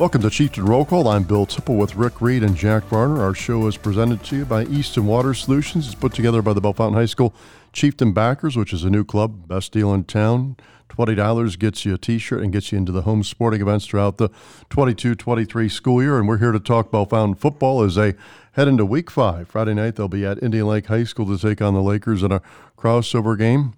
Welcome 0.00 0.22
to 0.22 0.30
Chieftain 0.30 0.64
Roll 0.64 0.86
Call. 0.86 1.08
I'm 1.08 1.24
Bill 1.24 1.44
Tipple 1.44 1.76
with 1.76 1.94
Rick 1.94 2.22
Reed 2.22 2.42
and 2.42 2.56
Jack 2.56 2.84
Varner. 2.84 3.20
Our 3.20 3.34
show 3.34 3.66
is 3.66 3.76
presented 3.76 4.24
to 4.24 4.36
you 4.36 4.44
by 4.46 4.64
Easton 4.64 5.04
Water 5.04 5.34
Solutions. 5.34 5.84
It's 5.84 5.94
put 5.94 6.14
together 6.14 6.40
by 6.40 6.54
the 6.54 6.60
Bellefontaine 6.62 6.94
High 6.94 7.04
School 7.04 7.34
Chieftain 7.74 8.14
Backers, 8.14 8.56
which 8.56 8.72
is 8.72 8.82
a 8.82 8.88
new 8.88 9.04
club, 9.04 9.46
best 9.46 9.72
deal 9.72 9.92
in 9.92 10.04
town. 10.04 10.56
$20 10.88 11.58
gets 11.58 11.84
you 11.84 11.92
a 11.92 11.98
t 11.98 12.16
shirt 12.16 12.42
and 12.42 12.50
gets 12.50 12.72
you 12.72 12.78
into 12.78 12.92
the 12.92 13.02
home 13.02 13.22
sporting 13.22 13.60
events 13.60 13.84
throughout 13.84 14.16
the 14.16 14.30
22 14.70 15.16
23 15.16 15.68
school 15.68 16.02
year. 16.02 16.18
And 16.18 16.26
we're 16.26 16.38
here 16.38 16.52
to 16.52 16.60
talk 16.60 16.90
Bellefontaine 16.90 17.34
football 17.34 17.82
as 17.82 17.96
they 17.96 18.14
head 18.52 18.68
into 18.68 18.86
week 18.86 19.10
five. 19.10 19.48
Friday 19.48 19.74
night, 19.74 19.96
they'll 19.96 20.08
be 20.08 20.24
at 20.24 20.42
Indian 20.42 20.66
Lake 20.66 20.86
High 20.86 21.04
School 21.04 21.26
to 21.26 21.36
take 21.36 21.60
on 21.60 21.74
the 21.74 21.82
Lakers 21.82 22.22
in 22.22 22.32
a 22.32 22.40
crossover 22.78 23.36
game. 23.36 23.74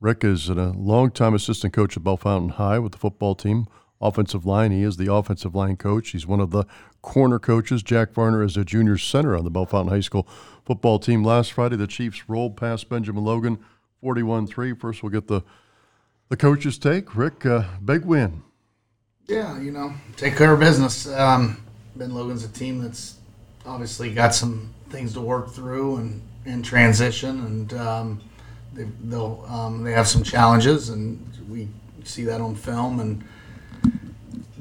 Rick 0.00 0.24
is 0.24 0.48
a 0.48 0.54
longtime 0.54 1.34
assistant 1.34 1.72
coach 1.72 1.96
at 1.96 2.02
Bellefontaine 2.02 2.54
High 2.54 2.80
with 2.80 2.90
the 2.90 2.98
football 2.98 3.36
team 3.36 3.68
offensive 4.02 4.44
line. 4.44 4.72
He 4.72 4.82
is 4.82 4.96
the 4.96 5.12
offensive 5.12 5.54
line 5.54 5.76
coach. 5.76 6.10
He's 6.10 6.26
one 6.26 6.40
of 6.40 6.50
the 6.50 6.64
corner 7.00 7.38
coaches. 7.38 7.82
Jack 7.82 8.12
Varner 8.12 8.42
is 8.42 8.56
a 8.56 8.64
junior 8.64 8.98
center 8.98 9.36
on 9.36 9.44
the 9.44 9.50
Bellefontaine 9.50 9.88
High 9.88 10.00
School 10.00 10.26
football 10.64 10.98
team. 10.98 11.24
Last 11.24 11.52
Friday, 11.52 11.76
the 11.76 11.86
Chiefs 11.86 12.28
rolled 12.28 12.56
past 12.56 12.88
Benjamin 12.88 13.24
Logan 13.24 13.58
41 14.00 14.46
3. 14.46 14.74
First, 14.74 15.02
we'll 15.02 15.10
get 15.10 15.28
the, 15.28 15.42
the 16.28 16.36
coach's 16.36 16.78
take. 16.78 17.16
Rick, 17.16 17.46
uh, 17.46 17.64
big 17.84 18.04
win. 18.04 18.42
Yeah, 19.26 19.60
you 19.60 19.70
know, 19.70 19.94
take 20.16 20.36
care 20.36 20.52
of 20.52 20.60
business. 20.60 21.08
Um, 21.08 21.62
ben 21.96 22.12
Logan's 22.12 22.44
a 22.44 22.48
team 22.48 22.82
that's 22.82 23.16
obviously 23.64 24.12
got 24.12 24.34
some 24.34 24.74
things 24.90 25.12
to 25.14 25.20
work 25.20 25.50
through 25.50 25.96
and 25.96 26.22
in 26.44 26.62
transition, 26.62 27.44
and 27.44 27.72
um, 27.74 28.20
they, 28.74 28.84
they'll 29.04 29.44
um, 29.48 29.84
they 29.84 29.92
have 29.92 30.08
some 30.08 30.22
challenges, 30.22 30.88
and 30.88 31.24
we 31.48 31.68
see 32.04 32.24
that 32.24 32.40
on 32.40 32.54
film. 32.54 33.00
And 33.00 33.24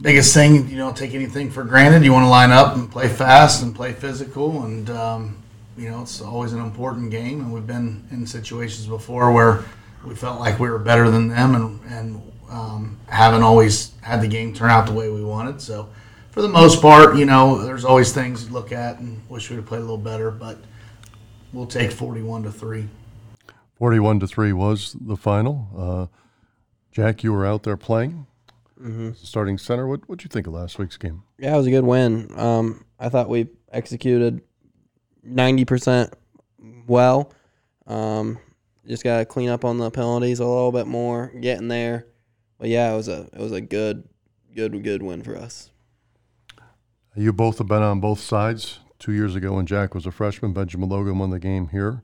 biggest 0.01 0.33
thing, 0.33 0.67
you 0.67 0.77
don't 0.77 0.97
take 0.97 1.13
anything 1.13 1.51
for 1.51 1.63
granted. 1.63 2.03
You 2.03 2.11
want 2.11 2.25
to 2.25 2.29
line 2.29 2.51
up 2.51 2.75
and 2.75 2.91
play 2.91 3.07
fast 3.07 3.63
and 3.63 3.75
play 3.75 3.93
physical, 3.93 4.63
and 4.63 4.89
um, 4.89 5.37
you 5.77 5.89
know 5.89 6.01
it's 6.01 6.21
always 6.21 6.53
an 6.53 6.61
important 6.61 7.11
game. 7.11 7.41
And 7.41 7.53
we've 7.53 7.67
been 7.67 8.07
in 8.11 8.25
situations 8.25 8.87
before 8.87 9.31
where 9.31 9.63
we 10.05 10.15
felt 10.15 10.39
like 10.39 10.59
we 10.59 10.69
were 10.69 10.79
better 10.79 11.09
than 11.09 11.27
them, 11.29 11.55
and 11.55 11.79
and 11.91 12.31
um, 12.49 12.99
haven't 13.07 13.43
always 13.43 13.93
had 14.01 14.21
the 14.21 14.27
game 14.27 14.53
turn 14.53 14.69
out 14.69 14.85
the 14.85 14.93
way 14.93 15.09
we 15.09 15.23
wanted. 15.23 15.61
So 15.61 15.89
for 16.31 16.41
the 16.41 16.49
most 16.49 16.81
part, 16.81 17.17
you 17.17 17.25
know, 17.25 17.63
there's 17.63 17.85
always 17.85 18.13
things 18.13 18.45
to 18.45 18.53
look 18.53 18.71
at 18.71 18.99
and 18.99 19.21
wish 19.29 19.49
we'd 19.49 19.57
have 19.57 19.65
played 19.65 19.79
a 19.79 19.81
little 19.81 19.97
better, 19.97 20.31
but 20.31 20.57
we'll 21.53 21.67
take 21.67 21.91
41 21.91 22.43
to 22.43 22.51
three. 22.51 22.87
41 23.75 24.19
to 24.21 24.27
three 24.27 24.53
was 24.53 24.95
the 24.99 25.17
final. 25.17 25.67
Uh, 25.75 26.17
Jack, 26.91 27.23
you 27.23 27.33
were 27.33 27.45
out 27.45 27.63
there 27.63 27.77
playing. 27.77 28.27
Mm-hmm. 28.81 29.11
Starting 29.13 29.57
center, 29.59 29.87
what 29.87 30.09
what 30.09 30.23
you 30.23 30.27
think 30.27 30.47
of 30.47 30.53
last 30.53 30.79
week's 30.79 30.97
game? 30.97 31.21
Yeah, 31.37 31.53
it 31.53 31.57
was 31.57 31.67
a 31.67 31.71
good 31.71 31.83
win. 31.83 32.31
Um, 32.35 32.83
I 32.99 33.09
thought 33.09 33.29
we 33.29 33.47
executed 33.71 34.41
ninety 35.23 35.65
percent 35.65 36.11
well. 36.87 37.31
Um, 37.85 38.39
just 38.87 39.03
gotta 39.03 39.25
clean 39.25 39.49
up 39.49 39.63
on 39.65 39.77
the 39.77 39.91
penalties 39.91 40.39
a 40.39 40.45
little 40.45 40.71
bit 40.71 40.87
more, 40.87 41.31
getting 41.39 41.67
there. 41.67 42.07
But 42.57 42.69
yeah, 42.69 42.91
it 42.91 42.95
was 42.95 43.07
a 43.07 43.29
it 43.33 43.39
was 43.39 43.51
a 43.51 43.61
good, 43.61 44.07
good, 44.55 44.83
good 44.83 45.03
win 45.03 45.21
for 45.21 45.37
us. 45.37 45.69
You 47.15 47.33
both 47.33 47.59
have 47.59 47.67
been 47.67 47.83
on 47.83 47.99
both 47.99 48.19
sides. 48.19 48.79
Two 48.97 49.13
years 49.13 49.35
ago, 49.35 49.53
when 49.53 49.65
Jack 49.65 49.95
was 49.95 50.05
a 50.05 50.11
freshman, 50.11 50.53
Benjamin 50.53 50.89
Logan 50.89 51.17
won 51.17 51.31
the 51.31 51.39
game 51.39 51.69
here. 51.69 52.03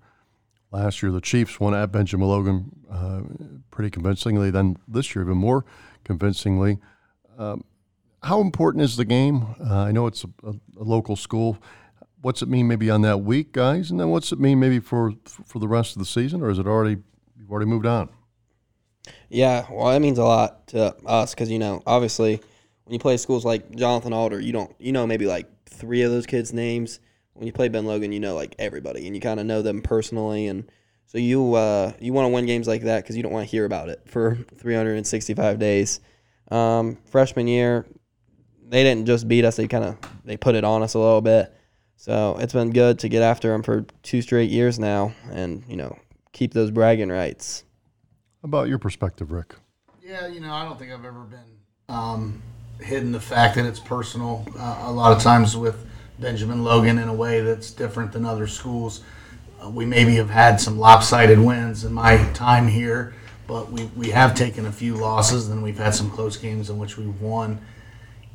Last 0.71 1.01
year, 1.01 1.11
the 1.11 1.21
Chiefs 1.21 1.59
won 1.59 1.73
at 1.73 1.91
Benjamin 1.91 2.27
Logan 2.27 2.71
uh, 2.91 3.21
pretty 3.69 3.89
convincingly. 3.89 4.49
Then 4.51 4.77
this 4.87 5.15
year, 5.15 5.23
even 5.23 5.37
more 5.37 5.63
convincingly. 6.07 6.79
Um, 7.37 7.63
how 8.23 8.41
important 8.41 8.83
is 8.83 8.97
the 8.97 9.05
game? 9.05 9.45
Uh, 9.63 9.83
I 9.83 9.91
know 9.91 10.07
it's 10.07 10.23
a, 10.23 10.29
a, 10.43 10.51
a, 10.79 10.83
local 10.83 11.15
school. 11.15 11.57
What's 12.21 12.41
it 12.41 12.49
mean 12.49 12.67
maybe 12.67 12.89
on 12.89 13.03
that 13.03 13.19
week, 13.19 13.51
guys? 13.51 13.91
And 13.91 13.99
then 13.99 14.09
what's 14.09 14.31
it 14.31 14.39
mean 14.39 14.59
maybe 14.59 14.79
for 14.79 15.13
for 15.23 15.59
the 15.59 15.67
rest 15.67 15.95
of 15.95 15.99
the 15.99 16.05
season, 16.05 16.41
or 16.41 16.49
is 16.49 16.57
it 16.57 16.65
already 16.65 16.97
you've 17.37 17.51
already 17.51 17.69
moved 17.69 17.85
on? 17.85 18.09
Yeah, 19.29 19.67
well, 19.69 19.91
that 19.91 20.01
means 20.01 20.17
a 20.17 20.23
lot 20.23 20.67
to 20.69 20.95
us 21.05 21.35
because 21.35 21.51
you 21.51 21.59
know, 21.59 21.83
obviously, 21.85 22.41
when 22.85 22.93
you 22.93 22.99
play 22.99 23.17
schools 23.17 23.45
like 23.45 23.75
Jonathan 23.75 24.13
Alder, 24.13 24.39
you 24.39 24.51
don't 24.51 24.73
you 24.79 24.91
know 24.91 25.05
maybe 25.05 25.27
like 25.27 25.47
three 25.65 26.01
of 26.01 26.11
those 26.11 26.25
kids' 26.25 26.53
names. 26.53 26.99
When 27.33 27.45
you 27.45 27.53
play 27.53 27.67
Ben 27.67 27.85
Logan, 27.85 28.11
you 28.11 28.19
know 28.19 28.33
like 28.33 28.55
everybody, 28.57 29.05
and 29.05 29.15
you 29.15 29.21
kind 29.21 29.39
of 29.39 29.45
know 29.45 29.61
them 29.61 29.83
personally, 29.83 30.47
and 30.47 30.69
so 31.07 31.17
you 31.17 31.55
uh, 31.55 31.93
you 31.99 32.13
want 32.13 32.25
to 32.25 32.29
win 32.29 32.45
games 32.45 32.67
like 32.67 32.83
that 32.83 33.03
because 33.03 33.15
you 33.15 33.23
don't 33.23 33.31
want 33.31 33.47
to 33.47 33.51
hear 33.51 33.65
about 33.65 33.89
it 33.89 34.01
for 34.05 34.35
365 34.57 35.57
days. 35.57 36.01
Um, 36.51 36.97
freshman 37.05 37.47
year, 37.47 37.85
they 38.67 38.83
didn't 38.83 39.05
just 39.05 39.27
beat 39.27 39.45
us; 39.45 39.55
they 39.55 39.67
kind 39.67 39.85
of 39.85 39.97
they 40.25 40.37
put 40.37 40.55
it 40.55 40.65
on 40.65 40.83
us 40.83 40.93
a 40.93 40.99
little 40.99 41.21
bit. 41.21 41.53
So 41.95 42.37
it's 42.39 42.53
been 42.53 42.71
good 42.71 42.99
to 42.99 43.09
get 43.09 43.23
after 43.23 43.51
them 43.51 43.63
for 43.63 43.85
two 44.03 44.21
straight 44.21 44.51
years 44.51 44.77
now, 44.79 45.13
and 45.31 45.63
you 45.67 45.77
know 45.77 45.97
keep 46.33 46.53
those 46.53 46.71
bragging 46.71 47.09
rights. 47.09 47.63
How 48.41 48.47
about 48.47 48.67
your 48.67 48.77
perspective, 48.77 49.31
Rick? 49.31 49.55
Yeah, 50.03 50.27
you 50.27 50.41
know 50.41 50.53
I 50.53 50.65
don't 50.65 50.77
think 50.77 50.91
I've 50.91 51.05
ever 51.05 51.21
been 51.21 51.39
um, 51.87 52.41
hidden 52.81 53.13
the 53.13 53.19
fact 53.19 53.55
that 53.55 53.65
it's 53.65 53.79
personal. 53.79 54.45
Uh, 54.59 54.83
a 54.87 54.91
lot 54.91 55.13
of 55.13 55.23
times 55.23 55.55
with 55.55 55.85
Benjamin 56.19 56.65
Logan 56.65 56.97
in 56.97 57.07
a 57.07 57.13
way 57.13 57.39
that's 57.39 57.71
different 57.71 58.11
than 58.11 58.25
other 58.25 58.47
schools 58.47 59.03
uh, 59.63 59.69
we 59.69 59.85
maybe 59.85 60.15
have 60.15 60.29
had 60.29 60.59
some 60.59 60.77
lopsided 60.79 61.39
wins 61.39 61.83
in 61.83 61.93
my 61.93 62.17
time 62.33 62.67
here, 62.67 63.13
but 63.47 63.71
we, 63.71 63.85
we 63.95 64.09
have 64.09 64.35
taken 64.35 64.65
a 64.65 64.71
few 64.71 64.95
losses, 64.95 65.49
and 65.49 65.63
we've 65.63 65.77
had 65.77 65.95
some 65.95 66.09
close 66.11 66.37
games 66.37 66.69
in 66.69 66.77
which 66.77 66.97
we've 66.97 67.21
won. 67.21 67.59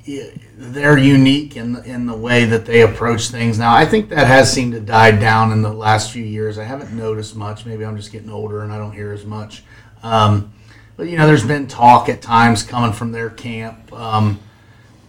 They're 0.04 0.98
unique 0.98 1.56
in 1.56 1.74
the, 1.74 1.82
in 1.84 2.06
the 2.06 2.16
way 2.16 2.44
that 2.44 2.66
they 2.66 2.82
approach 2.82 3.28
things. 3.28 3.58
Now, 3.58 3.74
I 3.74 3.86
think 3.86 4.08
that 4.08 4.26
has 4.26 4.52
seemed 4.52 4.72
to 4.72 4.80
die 4.80 5.12
down 5.12 5.52
in 5.52 5.62
the 5.62 5.72
last 5.72 6.10
few 6.10 6.24
years. 6.24 6.58
I 6.58 6.64
haven't 6.64 6.92
noticed 6.92 7.36
much. 7.36 7.64
Maybe 7.64 7.84
I'm 7.84 7.96
just 7.96 8.10
getting 8.10 8.30
older 8.30 8.62
and 8.62 8.72
I 8.72 8.78
don't 8.78 8.92
hear 8.92 9.12
as 9.12 9.24
much. 9.24 9.62
Um, 10.02 10.52
but 10.96 11.08
you 11.08 11.16
know, 11.16 11.26
there's 11.26 11.46
been 11.46 11.68
talk 11.68 12.08
at 12.08 12.20
times 12.20 12.64
coming 12.64 12.92
from 12.92 13.12
their 13.12 13.30
camp. 13.30 13.92
Um, 13.92 14.40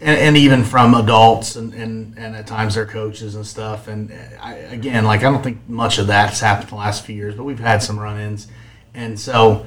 and, 0.04 0.20
and, 0.20 0.38
even 0.38 0.64
from 0.64 0.94
adults 0.94 1.56
and, 1.56 1.74
and, 1.74 2.18
and 2.18 2.36
at 2.36 2.46
times 2.46 2.76
their 2.76 2.86
coaches 2.86 3.36
and 3.36 3.46
stuff. 3.46 3.88
And 3.88 4.14
I, 4.42 4.56
again, 4.56 5.06
like 5.06 5.22
I 5.22 5.24
don't 5.24 5.42
think 5.42 5.68
much 5.68 5.98
of 5.98 6.08
that's 6.08 6.40
happened 6.40 6.70
the 6.70 6.76
last 6.76 7.06
few 7.06 7.16
years, 7.16 7.36
but 7.36 7.44
we've 7.44 7.60
had 7.60 7.82
some 7.82 7.98
run-ins, 7.98 8.48
and 8.94 9.20
so 9.20 9.66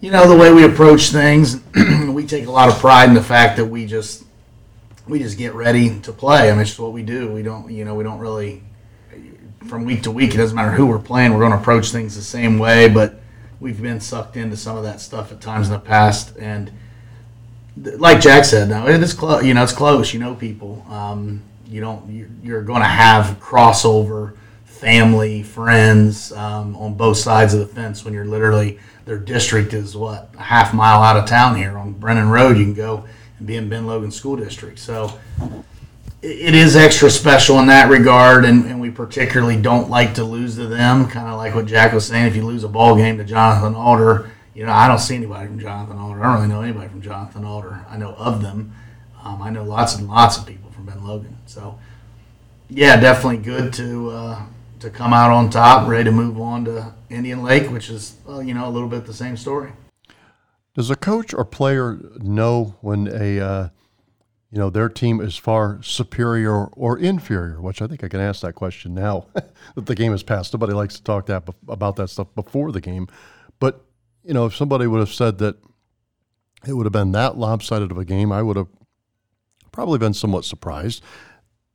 you 0.00 0.10
know 0.10 0.28
the 0.28 0.36
way 0.36 0.52
we 0.52 0.64
approach 0.64 1.10
things, 1.10 1.60
we 2.08 2.26
take 2.26 2.46
a 2.46 2.50
lot 2.50 2.68
of 2.68 2.78
pride 2.78 3.08
in 3.08 3.14
the 3.14 3.22
fact 3.22 3.56
that 3.56 3.66
we 3.66 3.86
just 3.86 4.24
we 5.06 5.18
just 5.18 5.38
get 5.38 5.54
ready 5.54 6.00
to 6.00 6.12
play. 6.12 6.48
I 6.48 6.52
mean, 6.52 6.60
it's 6.60 6.70
just 6.70 6.80
what 6.80 6.92
we 6.92 7.02
do. 7.02 7.32
We 7.32 7.42
don't 7.42 7.70
you 7.70 7.84
know 7.84 7.94
we 7.94 8.04
don't 8.04 8.18
really 8.18 8.62
from 9.66 9.84
week 9.84 10.02
to 10.02 10.10
week. 10.10 10.34
It 10.34 10.38
doesn't 10.38 10.56
matter 10.56 10.72
who 10.72 10.86
we're 10.86 10.98
playing. 10.98 11.32
We're 11.32 11.40
going 11.40 11.52
to 11.52 11.58
approach 11.58 11.90
things 11.90 12.16
the 12.16 12.22
same 12.22 12.58
way, 12.58 12.88
but 12.88 13.20
we've 13.60 13.80
been 13.80 14.00
sucked 14.00 14.36
into 14.36 14.56
some 14.56 14.76
of 14.76 14.82
that 14.82 15.00
stuff 15.00 15.32
at 15.32 15.40
times 15.40 15.68
in 15.68 15.72
the 15.72 15.80
past 15.80 16.36
and 16.36 16.70
like 17.76 18.20
Jack 18.20 18.44
said, 18.44 18.68
now 18.68 18.86
it 18.86 19.02
is 19.02 19.12
close. 19.12 19.44
You 19.44 19.54
know, 19.54 19.62
it's 19.62 19.72
close. 19.72 20.12
You 20.12 20.20
know, 20.20 20.34
people. 20.34 20.84
Um, 20.88 21.42
you 21.66 21.80
don't. 21.80 22.38
You're, 22.42 22.62
going 22.62 22.82
to 22.82 22.88
have 22.88 23.40
crossover, 23.40 24.36
family, 24.64 25.42
friends 25.42 26.30
um, 26.32 26.76
on 26.76 26.94
both 26.94 27.16
sides 27.16 27.54
of 27.54 27.60
the 27.60 27.66
fence 27.66 28.04
when 28.04 28.14
you're 28.14 28.26
literally 28.26 28.78
their 29.04 29.18
district 29.18 29.74
is 29.74 29.96
what 29.96 30.30
a 30.38 30.42
half 30.42 30.72
mile 30.72 31.02
out 31.02 31.16
of 31.16 31.26
town 31.26 31.56
here 31.56 31.76
on 31.76 31.92
Brennan 31.92 32.30
Road. 32.30 32.56
You 32.56 32.64
can 32.64 32.74
go 32.74 33.04
and 33.38 33.46
be 33.46 33.56
in 33.56 33.68
Ben 33.68 33.86
Logan 33.86 34.10
School 34.10 34.36
District. 34.36 34.78
So 34.78 35.18
it, 36.22 36.38
it 36.38 36.54
is 36.54 36.76
extra 36.76 37.10
special 37.10 37.58
in 37.58 37.66
that 37.66 37.90
regard, 37.90 38.44
and, 38.44 38.64
and 38.66 38.80
we 38.80 38.90
particularly 38.90 39.60
don't 39.60 39.90
like 39.90 40.14
to 40.14 40.24
lose 40.24 40.56
to 40.56 40.66
them. 40.66 41.08
Kind 41.08 41.28
of 41.28 41.36
like 41.36 41.54
what 41.54 41.66
Jack 41.66 41.92
was 41.92 42.06
saying. 42.06 42.26
If 42.26 42.36
you 42.36 42.46
lose 42.46 42.64
a 42.64 42.68
ball 42.68 42.96
game 42.96 43.18
to 43.18 43.24
Jonathan 43.24 43.74
Alder 43.74 44.30
you 44.54 44.64
know, 44.64 44.72
I 44.72 44.86
don't 44.86 45.00
see 45.00 45.16
anybody 45.16 45.48
from 45.48 45.58
Jonathan 45.58 45.98
Alder. 45.98 46.22
I 46.22 46.32
don't 46.32 46.34
really 46.36 46.48
know 46.48 46.62
anybody 46.62 46.88
from 46.88 47.02
Jonathan 47.02 47.44
Alder. 47.44 47.84
I 47.88 47.96
know 47.96 48.14
of 48.14 48.40
them. 48.40 48.72
Um, 49.22 49.42
I 49.42 49.50
know 49.50 49.64
lots 49.64 49.96
and 49.96 50.08
lots 50.08 50.38
of 50.38 50.46
people 50.46 50.70
from 50.70 50.86
Ben 50.86 51.04
Logan. 51.04 51.36
So, 51.46 51.78
yeah, 52.68 53.00
definitely 53.00 53.38
good 53.38 53.72
to 53.74 54.10
uh, 54.10 54.42
to 54.80 54.90
come 54.90 55.12
out 55.12 55.30
on 55.30 55.50
top, 55.50 55.88
ready 55.88 56.04
to 56.04 56.12
move 56.12 56.40
on 56.40 56.64
to 56.66 56.94
Indian 57.10 57.42
Lake, 57.42 57.70
which 57.70 57.90
is 57.90 58.16
well, 58.24 58.42
you 58.42 58.54
know 58.54 58.68
a 58.68 58.70
little 58.70 58.88
bit 58.88 59.06
the 59.06 59.14
same 59.14 59.36
story. 59.36 59.72
Does 60.74 60.90
a 60.90 60.96
coach 60.96 61.32
or 61.32 61.44
player 61.44 61.98
know 62.18 62.76
when 62.80 63.08
a 63.08 63.40
uh, 63.40 63.68
you 64.50 64.58
know 64.58 64.70
their 64.70 64.88
team 64.88 65.20
is 65.20 65.36
far 65.36 65.82
superior 65.82 66.66
or 66.66 66.98
inferior? 66.98 67.60
Which 67.60 67.82
I 67.82 67.86
think 67.86 68.04
I 68.04 68.08
can 68.08 68.20
ask 68.20 68.42
that 68.42 68.54
question 68.54 68.94
now 68.94 69.26
that 69.34 69.86
the 69.86 69.94
game 69.94 70.12
has 70.12 70.22
passed. 70.22 70.52
Nobody 70.52 70.74
likes 70.74 70.96
to 70.96 71.02
talk 71.02 71.26
that 71.26 71.48
about 71.66 71.96
that 71.96 72.08
stuff 72.08 72.28
before 72.34 72.70
the 72.70 72.80
game, 72.80 73.08
but 73.58 73.84
you 74.24 74.34
know, 74.34 74.46
if 74.46 74.56
somebody 74.56 74.86
would 74.86 75.00
have 75.00 75.12
said 75.12 75.38
that 75.38 75.56
it 76.66 76.72
would 76.72 76.86
have 76.86 76.92
been 76.92 77.12
that 77.12 77.36
lopsided 77.36 77.90
of 77.90 77.98
a 77.98 78.04
game, 78.04 78.32
I 78.32 78.42
would 78.42 78.56
have 78.56 78.68
probably 79.70 79.98
been 79.98 80.14
somewhat 80.14 80.44
surprised. 80.44 81.02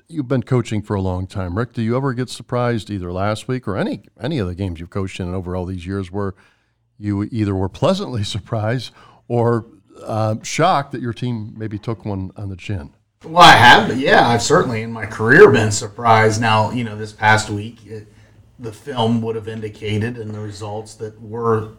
You've 0.08 0.28
been 0.28 0.42
coaching 0.42 0.82
for 0.82 0.96
a 0.96 1.02
long 1.02 1.28
time, 1.28 1.56
Rick. 1.56 1.74
Do 1.74 1.84
you 1.84 1.96
ever 1.96 2.14
get 2.14 2.30
surprised 2.30 2.90
either 2.90 3.12
last 3.12 3.48
week 3.48 3.68
or 3.68 3.78
any 3.78 4.02
any 4.20 4.40
of 4.40 4.48
the 4.48 4.56
games 4.56 4.80
you've 4.80 4.90
coached 4.90 5.20
in 5.20 5.34
over 5.34 5.56
all 5.56 5.66
these 5.66 5.86
years 5.86 6.12
where 6.12 6.34
you 6.98 7.30
either 7.32 7.54
were 7.54 7.70
pleasantly 7.70 8.24
surprised 8.24 8.92
or 9.28 9.68
uh, 10.04 10.36
shocked 10.42 10.92
that 10.94 11.02
your 11.02 11.14
team 11.14 11.54
maybe 11.56 11.78
took 11.78 12.06
one 12.06 12.32
on 12.36 12.50
the 12.50 12.56
chin. 12.56 12.92
Well, 13.24 13.44
I 13.44 13.52
have, 13.52 14.00
yeah, 14.00 14.30
I've 14.30 14.42
certainly 14.42 14.82
in 14.82 14.94
my 14.94 15.06
career 15.06 15.52
been 15.52 15.72
surprised. 15.72 16.40
Now, 16.40 16.72
you 16.72 16.86
know, 16.86 16.96
this 16.96 17.12
past 17.12 17.50
week, 17.50 17.86
it, 17.86 18.08
the 18.58 18.72
film 18.72 19.22
would 19.22 19.36
have 19.36 19.50
indicated 19.50 20.18
and 20.18 20.34
the 20.34 20.40
results 20.40 20.94
that 20.96 21.22
we're 21.22 21.72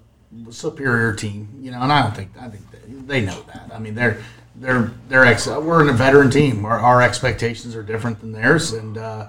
superior 0.50 1.14
team. 1.14 1.48
You 1.60 1.70
know, 1.70 1.80
and 1.80 1.92
I 1.92 2.02
don't 2.02 2.14
think 2.14 2.30
I 2.38 2.48
think 2.48 2.64
they, 2.70 3.20
they 3.20 3.26
know 3.26 3.42
that. 3.52 3.70
I 3.72 3.78
mean, 3.78 3.94
they're 3.94 4.22
they're 4.56 4.92
they're 5.08 5.24
ex- 5.24 5.46
we're 5.46 5.82
in 5.82 5.88
a 5.88 5.92
veteran 5.92 6.30
team. 6.30 6.64
Our, 6.64 6.78
our 6.78 7.02
expectations 7.02 7.74
are 7.74 7.82
different 7.82 8.20
than 8.20 8.32
theirs, 8.32 8.72
and 8.72 8.98
uh, 8.98 9.28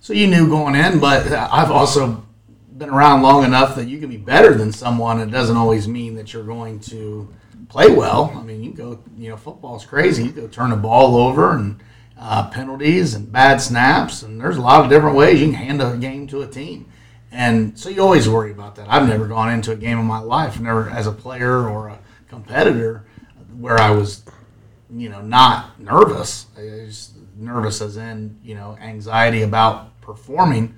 so 0.00 0.12
you 0.12 0.26
knew 0.26 0.48
going 0.48 0.74
in. 0.74 0.98
But 1.00 1.30
I've 1.32 1.70
also 1.70 2.24
been 2.76 2.90
around 2.90 3.22
long 3.22 3.44
enough 3.44 3.74
that 3.76 3.88
you 3.88 3.98
can 3.98 4.08
be 4.08 4.16
better 4.16 4.54
than 4.54 4.72
someone. 4.72 5.20
It 5.20 5.30
doesn't 5.30 5.56
always 5.56 5.88
mean 5.88 6.14
that 6.14 6.32
you're 6.32 6.44
going 6.44 6.80
to 6.80 7.28
play 7.68 7.90
well. 7.90 8.32
I 8.36 8.42
mean, 8.42 8.62
you 8.62 8.72
go, 8.72 9.00
you 9.16 9.30
know, 9.30 9.36
football's 9.36 9.84
crazy. 9.84 10.24
You 10.24 10.30
go 10.30 10.46
turn 10.46 10.70
the 10.70 10.76
ball 10.76 11.16
over 11.16 11.52
and 11.52 11.80
uh, 12.18 12.48
penalties 12.50 13.14
and 13.14 13.30
bad 13.30 13.60
snaps, 13.60 14.22
and 14.22 14.40
there's 14.40 14.56
a 14.56 14.60
lot 14.60 14.84
of 14.84 14.90
different 14.90 15.16
ways 15.16 15.40
you 15.40 15.46
can 15.46 15.54
hand 15.54 15.82
a 15.82 15.96
game 15.96 16.26
to 16.28 16.42
a 16.42 16.46
team. 16.46 16.90
And 17.30 17.78
so 17.78 17.88
you 17.88 18.00
always 18.00 18.28
worry 18.28 18.50
about 18.52 18.76
that. 18.76 18.86
I've 18.88 19.08
never 19.08 19.26
gone 19.26 19.52
into 19.52 19.72
a 19.72 19.76
game 19.76 19.98
in 19.98 20.06
my 20.06 20.20
life, 20.20 20.58
never 20.58 20.88
as 20.88 21.06
a 21.06 21.12
player 21.12 21.68
or 21.68 21.88
a 21.88 21.98
competitor, 22.28 23.04
where 23.58 23.78
I 23.78 23.90
was, 23.90 24.24
you 24.90 25.08
know, 25.08 25.20
not 25.20 25.78
nervous. 25.78 26.46
Was 26.56 27.12
nervous 27.36 27.80
as 27.80 27.96
in, 27.96 28.38
you 28.42 28.54
know, 28.54 28.76
anxiety 28.80 29.42
about 29.42 30.00
performing 30.00 30.74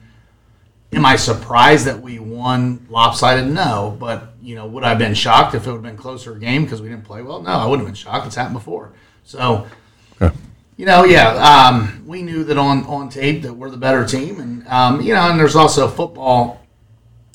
Am 0.93 1.07
I 1.07 1.15
surprised 1.15 1.87
that 1.87 2.01
we 2.01 2.19
won 2.19 2.85
lopsided? 2.91 3.47
No, 3.47 3.97
but 4.01 4.35
you 4.43 4.57
know, 4.57 4.67
would 4.67 4.83
I 4.83 4.89
have 4.89 4.99
been 4.99 5.15
shocked 5.15 5.55
if 5.55 5.67
it 5.67 5.71
would 5.71 5.77
have 5.77 5.83
been 5.83 5.97
closer 5.97 6.35
game 6.35 6.65
because 6.65 6.83
we 6.83 6.89
didn't 6.89 7.05
play 7.05 7.23
well? 7.23 7.41
No, 7.41 7.51
I 7.51 7.67
wouldn't 7.67 7.87
have 7.87 7.95
been 7.95 7.95
shocked. 7.95 8.27
It's 8.27 8.35
happened 8.35 8.57
before. 8.57 8.93
So, 9.25 9.67
Okay. 10.21 10.37
You 10.81 10.87
know, 10.87 11.05
yeah, 11.05 11.33
um, 11.35 12.03
we 12.07 12.23
knew 12.23 12.43
that 12.45 12.57
on 12.57 12.87
on 12.87 13.11
tape 13.11 13.43
that 13.43 13.53
we're 13.53 13.69
the 13.69 13.77
better 13.77 14.03
team, 14.03 14.41
and 14.41 14.67
um, 14.67 15.03
you 15.03 15.13
know, 15.13 15.21
and 15.29 15.39
there's 15.39 15.55
also 15.55 15.87
football. 15.87 16.67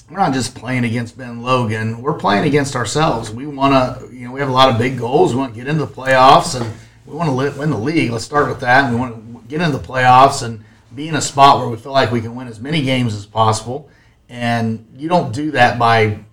We're 0.09 0.17
not 0.17 0.33
just 0.33 0.55
playing 0.55 0.83
against 0.83 1.15
Ben 1.15 1.43
Logan. 1.43 2.01
We're 2.01 2.17
playing 2.17 2.45
against 2.45 2.75
ourselves. 2.75 3.29
We 3.29 3.45
want 3.45 3.73
to, 3.73 4.11
you 4.11 4.25
know, 4.25 4.31
we 4.31 4.39
have 4.39 4.49
a 4.49 4.51
lot 4.51 4.69
of 4.69 4.79
big 4.79 4.97
goals. 4.97 5.35
We 5.35 5.41
want 5.41 5.53
to 5.53 5.59
get 5.59 5.67
into 5.67 5.85
the 5.85 5.91
playoffs, 5.91 6.59
and 6.59 6.73
we 7.05 7.13
want 7.13 7.29
to 7.29 7.59
win 7.59 7.69
the 7.69 7.77
league. 7.77 8.09
Let's 8.09 8.25
start 8.25 8.49
with 8.49 8.61
that. 8.61 8.85
And 8.85 8.95
we 8.95 8.99
want 8.99 9.15
to 9.15 9.47
get 9.47 9.61
into 9.61 9.77
the 9.77 9.83
playoffs 9.83 10.41
and 10.41 10.65
be 10.95 11.07
in 11.07 11.13
a 11.13 11.21
spot 11.21 11.59
where 11.59 11.69
we 11.69 11.77
feel 11.77 11.91
like 11.91 12.11
we 12.11 12.21
can 12.21 12.35
win 12.35 12.47
as 12.47 12.59
many 12.59 12.81
games 12.81 13.13
as 13.13 13.27
possible. 13.27 13.91
And 14.27 14.87
you 14.97 15.07
don't 15.07 15.31
do 15.31 15.51
that 15.51 15.77
by 15.77 16.25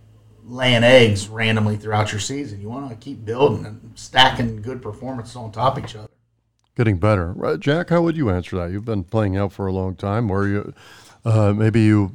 laying 0.47 0.83
eggs 0.83 1.29
randomly 1.29 1.77
throughout 1.77 2.11
your 2.11 2.21
season. 2.21 2.63
You 2.63 2.71
want 2.71 2.89
to 2.89 2.97
keep 2.97 3.23
building 3.23 3.67
and 3.67 3.93
stacking 3.97 4.63
good 4.63 4.81
performances 4.81 5.37
on 5.37 5.53
top 5.53 5.77
of 5.77 5.85
each 5.85 5.95
other. 5.95 6.09
Getting 6.75 6.97
better, 6.97 7.57
Jack? 7.59 7.91
How 7.91 8.01
would 8.01 8.17
you 8.17 8.31
answer 8.31 8.57
that? 8.57 8.71
You've 8.71 8.87
been 8.87 9.05
playing 9.05 9.37
out 9.37 9.53
for 9.53 9.67
a 9.67 9.73
long 9.73 9.95
time. 9.95 10.29
Were 10.29 10.49
you 10.49 10.75
uh, 11.25 11.53
maybe 11.53 11.83
you 11.83 12.13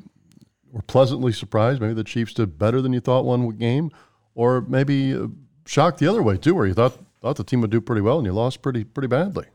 were 0.71 0.81
pleasantly 0.81 1.31
surprised? 1.31 1.79
Maybe 1.79 1.93
the 1.93 2.03
Chiefs 2.03 2.33
did 2.33 2.57
better 2.57 2.81
than 2.81 2.91
you 2.91 2.99
thought 2.99 3.23
one 3.23 3.47
game, 3.51 3.91
or 4.33 4.61
maybe 4.61 5.13
uh, 5.13 5.27
shocked 5.65 5.99
the 5.99 6.07
other 6.07 6.23
way 6.23 6.37
too, 6.37 6.55
where 6.55 6.65
you 6.65 6.73
thought 6.73 6.93
thought 7.21 7.35
the 7.35 7.43
team 7.43 7.61
would 7.61 7.69
do 7.69 7.81
pretty 7.81 8.01
well 8.01 8.17
and 8.17 8.25
you 8.25 8.33
lost 8.33 8.61
pretty 8.61 8.83
pretty 8.83 9.07
badly. 9.07 9.45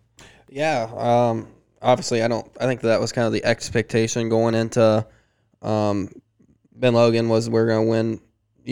Yeah, 0.48 0.90
um, 0.96 1.48
obviously, 1.80 2.22
I 2.22 2.28
don't. 2.28 2.48
I 2.60 2.66
think 2.66 2.82
that 2.82 3.00
was 3.00 3.10
kind 3.10 3.26
of 3.26 3.32
the 3.32 3.44
expectation 3.44 4.28
going 4.28 4.54
into 4.54 5.04
um, 5.62 6.10
Ben 6.74 6.94
Logan 6.94 7.28
was 7.28 7.50
we're 7.50 7.66
going 7.66 7.86
to 7.86 7.90
win 7.90 8.20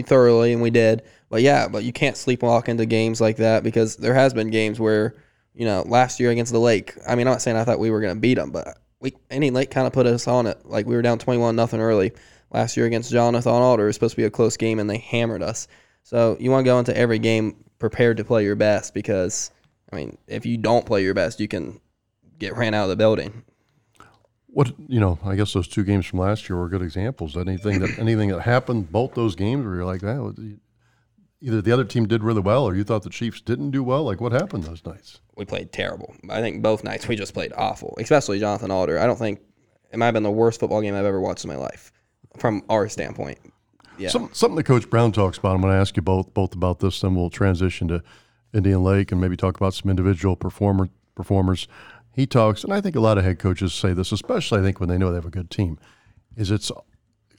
thoroughly, 0.06 0.53
and 0.53 0.62
we 0.62 0.71
did. 0.71 1.03
But 1.29 1.43
yeah, 1.43 1.69
but 1.69 1.85
you 1.85 1.93
can't 1.93 2.17
sleepwalk 2.17 2.69
into 2.69 2.87
games 2.87 3.21
like 3.21 3.37
that 3.38 3.62
because 3.62 3.97
there 3.97 4.15
has 4.15 4.35
been 4.35 4.50
games 4.50 4.79
where 4.79 5.17
you 5.55 5.64
know 5.64 5.82
last 5.87 6.20
year 6.20 6.31
against 6.31 6.52
the 6.52 6.58
Lake. 6.58 6.94
I 7.06 7.14
mean, 7.14 7.26
I'm 7.26 7.32
not 7.32 7.43
saying 7.43 7.56
I 7.56 7.64
thought 7.64 7.79
we 7.79 7.91
were 7.91 8.00
going 8.00 8.14
to 8.14 8.20
beat 8.20 8.35
them, 8.35 8.50
but 8.50 8.79
we 9.00 9.14
any 9.31 9.50
Lake 9.50 9.70
kind 9.70 9.87
of 9.87 9.93
put 9.93 10.06
us 10.06 10.29
on 10.29 10.47
it. 10.47 10.64
Like 10.64 10.87
we 10.87 10.94
were 10.94 11.02
down 11.02 11.19
21 11.19 11.56
nothing 11.56 11.81
early 11.81 12.12
last 12.50 12.76
year 12.76 12.87
against 12.87 13.11
Jonathan 13.11 13.52
Alder. 13.52 13.85
It 13.85 13.87
was 13.87 13.97
supposed 13.97 14.12
to 14.12 14.17
be 14.17 14.25
a 14.25 14.31
close 14.31 14.56
game, 14.56 14.79
and 14.79 14.88
they 14.88 14.99
hammered 14.99 15.43
us. 15.43 15.69
So 16.02 16.37
you 16.41 16.50
want 16.50 16.64
to 16.64 16.70
go 16.70 16.79
into 16.79 16.97
every 16.97 17.19
game 17.19 17.64
prepared 17.79 18.19
to 18.19 18.25
play 18.25 18.44
your 18.44 18.56
best 18.56 18.94
because 18.94 19.50
I 19.93 19.97
mean, 19.97 20.19
if 20.26 20.47
you 20.47 20.56
don't 20.56 20.87
play 20.87 21.02
your 21.02 21.14
best, 21.14 21.41
you 21.41 21.49
can 21.49 21.81
get 22.38 22.56
ran 22.56 22.75
out 22.75 22.85
of 22.85 22.91
the 22.91 22.97
building. 22.97 23.44
What 24.47 24.73
you 24.88 25.00
know, 25.00 25.19
I 25.25 25.37
guess 25.37 25.52
those 25.52 25.69
two 25.69 25.85
games 25.85 26.06
from 26.06 26.19
last 26.19 26.49
year 26.49 26.58
were 26.58 26.69
good 26.69 26.82
examples. 26.82 27.37
Anything 27.37 27.81
that 27.81 27.99
anything 27.99 28.31
that 28.31 28.41
happened 28.41 28.91
both 28.91 29.14
those 29.14 29.37
games 29.37 29.64
where 29.64 29.76
you're 29.76 29.85
like, 29.85 30.00
that. 30.00 30.58
Either 31.40 31.62
the 31.62 31.72
other 31.72 31.84
team 31.84 32.06
did 32.06 32.22
really 32.22 32.40
well 32.40 32.64
or 32.64 32.75
you 32.75 32.84
thought 32.84 33.02
the 33.02 33.10
Chiefs 33.10 33.40
didn't 33.40 33.70
do 33.70 33.82
well. 33.82 34.04
Like 34.04 34.20
what 34.20 34.32
happened 34.32 34.64
those 34.64 34.84
nights? 34.84 35.20
We 35.37 35.44
played 35.44 35.72
terrible. 35.72 36.14
I 36.28 36.40
think 36.40 36.62
both 36.62 36.84
nights 36.84 37.08
we 37.08 37.16
just 37.16 37.34
played 37.34 37.52
awful, 37.56 37.96
especially 37.98 38.38
Jonathan 38.38 38.70
Alder. 38.70 38.98
I 38.98 39.06
don't 39.06 39.19
think 39.19 39.40
it 39.92 39.98
might 39.98 40.06
have 40.06 40.14
been 40.14 40.22
the 40.22 40.31
worst 40.31 40.60
football 40.60 40.82
game 40.82 40.94
I've 40.94 41.04
ever 41.04 41.20
watched 41.20 41.44
in 41.44 41.48
my 41.48 41.56
life 41.56 41.92
from 42.37 42.62
our 42.69 42.88
standpoint. 42.88 43.38
Yeah. 43.98 44.08
Some, 44.08 44.31
something 44.32 44.56
that 44.56 44.64
Coach 44.64 44.88
Brown 44.88 45.12
talks 45.12 45.38
about. 45.38 45.54
I'm 45.54 45.60
going 45.60 45.72
to 45.75 45.78
ask 45.78 45.96
you 45.96 46.02
both 46.02 46.32
both 46.32 46.54
about 46.54 46.81
this, 46.81 47.00
then 47.00 47.14
we'll 47.14 47.31
transition 47.31 47.88
to 47.88 48.02
Indian 48.54 48.82
Lake 48.82 49.12
and 49.12 49.20
maybe 49.20 49.37
talk 49.37 49.56
about 49.56 49.75
some 49.75 49.90
individual 49.90 50.37
performer 50.37 50.88
performers 51.14 51.69
he 52.12 52.26
talks, 52.26 52.64
and 52.64 52.72
I 52.72 52.81
think 52.81 52.96
a 52.96 53.00
lot 53.00 53.19
of 53.19 53.25
head 53.25 53.38
coaches 53.38 53.72
say 53.72 53.92
this, 53.92 54.12
especially 54.12 54.60
I 54.60 54.62
think 54.62 54.81
when 54.81 54.88
they 54.88 54.98
know 54.98 55.10
they 55.10 55.16
have 55.16 55.26
a 55.26 55.31
good 55.31 55.50
team, 55.50 55.78
is 56.37 56.50
it's 56.50 56.72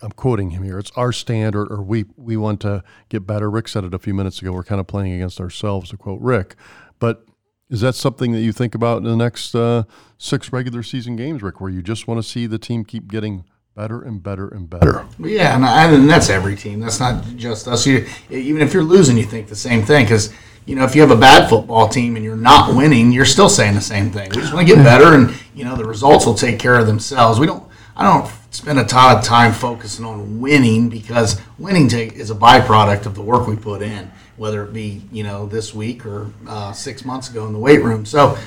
I'm 0.02 0.12
quoting 0.12 0.52
him 0.52 0.64
here. 0.64 0.80
It's 0.80 0.92
our 0.96 1.12
stand, 1.12 1.56
or, 1.56 1.66
or, 1.66 1.82
we 1.82 2.06
we 2.18 2.38
want 2.38 2.62
to 2.62 2.84
get 3.10 3.28
better. 3.28 3.50
Rick 3.50 3.68
said 3.68 3.84
it 3.84 3.94
a 3.94 4.00
few 4.00 4.14
minutes 4.14 4.42
ago. 4.42 4.52
We're 4.52 4.64
kind 4.64 4.82
of 4.82 4.88
playing 4.88 5.14
against 5.14 5.40
ourselves, 5.40 5.92
to 5.92 5.98
quote 5.98 6.20
Rick. 6.22 6.56
But 7.00 7.26
is 7.70 7.82
that 7.82 7.96
something 7.96 8.32
that 8.32 8.42
you 8.42 8.52
think 8.52 8.76
about 8.76 8.98
in 8.98 9.04
the 9.04 9.16
next 9.16 9.56
uh, 9.56 9.84
six 10.18 10.52
regular 10.52 10.84
season 10.84 11.16
games, 11.16 11.42
Rick, 11.42 11.62
where 11.62 11.70
you 11.70 11.82
just 11.82 12.08
want 12.08 12.22
to 12.22 12.28
see 12.28 12.48
the 12.48 12.60
team 12.60 12.84
keep 12.84 13.08
getting 13.08 13.46
better 13.76 14.02
and 14.02 14.22
better 14.22 14.48
and 14.48 14.70
better? 14.70 15.06
Yeah, 15.20 15.56
and, 15.56 15.66
I, 15.66 15.92
and 15.92 16.10
that's 16.10 16.30
every 16.30 16.56
team. 16.56 16.80
That's 16.80 17.00
not 17.00 17.24
just 17.36 17.68
us. 17.68 17.86
You, 17.86 18.08
even 18.30 18.62
if 18.62 18.74
you're 18.74 18.84
losing, 18.84 19.18
you 19.18 19.24
think 19.24 19.48
the 19.48 19.56
same 19.56 19.84
thing 19.84 20.06
because 20.06 20.34
you 20.66 20.76
know, 20.76 20.84
if 20.84 20.96
you 20.96 21.02
have 21.02 21.12
a 21.12 21.16
bad 21.16 21.50
football 21.50 21.88
team 21.88 22.16
and 22.16 22.24
you're 22.24 22.36
not 22.36 22.76
winning, 22.76 23.12
you're 23.12 23.26
still 23.26 23.50
saying 23.50 23.74
the 23.74 23.82
same 23.82 24.12
thing. 24.12 24.30
We 24.30 24.38
just 24.38 24.54
want 24.54 24.68
to 24.68 24.76
get 24.76 24.84
better, 24.84 25.16
and 25.16 25.34
you 25.56 25.66
know, 25.66 25.76
the 25.76 25.86
results 25.86 26.26
will 26.26 26.36
take 26.36 26.60
care 26.60 26.76
of 26.76 26.88
themselves. 26.88 27.40
We 27.40 27.48
don't. 27.48 27.71
I 27.96 28.04
don't 28.04 28.32
spend 28.52 28.80
a 28.80 28.86
ton 28.86 29.18
of 29.18 29.24
time 29.24 29.54
focusing 29.54 30.06
on 30.06 30.40
winning 30.40 30.90
because 30.90 31.40
winning 31.58 31.88
take, 31.88 32.14
is 32.14 32.32
a 32.32 32.36
byproduct 32.36 33.06
of 33.06 33.16
the 33.16 33.22
work 33.22 33.48
we 33.48 33.56
put 33.56 33.82
in, 33.82 34.12
whether 34.38 34.64
it 34.64 34.74
be 34.74 35.02
you 35.12 35.24
know 35.24 35.46
this 35.46 35.74
week 35.74 36.06
or 36.06 36.32
uh, 36.48 36.72
six 36.72 37.04
months 37.06 37.30
ago 37.30 37.46
in 37.48 37.54
the 37.54 37.60
weight 37.60 37.84
room. 37.84 38.06
So 38.06 38.38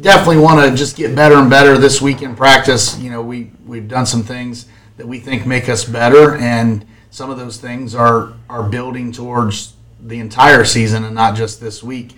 definitely 0.00 0.38
want 0.38 0.68
to 0.68 0.76
just 0.76 0.96
get 0.96 1.14
better 1.14 1.36
and 1.36 1.50
better 1.50 1.78
this 1.78 2.00
week 2.00 2.22
in 2.22 2.34
practice. 2.34 2.98
You 2.98 3.10
know, 3.10 3.22
we 3.22 3.50
we've 3.66 3.88
done 3.88 4.06
some 4.06 4.22
things 4.22 4.66
that 4.96 5.06
we 5.06 5.18
think 5.18 5.46
make 5.46 5.68
us 5.68 5.84
better, 5.84 6.36
and 6.36 6.86
some 7.10 7.30
of 7.30 7.38
those 7.38 7.56
things 7.58 7.94
are 7.94 8.34
are 8.48 8.62
building 8.62 9.12
towards 9.12 9.74
the 10.00 10.18
entire 10.18 10.64
season 10.64 11.04
and 11.04 11.14
not 11.14 11.34
just 11.34 11.60
this 11.60 11.82
week. 11.82 12.14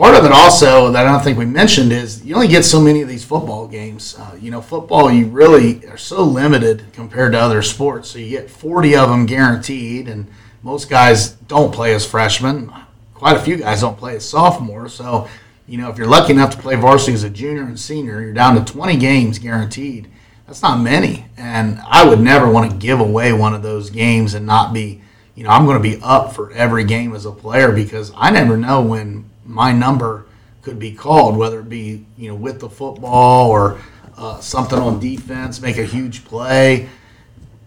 Part 0.00 0.14
of 0.14 0.24
it 0.24 0.32
also 0.32 0.90
that 0.92 1.06
I 1.06 1.12
don't 1.12 1.22
think 1.22 1.36
we 1.36 1.44
mentioned 1.44 1.92
is 1.92 2.24
you 2.24 2.34
only 2.34 2.48
get 2.48 2.64
so 2.64 2.80
many 2.80 3.02
of 3.02 3.08
these 3.08 3.22
football 3.22 3.68
games. 3.68 4.16
Uh, 4.18 4.34
you 4.40 4.50
know, 4.50 4.62
football 4.62 5.12
you 5.12 5.26
really 5.26 5.86
are 5.88 5.98
so 5.98 6.22
limited 6.24 6.84
compared 6.94 7.32
to 7.32 7.38
other 7.38 7.60
sports. 7.60 8.08
So 8.08 8.18
you 8.18 8.30
get 8.30 8.48
40 8.48 8.96
of 8.96 9.10
them 9.10 9.26
guaranteed, 9.26 10.08
and 10.08 10.26
most 10.62 10.88
guys 10.88 11.32
don't 11.32 11.70
play 11.70 11.92
as 11.92 12.06
freshmen. 12.06 12.72
Quite 13.12 13.36
a 13.36 13.40
few 13.40 13.58
guys 13.58 13.82
don't 13.82 13.98
play 13.98 14.16
as 14.16 14.26
sophomores. 14.26 14.94
So, 14.94 15.28
you 15.68 15.76
know, 15.76 15.90
if 15.90 15.98
you're 15.98 16.06
lucky 16.06 16.32
enough 16.32 16.52
to 16.52 16.62
play 16.62 16.76
varsity 16.76 17.12
as 17.12 17.24
a 17.24 17.28
junior 17.28 17.64
and 17.64 17.78
senior, 17.78 18.22
you're 18.22 18.32
down 18.32 18.54
to 18.54 18.72
20 18.72 18.96
games 18.96 19.38
guaranteed. 19.38 20.10
That's 20.46 20.62
not 20.62 20.80
many, 20.80 21.26
and 21.36 21.78
I 21.86 22.08
would 22.08 22.20
never 22.20 22.48
want 22.50 22.70
to 22.70 22.76
give 22.78 23.00
away 23.00 23.34
one 23.34 23.52
of 23.52 23.62
those 23.62 23.90
games 23.90 24.32
and 24.32 24.46
not 24.46 24.72
be 24.72 25.02
you 25.34 25.44
know, 25.44 25.50
I'm 25.50 25.64
going 25.64 25.80
to 25.80 25.96
be 25.96 25.98
up 26.02 26.34
for 26.34 26.52
every 26.52 26.84
game 26.84 27.14
as 27.14 27.24
a 27.24 27.30
player 27.30 27.72
because 27.72 28.12
I 28.14 28.30
never 28.30 28.58
know 28.58 28.82
when 28.82 29.29
my 29.50 29.72
number 29.72 30.26
could 30.62 30.78
be 30.78 30.92
called, 30.92 31.36
whether 31.36 31.60
it 31.60 31.68
be, 31.68 32.04
you 32.16 32.28
know, 32.28 32.34
with 32.34 32.60
the 32.60 32.68
football 32.68 33.50
or 33.50 33.80
uh, 34.16 34.40
something 34.40 34.78
on 34.78 35.00
defense, 35.00 35.60
make 35.60 35.78
a 35.78 35.84
huge 35.84 36.24
play. 36.24 36.88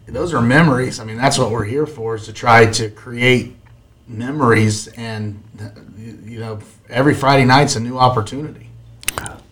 Those 0.07 0.33
are 0.33 0.41
memories. 0.41 0.99
I 0.99 1.05
mean, 1.05 1.17
that's 1.17 1.39
what 1.39 1.49
we're 1.49 1.63
here 1.63 1.85
for 1.85 2.15
is 2.15 2.25
to 2.25 2.33
try 2.33 2.65
to 2.71 2.89
create 2.89 3.55
memories 4.07 4.87
and, 4.89 5.41
you 5.97 6.39
know, 6.39 6.59
every 6.89 7.13
Friday 7.13 7.45
night's 7.45 7.75
a 7.75 7.79
new 7.79 7.97
opportunity. 7.97 8.69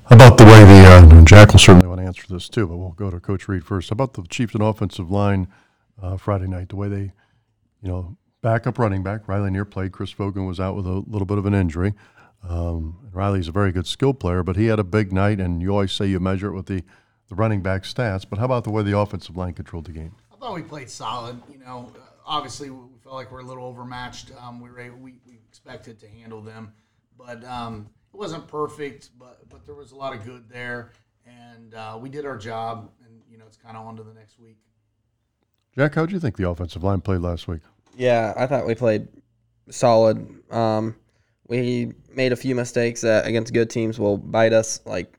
About 0.10 0.38
the 0.38 0.44
way 0.44 0.64
the, 0.66 1.18
uh, 1.18 1.24
Jack 1.24 1.54
will 1.54 1.60
certainly 1.60 1.88
want 1.88 2.02
to 2.02 2.06
answer 2.06 2.26
this 2.30 2.50
too, 2.50 2.68
but 2.68 2.78
we'll 2.78 2.92
go 2.92 3.10
to 3.10 3.20
Coach 3.20 3.48
Reed 3.48 3.66
first. 3.66 3.92
About 3.92 4.14
the 4.14 4.24
Chiefs 4.24 4.54
and 4.54 4.62
offensive 4.62 5.10
line 5.10 5.48
uh, 6.02 6.18
Friday 6.18 6.48
night, 6.48 6.70
the 6.70 6.76
way 6.76 6.90
they 6.90 7.14
you 7.82 7.90
know, 7.90 8.18
backup 8.42 8.80
running 8.80 9.04
back. 9.04 9.28
Riley 9.28 9.52
Neer 9.52 9.66
played. 9.66 9.92
Chris 9.92 10.12
Fogan 10.12 10.46
was 10.46 10.60
out 10.60 10.76
with 10.76 10.86
a 10.86 11.04
little 11.08 11.26
bit 11.26 11.38
of 11.38 11.46
an 11.46 11.54
injury. 11.54 11.94
Um, 12.48 13.10
Riley's 13.12 13.48
a 13.48 13.52
very 13.52 13.72
good 13.72 13.88
skill 13.88 14.14
player, 14.14 14.44
but 14.44 14.56
he 14.56 14.68
had 14.68 14.80
a 14.80 14.84
big 14.84 15.12
night, 15.12 15.40
and 15.40 15.62
you 15.62 15.72
always 15.72 15.92
say 15.92 16.08
you 16.08 16.20
measure 16.20 16.48
it 16.48 16.56
with 16.56 16.66
the, 16.66 16.84
the 17.30 17.36
running 17.36 17.62
back 17.62 17.84
stats. 17.84 18.26
But 18.28 18.40
how 18.40 18.46
about 18.46 18.64
the 18.64 18.72
way 18.72 18.84
the 18.84 18.98
offensive 18.98 19.38
line 19.38 19.54
controlled 19.54 19.86
the 19.86 19.92
game? 19.92 20.16
I 20.32 20.38
thought 20.38 20.56
we 20.56 20.64
played 20.64 20.90
solid. 20.90 21.42
You 21.52 21.60
know, 21.60 21.92
obviously 22.26 22.70
we 22.70 22.98
felt 23.04 23.16
like 23.16 23.32
we're 23.32 23.42
a 23.42 23.46
little 23.46 23.66
overmatched. 23.66 24.32
Um, 24.42 24.60
we 24.60 24.70
were 24.70 24.80
able, 24.80 24.98
we, 24.98 25.20
we 25.26 25.34
expected 25.48 26.00
to 26.00 26.08
handle 26.08 26.42
them, 26.42 26.74
but 27.18 27.44
um, 27.46 27.90
it 28.14 28.18
wasn't 28.18 28.48
perfect. 28.48 29.10
But 29.20 29.48
but 29.50 29.66
there 29.66 29.76
was 29.76 29.92
a 29.92 29.96
lot 29.96 30.16
of 30.16 30.26
good 30.26 30.50
there, 30.50 30.94
and 31.26 31.74
uh, 31.74 31.98
we 32.02 32.10
did 32.10 32.26
our 32.26 32.38
job. 32.38 32.90
And 33.06 33.22
you 33.30 33.38
know, 33.38 33.46
it's 33.46 33.58
kind 33.58 33.78
of 33.78 33.86
on 33.86 33.98
to 33.98 34.04
the 34.04 34.14
next 34.14 34.40
week. 34.40 34.58
Jack, 35.76 35.96
how 35.96 36.06
do 36.06 36.14
you 36.14 36.20
think 36.20 36.38
the 36.38 36.50
offensive 36.50 36.84
line 36.84 37.02
played 37.02 37.22
last 37.22 37.48
week? 37.48 37.62
Yeah, 37.96 38.34
I 38.36 38.48
thought 38.48 38.66
we 38.66 38.76
played 38.76 39.08
solid. 39.70 40.28
Um, 40.52 40.96
we 41.52 41.92
made 42.16 42.32
a 42.32 42.36
few 42.38 42.56
mistakes 42.56 43.02
that 43.02 43.28
against 43.28 43.54
good 43.54 43.70
teams 43.70 44.00
will 44.00 44.18
bite 44.18 44.54
us. 44.54 44.80
Like 44.86 45.14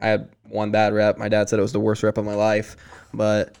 I 0.00 0.08
had 0.08 0.30
one 0.48 0.72
bad 0.72 0.92
rep. 0.92 1.16
My 1.16 1.28
dad 1.28 1.48
said 1.48 1.60
it 1.60 1.62
was 1.62 1.72
the 1.72 1.78
worst 1.78 2.02
rep 2.02 2.18
of 2.18 2.24
my 2.24 2.34
life, 2.34 2.76
but 3.14 3.56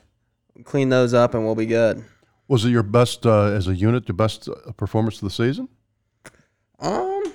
clean 0.64 0.88
those 0.88 1.14
up 1.14 1.34
and 1.34 1.44
we'll 1.44 1.54
be 1.54 1.66
good. 1.66 2.04
Was 2.48 2.64
it 2.64 2.70
your 2.70 2.82
best 2.82 3.24
uh, 3.26 3.44
as 3.44 3.68
a 3.68 3.74
unit, 3.76 4.08
your 4.08 4.16
best 4.16 4.48
uh, 4.48 4.72
performance 4.72 5.22
of 5.22 5.22
the 5.22 5.30
season? 5.30 5.68
Um, 6.80 7.32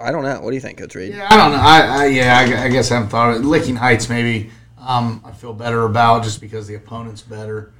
I 0.00 0.12
don't 0.12 0.22
know. 0.22 0.40
What 0.40 0.50
do 0.50 0.54
you 0.54 0.60
think, 0.60 0.78
Coach 0.78 0.94
Reed? 0.94 1.14
Yeah, 1.14 1.26
I 1.28 1.36
don't 1.36 1.50
know. 1.50 1.58
I, 1.58 2.04
I 2.04 2.06
yeah, 2.06 2.38
I, 2.38 2.64
I 2.66 2.68
guess 2.68 2.92
I 2.92 2.94
haven't 2.94 3.10
thought 3.10 3.34
of 3.34 3.42
it. 3.42 3.44
Licking 3.44 3.74
Heights 3.74 4.08
maybe. 4.08 4.52
Um, 4.78 5.20
I 5.24 5.32
feel 5.32 5.52
better 5.52 5.82
about 5.82 6.22
just 6.22 6.40
because 6.40 6.68
the 6.68 6.76
opponent's 6.76 7.22
better. 7.22 7.72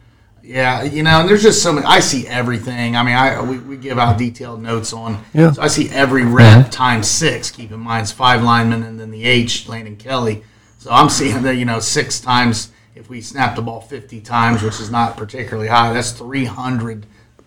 Yeah, 0.43 0.83
you 0.83 1.05
know, 1.05 1.21
and 1.21 1.29
there's 1.29 1.43
just 1.43 1.63
so 1.63 1.73
many. 1.73 1.87
I 1.87 2.01
see 2.01 2.27
everything. 2.27 2.97
I 2.97 3.03
mean, 3.05 3.15
I 3.15 3.41
we, 3.41 3.59
we 3.59 3.77
give 3.77 3.97
out 3.97 4.19
detailed 4.19 4.61
notes 4.61 4.93
on. 4.93 5.23
Yeah. 5.33 5.53
So 5.53 5.63
I 5.63 5.69
see 5.69 5.89
every 5.91 6.25
rep 6.25 6.71
times 6.71 7.09
six. 7.09 7.51
Keep 7.51 7.71
in 7.71 7.79
mind, 7.79 8.03
it's 8.03 8.13
five 8.13 8.43
linemen 8.43 8.83
and 8.83 8.99
then 8.99 9.13
the 9.13 9.25
H, 9.25 9.69
Landon 9.69 9.97
Kelly. 9.97 10.43
So 10.79 10.91
I'm 10.91 11.09
seeing 11.09 11.43
that 11.43 11.57
you 11.57 11.65
know 11.65 11.79
six 11.79 12.21
times. 12.21 12.73
If 12.95 13.09
we 13.09 13.21
snap 13.23 13.57
the 13.57 13.63
ball 13.63 13.81
50 13.81 14.21
times, 14.21 14.63
which 14.63 14.79
is 14.79 14.91
not 14.91 15.17
particularly 15.17 15.67
high, 15.67 15.95
that's 15.95 16.13
300 16.13 17.07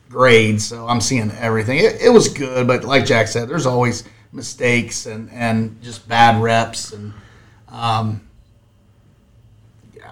grades. 0.09 0.65
So 0.65 0.87
I'm 0.87 0.99
seeing 0.99 1.29
everything. 1.31 1.77
It, 1.77 2.01
it 2.01 2.09
was 2.09 2.29
good, 2.29 2.65
but 2.65 2.83
like 2.83 3.05
Jack 3.05 3.27
said, 3.27 3.47
there's 3.47 3.67
always 3.67 4.03
mistakes 4.31 5.05
and 5.05 5.29
and 5.31 5.81
just 5.81 6.07
bad 6.07 6.41
reps 6.41 6.93
and. 6.93 7.13
Um, 7.67 8.21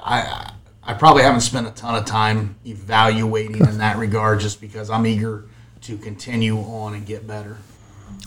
I 0.05 0.52
I 0.85 0.93
probably 0.93 1.23
haven't 1.23 1.41
spent 1.41 1.67
a 1.67 1.71
ton 1.71 1.95
of 1.95 2.05
time 2.05 2.55
evaluating 2.65 3.57
in 3.65 3.77
that 3.77 3.97
regard, 3.97 4.41
just 4.41 4.59
because 4.59 4.89
I'm 4.89 5.05
eager 5.05 5.45
to 5.81 5.97
continue 5.97 6.57
on 6.57 6.93
and 6.93 7.05
get 7.05 7.25
better. 7.25 7.57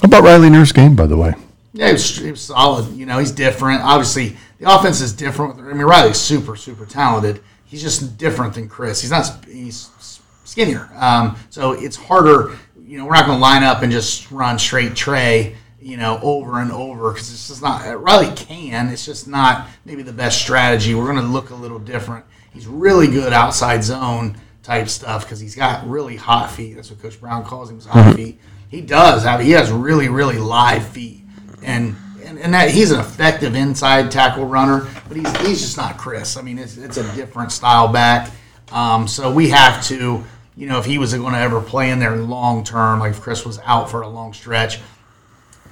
How 0.00 0.06
about 0.06 0.24
Riley 0.24 0.50
Near's 0.50 0.72
game, 0.72 0.96
by 0.96 1.06
the 1.06 1.16
way? 1.16 1.34
Yeah, 1.72 1.88
he 1.88 1.92
was, 1.92 2.16
he 2.16 2.30
was 2.30 2.40
solid. 2.40 2.94
You 2.96 3.04
know, 3.04 3.18
he's 3.18 3.32
different. 3.32 3.82
Obviously, 3.82 4.36
the 4.58 4.74
offense 4.74 5.02
is 5.02 5.12
different. 5.12 5.60
I 5.60 5.74
mean, 5.74 5.82
Riley's 5.82 6.16
super, 6.16 6.56
super 6.56 6.86
talented. 6.86 7.42
He's 7.66 7.82
just 7.82 8.16
different 8.16 8.54
than 8.54 8.68
Chris. 8.68 9.02
He's 9.02 9.10
not. 9.10 9.44
He's 9.44 9.90
skinnier. 10.44 10.88
Um, 10.94 11.36
so 11.50 11.72
it's 11.72 11.96
harder. 11.96 12.56
You 12.80 12.98
know, 12.98 13.04
we're 13.04 13.14
not 13.14 13.26
going 13.26 13.38
to 13.38 13.42
line 13.42 13.62
up 13.62 13.82
and 13.82 13.92
just 13.92 14.30
run 14.30 14.58
straight 14.58 14.94
Trey. 14.94 15.56
You 15.80 15.98
know, 15.98 16.18
over 16.22 16.60
and 16.60 16.72
over 16.72 17.12
because 17.12 17.30
it's 17.32 17.48
just 17.48 17.62
not. 17.62 17.84
Riley 18.02 18.34
can. 18.34 18.88
It's 18.88 19.04
just 19.04 19.28
not 19.28 19.68
maybe 19.84 20.02
the 20.02 20.12
best 20.12 20.40
strategy. 20.40 20.94
We're 20.94 21.04
going 21.04 21.16
to 21.16 21.30
look 21.30 21.50
a 21.50 21.54
little 21.54 21.78
different. 21.78 22.24
He's 22.56 22.66
really 22.66 23.06
good 23.06 23.34
outside 23.34 23.84
zone 23.84 24.38
type 24.62 24.88
stuff 24.88 25.24
because 25.24 25.40
he's 25.40 25.54
got 25.54 25.86
really 25.86 26.16
hot 26.16 26.50
feet. 26.50 26.76
That's 26.76 26.90
what 26.90 27.02
Coach 27.02 27.20
Brown 27.20 27.44
calls 27.44 27.68
him, 27.68 27.76
his 27.76 27.84
hot 27.84 28.16
feet. 28.16 28.40
He 28.70 28.80
does 28.80 29.24
have. 29.24 29.42
He 29.42 29.50
has 29.50 29.70
really, 29.70 30.08
really 30.08 30.38
live 30.38 30.88
feet, 30.88 31.22
and 31.62 31.94
and, 32.24 32.38
and 32.38 32.54
that 32.54 32.70
he's 32.70 32.92
an 32.92 33.00
effective 33.00 33.54
inside 33.54 34.10
tackle 34.10 34.46
runner, 34.46 34.88
but 35.06 35.18
he's 35.18 35.36
he's 35.42 35.60
just 35.60 35.76
not 35.76 35.98
Chris. 35.98 36.38
I 36.38 36.40
mean, 36.40 36.58
it's 36.58 36.78
it's 36.78 36.96
a 36.96 37.02
different 37.14 37.52
style 37.52 37.88
back. 37.88 38.30
Um, 38.72 39.06
so 39.06 39.30
we 39.30 39.50
have 39.50 39.84
to, 39.88 40.24
you 40.56 40.66
know, 40.66 40.78
if 40.78 40.86
he 40.86 40.96
was 40.96 41.12
going 41.12 41.34
to 41.34 41.38
ever 41.38 41.60
play 41.60 41.90
in 41.90 41.98
there 41.98 42.16
long 42.16 42.64
term, 42.64 43.00
like 43.00 43.10
if 43.10 43.20
Chris 43.20 43.44
was 43.44 43.58
out 43.66 43.90
for 43.90 44.00
a 44.00 44.08
long 44.08 44.32
stretch, 44.32 44.80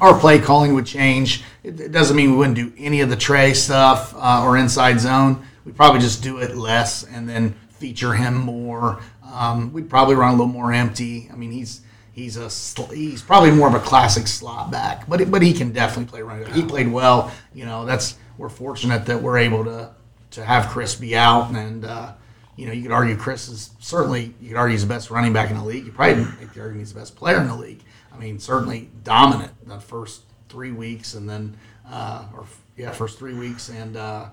our 0.03 0.21
play 0.21 0.39
calling 0.39 0.75
would 0.75 0.85
change. 0.85 1.45
It, 1.63 1.81
it 1.81 1.93
doesn't 1.93 2.15
mean 2.15 2.33
we 2.33 2.37
wouldn't 2.37 2.57
do 2.57 2.75
any 2.77 3.01
of 3.01 3.09
the 3.09 3.17
tray 3.17 3.55
stuff 3.55 4.15
uh, 4.15 4.43
or 4.45 4.59
inside 4.59 5.01
zone. 5.01 5.47
We'd 5.65 5.77
probably 5.77 6.01
just 6.01 6.23
do 6.23 6.39
it 6.39 6.57
less 6.57 7.05
and 7.05 7.29
then 7.29 7.55
feature 7.71 8.15
him 8.15 8.35
more. 8.35 9.01
Um, 9.25 9.73
we'd 9.73 9.91
probably 9.91 10.15
run 10.15 10.31
a 10.31 10.33
little 10.33 10.47
more 10.47 10.73
empty. 10.73 11.29
I 11.33 11.37
mean, 11.37 11.51
he's 11.51 11.81
he's 12.13 12.37
a 12.37 12.49
he's 12.95 13.23
probably 13.23 13.51
more 13.51 13.69
of 13.69 13.75
a 13.75 13.81
classic 13.81 14.27
slot 14.27 14.71
back, 14.71 15.09
but 15.09 15.31
but 15.31 15.43
he 15.43 15.53
can 15.53 15.73
definitely 15.73 16.11
play 16.11 16.23
running. 16.23 16.53
He 16.53 16.63
played 16.63 16.91
well. 16.91 17.33
You 17.55 17.65
know, 17.65 17.85
that's 17.85 18.17
we're 18.39 18.49
fortunate 18.49 19.07
that 19.07 19.23
we're 19.23 19.39
able 19.39 19.65
to 19.65 19.91
to 20.33 20.45
have 20.45 20.69
Chris 20.69 20.95
be 20.95 21.17
out 21.17 21.51
and. 21.51 21.85
Uh, 21.85 22.13
you 22.57 22.67
know, 22.67 22.73
you 22.73 22.83
could 22.83 22.93
argue 22.93 23.17
Chris 23.17 23.49
is 23.49 23.71
certainly 23.81 24.33
you 24.41 24.51
could 24.51 24.57
argue 24.57 24.75
he's 24.75 24.83
the 24.83 24.89
best 24.89 25.11
running 25.11 25.33
back 25.33 25.51
in 25.51 25.57
the 25.57 25.65
league. 25.65 25.87
You 25.87 25.91
probably 25.91 26.25
make 26.25 26.53
the 26.53 26.61
argument 26.61 26.79
he's 26.83 26.93
the 26.93 27.01
best 27.01 27.17
player 27.17 27.41
in 27.41 27.49
the 27.49 27.57
league. 27.57 27.83
I 28.13 28.17
mean, 28.17 28.39
certainly 28.39 28.91
dominant 29.03 29.53
the 29.67 29.81
first 29.81 30.23
three 30.49 30.71
weeks, 30.71 31.15
and 31.15 31.29
then 31.29 31.57
uh, 31.91 32.27
or 32.33 32.47
yeah, 32.77 32.93
first 32.93 33.19
three 33.19 33.35
weeks 33.35 33.71
and 33.71 33.97
uh, 33.97 34.27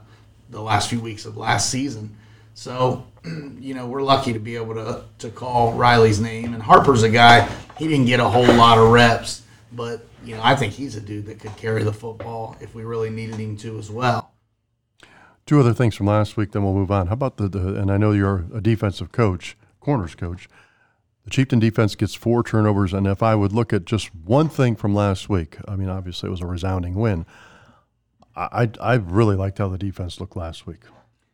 the 0.51 0.61
last 0.61 0.89
few 0.89 0.99
weeks 0.99 1.25
of 1.25 1.37
last 1.37 1.69
season. 1.69 2.15
So, 2.53 3.05
you 3.59 3.73
know, 3.73 3.87
we're 3.87 4.03
lucky 4.03 4.33
to 4.33 4.39
be 4.39 4.55
able 4.55 4.75
to 4.75 5.03
to 5.19 5.29
call 5.29 5.73
Riley's 5.73 6.19
name. 6.19 6.53
And 6.53 6.61
Harper's 6.61 7.03
a 7.03 7.09
guy 7.09 7.49
he 7.77 7.87
didn't 7.87 8.05
get 8.05 8.19
a 8.19 8.29
whole 8.29 8.53
lot 8.53 8.77
of 8.77 8.89
reps, 8.89 9.41
but 9.71 10.05
you 10.23 10.35
know, 10.35 10.41
I 10.43 10.55
think 10.55 10.73
he's 10.73 10.95
a 10.95 11.01
dude 11.01 11.25
that 11.25 11.39
could 11.39 11.55
carry 11.57 11.83
the 11.83 11.93
football 11.93 12.55
if 12.61 12.75
we 12.75 12.83
really 12.83 13.09
needed 13.09 13.37
him 13.37 13.57
to 13.57 13.79
as 13.79 13.89
well. 13.89 14.31
Two 15.47 15.59
other 15.59 15.73
things 15.73 15.95
from 15.95 16.05
last 16.05 16.37
week, 16.37 16.51
then 16.51 16.63
we'll 16.63 16.73
move 16.73 16.91
on. 16.91 17.07
How 17.07 17.13
about 17.13 17.37
the, 17.37 17.49
the 17.49 17.75
and 17.75 17.91
I 17.91 17.97
know 17.97 18.11
you're 18.11 18.45
a 18.53 18.61
defensive 18.61 19.11
coach, 19.11 19.57
corners 19.79 20.13
coach. 20.13 20.47
The 21.23 21.31
Chieftain 21.31 21.59
defense 21.59 21.95
gets 21.95 22.13
four 22.13 22.43
turnovers, 22.43 22.93
and 22.93 23.05
if 23.05 23.21
I 23.21 23.35
would 23.35 23.51
look 23.51 23.73
at 23.73 23.85
just 23.85 24.13
one 24.15 24.49
thing 24.49 24.75
from 24.75 24.93
last 24.93 25.29
week, 25.29 25.57
I 25.67 25.75
mean, 25.75 25.89
obviously 25.89 26.27
it 26.27 26.31
was 26.31 26.41
a 26.41 26.47
resounding 26.47 26.95
win. 26.95 27.25
I, 28.35 28.63
I, 28.63 28.93
I 28.93 28.95
really 28.95 29.35
liked 29.35 29.57
how 29.57 29.67
the 29.67 29.77
defense 29.77 30.19
looked 30.19 30.35
last 30.35 30.67
week. 30.67 30.81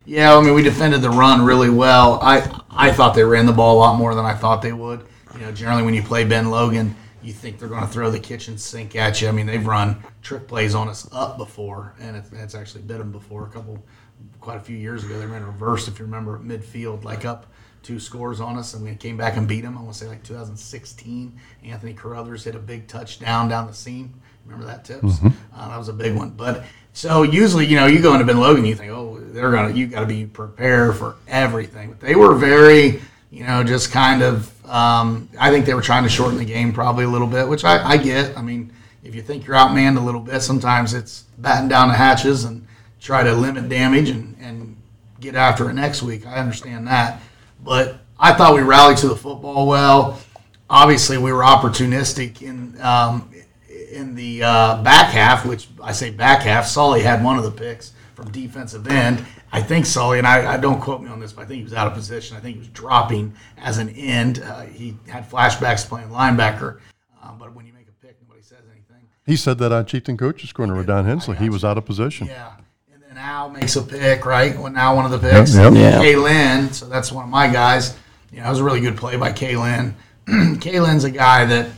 Yeah, 0.05 0.35
I 0.35 0.41
mean, 0.41 0.53
we 0.53 0.63
defended 0.63 1.01
the 1.01 1.09
run 1.09 1.43
really 1.43 1.69
well. 1.69 2.19
I 2.21 2.49
I 2.69 2.91
thought 2.93 3.13
they 3.13 3.25
ran 3.25 3.45
the 3.45 3.51
ball 3.51 3.77
a 3.77 3.79
lot 3.79 3.97
more 3.97 4.15
than 4.15 4.23
I 4.23 4.33
thought 4.33 4.61
they 4.61 4.71
would. 4.71 5.05
You 5.33 5.41
know, 5.41 5.51
generally 5.51 5.83
when 5.83 5.93
you 5.93 6.01
play 6.01 6.23
Ben 6.23 6.49
Logan, 6.49 6.95
you 7.21 7.33
think 7.33 7.59
they're 7.59 7.67
going 7.67 7.81
to 7.81 7.87
throw 7.87 8.09
the 8.09 8.19
kitchen 8.19 8.57
sink 8.57 8.95
at 8.95 9.21
you. 9.21 9.27
I 9.27 9.31
mean, 9.31 9.45
they've 9.45 9.65
run 9.65 10.01
trick 10.21 10.47
plays 10.47 10.73
on 10.73 10.87
us 10.87 11.09
up 11.11 11.37
before, 11.37 11.93
and 11.99 12.15
it's, 12.15 12.31
it's 12.31 12.55
actually 12.55 12.83
bit 12.83 12.99
them 12.99 13.11
before 13.11 13.45
a 13.45 13.49
couple, 13.49 13.83
quite 14.39 14.55
a 14.57 14.61
few 14.61 14.77
years 14.77 15.03
ago. 15.03 15.19
They 15.19 15.25
ran 15.25 15.41
a 15.41 15.47
reverse, 15.47 15.89
if 15.89 15.99
you 15.99 16.05
remember, 16.05 16.39
midfield, 16.39 17.03
like 17.03 17.25
up 17.25 17.47
two 17.83 17.99
scores 17.99 18.39
on 18.39 18.57
us, 18.57 18.73
and 18.73 18.83
we 18.83 18.95
came 18.95 19.17
back 19.17 19.37
and 19.37 19.47
beat 19.47 19.61
them. 19.61 19.77
I 19.77 19.81
want 19.81 19.93
to 19.93 19.99
say 19.99 20.07
like 20.07 20.23
2016. 20.23 21.39
Anthony 21.65 21.93
Carruthers 21.93 22.45
hit 22.45 22.55
a 22.55 22.59
big 22.59 22.87
touchdown 22.87 23.49
down 23.49 23.67
the 23.67 23.73
seam. 23.73 24.21
Remember 24.45 24.65
that 24.65 24.85
tips? 24.85 25.19
Uh, 25.53 25.69
that 25.69 25.77
was 25.77 25.89
a 25.89 25.93
big 25.93 26.15
one. 26.15 26.29
But 26.29 26.63
so 26.97 27.21
usually, 27.21 27.67
you 27.67 27.75
know, 27.75 27.85
you 27.85 28.01
go 28.01 28.13
into 28.13 28.25
Ben 28.25 28.39
Logan, 28.39 28.65
you 28.65 28.73
think, 28.73 28.91
oh, 28.91 29.19
they're 29.19 29.51
gonna, 29.51 29.71
you 29.71 29.85
got 29.85 29.99
to 29.99 30.07
be 30.07 30.25
prepared 30.25 30.95
for 30.95 31.15
everything. 31.27 31.91
But 31.91 31.99
they 31.99 32.15
were 32.15 32.33
very, 32.33 32.99
you 33.29 33.45
know, 33.45 33.63
just 33.63 33.91
kind 33.91 34.23
of. 34.23 34.51
Um, 34.67 35.29
I 35.39 35.51
think 35.51 35.67
they 35.67 35.75
were 35.75 35.83
trying 35.83 36.01
to 36.05 36.09
shorten 36.09 36.39
the 36.39 36.43
game 36.43 36.73
probably 36.73 37.05
a 37.05 37.07
little 37.07 37.27
bit, 37.27 37.47
which 37.47 37.63
I, 37.63 37.87
I 37.87 37.97
get. 37.97 38.35
I 38.35 38.41
mean, 38.41 38.73
if 39.03 39.13
you 39.13 39.21
think 39.21 39.45
you're 39.45 39.55
outmanned 39.55 39.97
a 39.97 39.99
little 39.99 40.19
bit, 40.19 40.41
sometimes 40.41 40.95
it's 40.95 41.25
batten 41.37 41.67
down 41.69 41.89
the 41.89 41.93
hatches 41.93 42.45
and 42.45 42.65
try 42.99 43.21
to 43.21 43.31
limit 43.31 43.69
damage 43.69 44.09
and, 44.09 44.35
and 44.41 44.75
get 45.19 45.35
after 45.35 45.69
it 45.69 45.73
next 45.73 46.01
week. 46.01 46.25
I 46.25 46.37
understand 46.37 46.87
that. 46.87 47.21
But 47.63 47.99
I 48.19 48.33
thought 48.33 48.55
we 48.55 48.61
rallied 48.61 48.97
to 48.97 49.07
the 49.07 49.15
football 49.15 49.67
well. 49.67 50.19
Obviously, 50.67 51.19
we 51.19 51.31
were 51.31 51.43
opportunistic 51.43 52.41
in 52.41 52.81
um, 52.81 53.29
in 53.87 54.15
the 54.15 54.43
uh, 54.43 54.81
back 54.83 55.11
half, 55.11 55.45
which 55.45 55.67
I 55.81 55.91
say 55.91 56.09
back 56.11 56.41
half. 56.41 56.65
Sully 56.65 57.01
had 57.01 57.23
one 57.23 57.37
of 57.37 57.43
the 57.43 57.51
picks 57.51 57.93
from 58.15 58.31
defensive 58.31 58.87
end. 58.87 59.25
I 59.51 59.61
think 59.61 59.85
Sully, 59.85 60.17
and 60.17 60.27
I, 60.27 60.55
I 60.55 60.57
don't 60.57 60.81
quote 60.81 61.01
me 61.01 61.09
on 61.09 61.19
this, 61.19 61.33
but 61.33 61.43
I 61.43 61.45
think 61.45 61.59
he 61.59 61.63
was 61.63 61.73
out 61.73 61.87
of 61.87 61.93
position. 61.93 62.35
I 62.35 62.39
think 62.39 62.55
he 62.55 62.59
was 62.59 62.67
dropping 62.69 63.33
as 63.57 63.77
an 63.77 63.89
end. 63.89 64.39
Uh, 64.39 64.61
he 64.61 64.97
had 65.07 65.29
flashbacks 65.29 65.87
playing 65.87 66.09
linebacker. 66.09 66.79
Uh, 67.23 67.31
but 67.33 67.55
when 67.55 67.65
you 67.65 67.73
make 67.73 67.87
a 67.87 68.05
pick, 68.05 68.17
nobody 68.21 68.43
says 68.43 68.59
anything. 68.71 69.07
He 69.25 69.35
said 69.35 69.57
that 69.59 69.71
on 69.71 69.85
Chieftain 69.85 70.17
Coach's 70.17 70.51
Corner 70.51 70.75
with 70.75 70.87
Don 70.87 71.05
Hensley. 71.05 71.37
He 71.37 71.49
was 71.49 71.63
out 71.63 71.77
of 71.77 71.85
position. 71.85 72.27
Yeah. 72.27 72.53
And 72.93 73.01
then 73.01 73.17
Al 73.17 73.49
makes 73.49 73.75
a 73.77 73.81
pick, 73.81 74.25
right? 74.25 74.57
Well, 74.57 74.71
now 74.71 74.95
one 74.95 75.05
of 75.05 75.11
the 75.11 75.19
picks. 75.19 75.55
Yep, 75.55 75.73
yep. 75.73 75.81
Yeah. 75.81 76.01
Kaylin, 76.01 76.73
so 76.73 76.87
that's 76.87 77.11
one 77.11 77.23
of 77.23 77.29
my 77.29 77.47
guys. 77.47 77.97
You 78.31 78.41
know, 78.41 78.47
it 78.47 78.49
was 78.49 78.59
a 78.59 78.63
really 78.63 78.81
good 78.81 78.97
play 78.97 79.15
by 79.15 79.31
Kaylin. 79.31 79.93
Kaylin's 80.27 81.05
a 81.05 81.11
guy 81.11 81.45
that 81.45 81.69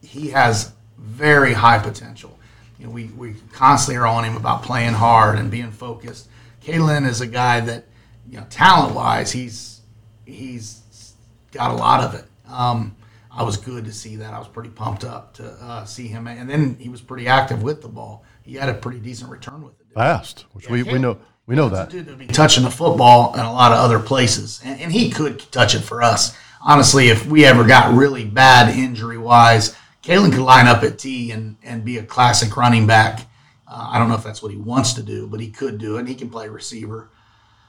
he 0.00 0.30
has 0.30 0.72
very 1.18 1.52
high 1.52 1.78
potential. 1.80 2.38
You 2.78 2.86
know, 2.86 2.92
we, 2.92 3.06
we 3.06 3.34
constantly 3.52 3.96
are 3.96 4.06
on 4.06 4.24
him 4.24 4.36
about 4.36 4.62
playing 4.62 4.94
hard 4.94 5.38
and 5.38 5.50
being 5.50 5.72
focused. 5.72 6.28
Kaylin 6.62 7.06
is 7.06 7.20
a 7.20 7.26
guy 7.26 7.60
that, 7.60 7.86
you 8.30 8.38
know, 8.38 8.46
talent 8.50 8.94
wise, 8.94 9.32
he's 9.32 9.80
he's 10.24 11.14
got 11.50 11.70
a 11.72 11.74
lot 11.74 12.04
of 12.04 12.14
it. 12.14 12.24
Um, 12.48 12.94
I 13.30 13.42
was 13.42 13.56
good 13.56 13.84
to 13.84 13.92
see 13.92 14.16
that. 14.16 14.32
I 14.32 14.38
was 14.38 14.48
pretty 14.48 14.70
pumped 14.70 15.04
up 15.04 15.34
to 15.34 15.44
uh, 15.44 15.84
see 15.84 16.06
him, 16.08 16.26
and 16.26 16.48
then 16.48 16.76
he 16.78 16.88
was 16.88 17.00
pretty 17.00 17.26
active 17.26 17.62
with 17.62 17.82
the 17.82 17.88
ball. 17.88 18.24
He 18.42 18.54
had 18.54 18.68
a 18.68 18.74
pretty 18.74 19.00
decent 19.00 19.30
return 19.30 19.62
with 19.62 19.80
it. 19.80 19.86
Fast, 19.94 20.46
which 20.52 20.68
we, 20.68 20.82
we 20.82 20.98
know. 20.98 21.18
We 21.46 21.56
know 21.56 21.70
that. 21.70 21.88
Dude 21.88 22.06
would 22.06 22.18
be 22.18 22.26
touching 22.26 22.62
the 22.62 22.70
football 22.70 23.32
in 23.34 23.40
a 23.40 23.52
lot 23.52 23.72
of 23.72 23.78
other 23.78 23.98
places, 23.98 24.60
and, 24.62 24.80
and 24.80 24.92
he 24.92 25.10
could 25.10 25.40
touch 25.50 25.74
it 25.74 25.80
for 25.80 26.02
us. 26.02 26.36
Honestly, 26.60 27.08
if 27.08 27.26
we 27.26 27.44
ever 27.46 27.64
got 27.64 27.94
really 27.94 28.24
bad 28.24 28.76
injury 28.76 29.16
wise, 29.16 29.74
Kalen 30.08 30.32
could 30.32 30.40
line 30.40 30.66
up 30.66 30.82
at 30.84 30.98
T 30.98 31.32
and, 31.32 31.56
and 31.62 31.84
be 31.84 31.98
a 31.98 32.02
classic 32.02 32.56
running 32.56 32.86
back. 32.86 33.26
Uh, 33.66 33.90
I 33.90 33.98
don't 33.98 34.08
know 34.08 34.14
if 34.14 34.24
that's 34.24 34.42
what 34.42 34.50
he 34.50 34.56
wants 34.56 34.94
to 34.94 35.02
do, 35.02 35.26
but 35.26 35.38
he 35.38 35.50
could 35.50 35.76
do 35.76 35.96
it. 35.96 36.00
And 36.00 36.08
he 36.08 36.14
can 36.14 36.30
play 36.30 36.48
receiver. 36.48 37.10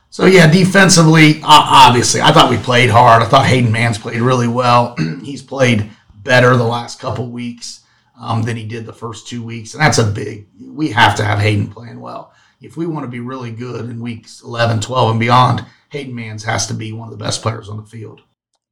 So 0.09 0.25
yeah, 0.25 0.49
defensively, 0.49 1.41
obviously, 1.43 2.21
I 2.21 2.31
thought 2.31 2.49
we 2.49 2.55
played 2.55 2.89
hard. 2.89 3.21
I 3.21 3.25
thought 3.25 3.45
Hayden 3.45 3.73
Mans 3.73 3.97
played 3.97 4.21
really 4.21 4.47
well. 4.47 4.95
He's 5.21 5.41
played 5.41 5.91
better 6.15 6.55
the 6.55 6.63
last 6.63 7.01
couple 7.01 7.29
weeks 7.29 7.83
um, 8.17 8.43
than 8.43 8.55
he 8.55 8.65
did 8.65 8.85
the 8.85 8.93
first 8.93 9.27
two 9.27 9.43
weeks, 9.43 9.73
and 9.73 9.83
that's 9.83 9.97
a 9.97 10.05
big. 10.05 10.47
We 10.59 10.89
have 10.91 11.15
to 11.15 11.25
have 11.25 11.39
Hayden 11.39 11.69
playing 11.69 11.99
well 11.99 12.33
if 12.61 12.77
we 12.77 12.87
want 12.87 13.03
to 13.03 13.11
be 13.11 13.19
really 13.19 13.51
good 13.51 13.89
in 13.89 13.99
weeks 13.99 14.41
11, 14.41 14.79
12, 14.79 15.11
and 15.11 15.19
beyond. 15.19 15.65
Hayden 15.89 16.15
Mans 16.15 16.45
has 16.45 16.67
to 16.67 16.73
be 16.73 16.93
one 16.93 17.11
of 17.11 17.17
the 17.17 17.23
best 17.23 17.41
players 17.41 17.67
on 17.67 17.77
the 17.77 17.83
field. 17.83 18.21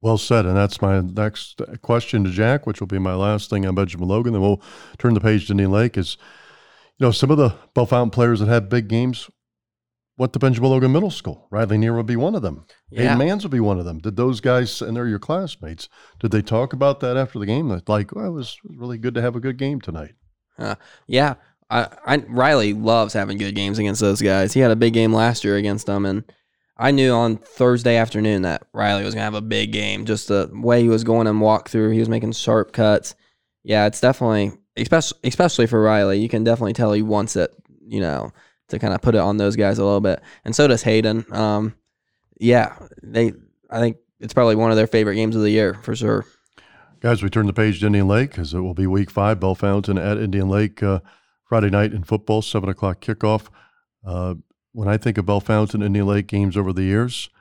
Well 0.01 0.18
said. 0.18 0.46
And 0.46 0.56
that's 0.56 0.82
my 0.82 1.01
next 1.01 1.62
question 1.82 2.24
to 2.24 2.30
Jack, 2.30 2.68
which 2.68 2.80
will 2.80 2.88
be 2.88 3.00
my 3.00 3.16
last 3.16 3.50
thing 3.50 3.66
on 3.66 3.75
Benjamin 3.75 4.08
Logan. 4.08 4.34
Then 4.34 4.42
we'll 4.42 4.62
turn 4.98 5.13
the 5.13 5.20
page 5.20 5.48
to 5.48 5.54
Indian 5.54 5.72
Lake. 5.72 5.98
Is, 5.98 6.18
you 6.98 7.06
know, 7.06 7.12
some 7.12 7.32
of 7.32 7.38
the 7.38 7.56
Bellefontaine 7.74 8.12
players 8.12 8.39
that 8.39 8.48
had 8.48 8.70
big 8.70 8.88
games 8.88 9.30
went 10.18 10.34
to 10.34 10.39
Benjamin 10.39 10.70
Logan 10.70 10.92
Middle 10.92 11.12
School. 11.12 11.48
Riley 11.51 11.77
Neer 11.77 11.96
would 11.96 12.06
be 12.06 12.16
one 12.16 12.36
of 12.36 12.42
them. 12.42 12.66
Yeah. 12.89 13.01
Hayden 13.01 13.18
Mans 13.20 13.44
would 13.44 13.51
be 13.51 13.60
one 13.60 13.80
of 13.80 13.86
them. 13.86 14.00
Did 14.00 14.16
those 14.16 14.39
guys, 14.39 14.82
and 14.82 14.98
they're 14.98 15.08
your 15.08 15.20
classmates, 15.20 15.89
did 16.20 16.32
they 16.32 16.42
talk 16.42 16.74
about 16.74 17.00
that 17.01 17.18
after 17.18 17.38
the 17.38 17.46
game? 17.46 17.70
That 17.70 17.88
like, 17.88 18.16
well, 18.16 18.25
it 18.25 18.32
was 18.32 18.58
really 18.63 18.98
good 18.98 19.13
to 19.13 19.22
have 19.22 19.36
a 19.36 19.39
good 19.39 19.58
game 19.58 19.80
tonight. 19.80 20.16
Uh, 20.58 20.75
yeah. 21.06 21.36
I, 21.70 21.88
I 22.06 22.18
Riley 22.30 22.74
loves 22.74 23.13
having 23.13 23.38
good 23.38 23.54
games 23.54 23.77
against 23.77 24.01
those 24.01 24.22
guys. 24.22 24.54
He 24.54 24.62
had 24.62 24.72
a 24.72 24.75
big 24.75 24.94
game 24.94 25.13
last 25.13 25.44
year 25.44 25.58
against 25.58 25.86
them, 25.86 26.06
and 26.06 26.24
I 26.77 26.91
knew 26.91 27.12
on 27.12 27.38
Thursday 27.38 27.98
afternoon 27.98 28.43
that 28.43 28.67
Riley 28.74 29.03
was 29.03 29.13
gonna 29.13 29.24
have 29.24 29.34
a 29.34 29.41
big 29.41 29.72
game. 29.72 30.05
Just 30.05 30.27
the 30.27 30.50
way 30.53 30.81
he 30.81 30.89
was 30.89 31.03
going 31.03 31.27
and 31.27 31.41
walk 31.41 31.69
through, 31.69 31.91
he 31.91 32.00
was 32.00 32.10
making 32.10 32.34
sharp 32.34 32.72
cuts. 32.72 33.15
Yeah, 33.63 33.88
it's 33.88 34.00
definitely 34.00 34.51
especially 34.77 35.19
especially 35.24 35.67
for 35.67 35.81
Riley. 35.81 36.19
You 36.19 36.29
can 36.29 36.43
definitely 36.43 36.74
tell 36.74 36.93
he 36.93 37.01
wants 37.01 37.36
it. 37.36 37.51
You 37.89 38.01
know, 38.01 38.31
to 38.69 38.79
kind 38.79 38.93
of 38.93 39.01
put 39.01 39.15
it 39.15 39.19
on 39.19 39.38
those 39.38 39.55
guys 39.55 39.79
a 39.79 39.86
little 39.86 40.01
bit, 40.01 40.22
and 40.46 40.55
so 40.55 40.67
does 40.67 40.84
Hayden. 40.84 41.25
Um, 41.31 41.75
yeah, 42.39 42.75
they. 43.01 43.34
I 43.69 43.79
think 43.79 43.98
it's 44.19 44.34
probably 44.34 44.55
one 44.55 44.72
of 44.72 44.77
their 44.77 44.88
favorite 44.88 45.15
games 45.15 45.36
of 45.36 45.41
the 45.41 45.50
year 45.50 45.74
for 45.75 45.96
sure. 45.96 46.25
Guys, 47.00 47.22
we 47.22 47.29
turn 47.29 47.46
the 47.46 47.53
page 47.53 47.79
to 47.79 47.86
Indian 47.86 48.07
Lake 48.07 48.31
because 48.31 48.53
it 48.53 48.60
will 48.60 48.74
be 48.74 48.88
Week 48.88 49.10
Five. 49.10 49.39
Bellefontaine 49.39 49.98
at 49.98 50.17
Indian 50.17 50.50
Lake 50.50 50.81
uh, 50.84 51.00
Friday 51.46 51.69
night 51.69 51.93
in 51.93 52.03
football, 52.03 52.41
seven 52.41 52.69
o'clock 52.69 53.01
kickoff. 53.01 53.48
Uh, 54.05 54.36
when 54.77 54.88
I 54.88 54.98
think 54.98 55.17
of 55.17 55.25
Bellefontaine 55.25 55.81
Indian 55.81 56.05
Lake 56.05 56.27
games 56.27 56.55
over 56.55 56.72
the 56.72 56.84
years, 56.84 57.31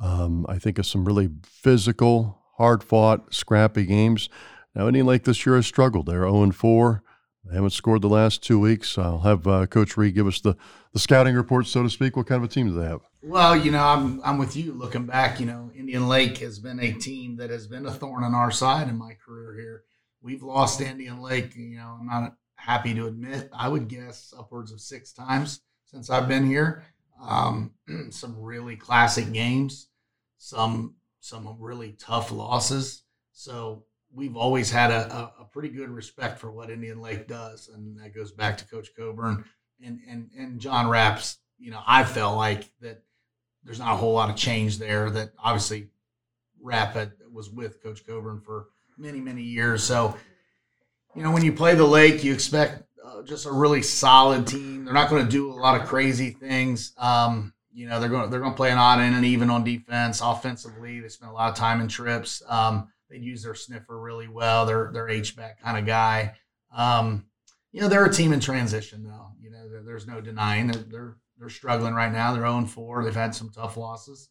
um, 0.00 0.46
I 0.48 0.58
think 0.58 0.78
of 0.78 0.86
some 0.86 1.04
really 1.04 1.28
physical, 1.44 2.40
hard 2.56 2.82
fought, 2.82 3.34
scrappy 3.34 3.84
games. 3.84 4.30
Now, 4.74 4.86
Indian 4.86 5.04
Lake 5.04 5.24
this 5.24 5.44
year 5.44 5.56
has 5.56 5.66
struggled. 5.66 6.06
They're 6.06 6.22
0 6.22 6.50
4. 6.50 7.02
They 7.44 7.56
haven't 7.56 7.70
scored 7.72 8.00
the 8.00 8.08
last 8.08 8.42
two 8.42 8.58
weeks. 8.58 8.96
I'll 8.96 9.18
have 9.18 9.46
uh, 9.46 9.66
Coach 9.66 9.98
Reed 9.98 10.14
give 10.14 10.26
us 10.26 10.40
the, 10.40 10.56
the 10.94 10.98
scouting 10.98 11.34
report, 11.34 11.66
so 11.66 11.82
to 11.82 11.90
speak. 11.90 12.16
What 12.16 12.26
kind 12.26 12.42
of 12.42 12.50
a 12.50 12.52
team 12.52 12.68
do 12.68 12.80
they 12.80 12.86
have? 12.86 13.00
Well, 13.22 13.54
you 13.54 13.70
know, 13.70 13.84
I'm, 13.84 14.22
I'm 14.24 14.38
with 14.38 14.56
you 14.56 14.72
looking 14.72 15.04
back. 15.04 15.40
You 15.40 15.44
know, 15.46 15.70
Indian 15.76 16.08
Lake 16.08 16.38
has 16.38 16.58
been 16.58 16.80
a 16.80 16.92
team 16.92 17.36
that 17.36 17.50
has 17.50 17.66
been 17.66 17.84
a 17.84 17.92
thorn 17.92 18.24
on 18.24 18.34
our 18.34 18.50
side 18.50 18.88
in 18.88 18.96
my 18.96 19.12
career 19.12 19.54
here. 19.60 19.82
We've 20.22 20.42
lost 20.42 20.80
Indian 20.80 21.20
Lake, 21.20 21.54
you 21.54 21.76
know, 21.76 21.98
I'm 22.00 22.06
not 22.06 22.34
happy 22.56 22.94
to 22.94 23.06
admit, 23.06 23.50
I 23.52 23.68
would 23.68 23.88
guess 23.88 24.32
upwards 24.36 24.72
of 24.72 24.80
six 24.80 25.12
times 25.12 25.60
since 25.90 26.10
I've 26.10 26.28
been 26.28 26.46
here. 26.46 26.84
Um, 27.20 27.72
some 28.10 28.40
really 28.40 28.76
classic 28.76 29.32
games, 29.32 29.88
some 30.38 30.94
some 31.20 31.56
really 31.58 31.96
tough 31.98 32.30
losses. 32.30 33.02
So 33.32 33.84
we've 34.12 34.36
always 34.36 34.70
had 34.70 34.90
a, 34.90 35.12
a, 35.12 35.42
a, 35.42 35.44
pretty 35.52 35.68
good 35.68 35.90
respect 35.90 36.38
for 36.38 36.50
what 36.50 36.70
Indian 36.70 37.00
Lake 37.00 37.26
does, 37.26 37.68
and 37.68 37.98
that 37.98 38.14
goes 38.14 38.30
back 38.30 38.56
to 38.58 38.64
Coach 38.66 38.88
Coburn 38.96 39.44
and 39.84 39.98
and 40.08 40.30
and 40.38 40.60
John 40.60 40.88
Raps. 40.88 41.38
You 41.58 41.72
know, 41.72 41.82
I 41.86 42.04
felt 42.04 42.36
like 42.36 42.70
that 42.80 43.02
there's 43.64 43.80
not 43.80 43.94
a 43.94 43.96
whole 43.96 44.12
lot 44.12 44.30
of 44.30 44.36
change 44.36 44.78
there. 44.78 45.10
That 45.10 45.32
obviously 45.42 45.88
Rap 46.60 46.92
had, 46.92 47.12
was 47.32 47.50
with 47.50 47.82
Coach 47.82 48.06
Coburn 48.06 48.40
for 48.40 48.68
many 48.96 49.20
many 49.20 49.42
years, 49.42 49.82
so 49.82 50.16
you 51.16 51.22
know 51.22 51.32
when 51.32 51.44
you 51.44 51.52
play 51.52 51.74
the 51.74 51.84
Lake, 51.84 52.22
you 52.22 52.32
expect 52.32 52.84
uh, 53.08 53.22
just 53.22 53.46
a 53.46 53.52
really 53.52 53.82
solid 53.82 54.46
team. 54.46 54.84
They're 54.84 54.94
not 54.94 55.10
going 55.10 55.24
to 55.24 55.30
do 55.30 55.50
a 55.50 55.54
lot 55.54 55.80
of 55.80 55.86
crazy 55.86 56.30
things. 56.30 56.92
Um, 56.98 57.52
you 57.72 57.88
know, 57.88 58.00
they're 58.00 58.08
going 58.08 58.30
they're 58.30 58.40
going 58.40 58.52
to 58.52 58.56
play 58.56 58.70
an 58.70 58.78
odd 58.78 59.00
and 59.00 59.24
even 59.24 59.50
on 59.50 59.64
defense. 59.64 60.20
Offensively, 60.22 61.00
they 61.00 61.08
spend 61.08 61.30
a 61.30 61.34
lot 61.34 61.50
of 61.50 61.56
time 61.56 61.80
in 61.80 61.88
trips. 61.88 62.42
Um, 62.48 62.88
they 63.08 63.18
use 63.18 63.42
their 63.42 63.54
sniffer 63.54 63.98
really 63.98 64.28
well. 64.28 64.66
They're 64.66 64.90
they're 64.92 65.08
H 65.08 65.36
back 65.36 65.60
kind 65.62 65.78
of 65.78 65.86
guy. 65.86 66.34
Um, 66.74 67.26
you 67.72 67.80
know, 67.80 67.88
they're 67.88 68.04
a 68.04 68.12
team 68.12 68.32
in 68.32 68.40
transition 68.40 69.04
though. 69.04 69.28
You 69.40 69.50
know, 69.50 69.82
there's 69.84 70.06
no 70.06 70.20
denying 70.20 70.68
they're, 70.68 70.82
they're 70.82 71.16
they're 71.38 71.48
struggling 71.48 71.94
right 71.94 72.12
now. 72.12 72.32
They're 72.32 72.42
0 72.42 72.66
4. 72.66 73.04
They've 73.04 73.14
had 73.14 73.34
some 73.34 73.50
tough 73.50 73.76
losses. 73.76 74.28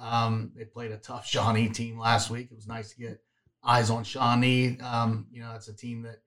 Um, 0.00 0.52
they 0.56 0.64
played 0.64 0.90
a 0.90 0.96
tough 0.96 1.26
Shawnee 1.26 1.68
team 1.68 1.98
last 1.98 2.30
week. 2.30 2.48
It 2.50 2.56
was 2.56 2.66
nice 2.66 2.90
to 2.90 2.98
get 2.98 3.20
eyes 3.62 3.90
on 3.90 4.04
Shawnee. 4.04 4.78
Um, 4.80 5.26
you 5.30 5.42
know, 5.42 5.52
it's 5.54 5.68
a 5.68 5.76
team 5.76 6.02
that 6.02 6.22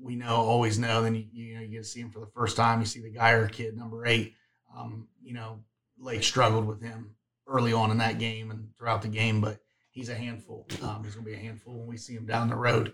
we 0.00 0.16
know 0.16 0.36
always 0.36 0.78
know. 0.78 1.02
Then 1.02 1.14
you, 1.14 1.26
you 1.32 1.54
know 1.54 1.60
you 1.60 1.68
get 1.68 1.78
to 1.78 1.84
see 1.84 2.00
him 2.00 2.10
for 2.10 2.20
the 2.20 2.30
first 2.34 2.56
time. 2.56 2.80
You 2.80 2.86
see 2.86 3.00
the 3.00 3.10
Geyer 3.10 3.48
kid, 3.48 3.76
number 3.76 4.06
eight. 4.06 4.34
Um, 4.76 5.08
you 5.22 5.34
know, 5.34 5.60
Lake 5.98 6.22
struggled 6.22 6.66
with 6.66 6.82
him 6.82 7.14
early 7.46 7.72
on 7.72 7.90
in 7.90 7.98
that 7.98 8.18
game 8.18 8.50
and 8.50 8.68
throughout 8.76 9.02
the 9.02 9.08
game, 9.08 9.40
but 9.40 9.58
he's 9.90 10.08
a 10.08 10.14
handful. 10.14 10.66
Um, 10.82 11.02
he's 11.04 11.14
going 11.14 11.24
to 11.24 11.30
be 11.30 11.36
a 11.36 11.40
handful 11.40 11.74
when 11.74 11.86
we 11.86 11.96
see 11.96 12.14
him 12.14 12.26
down 12.26 12.48
the 12.48 12.56
road. 12.56 12.92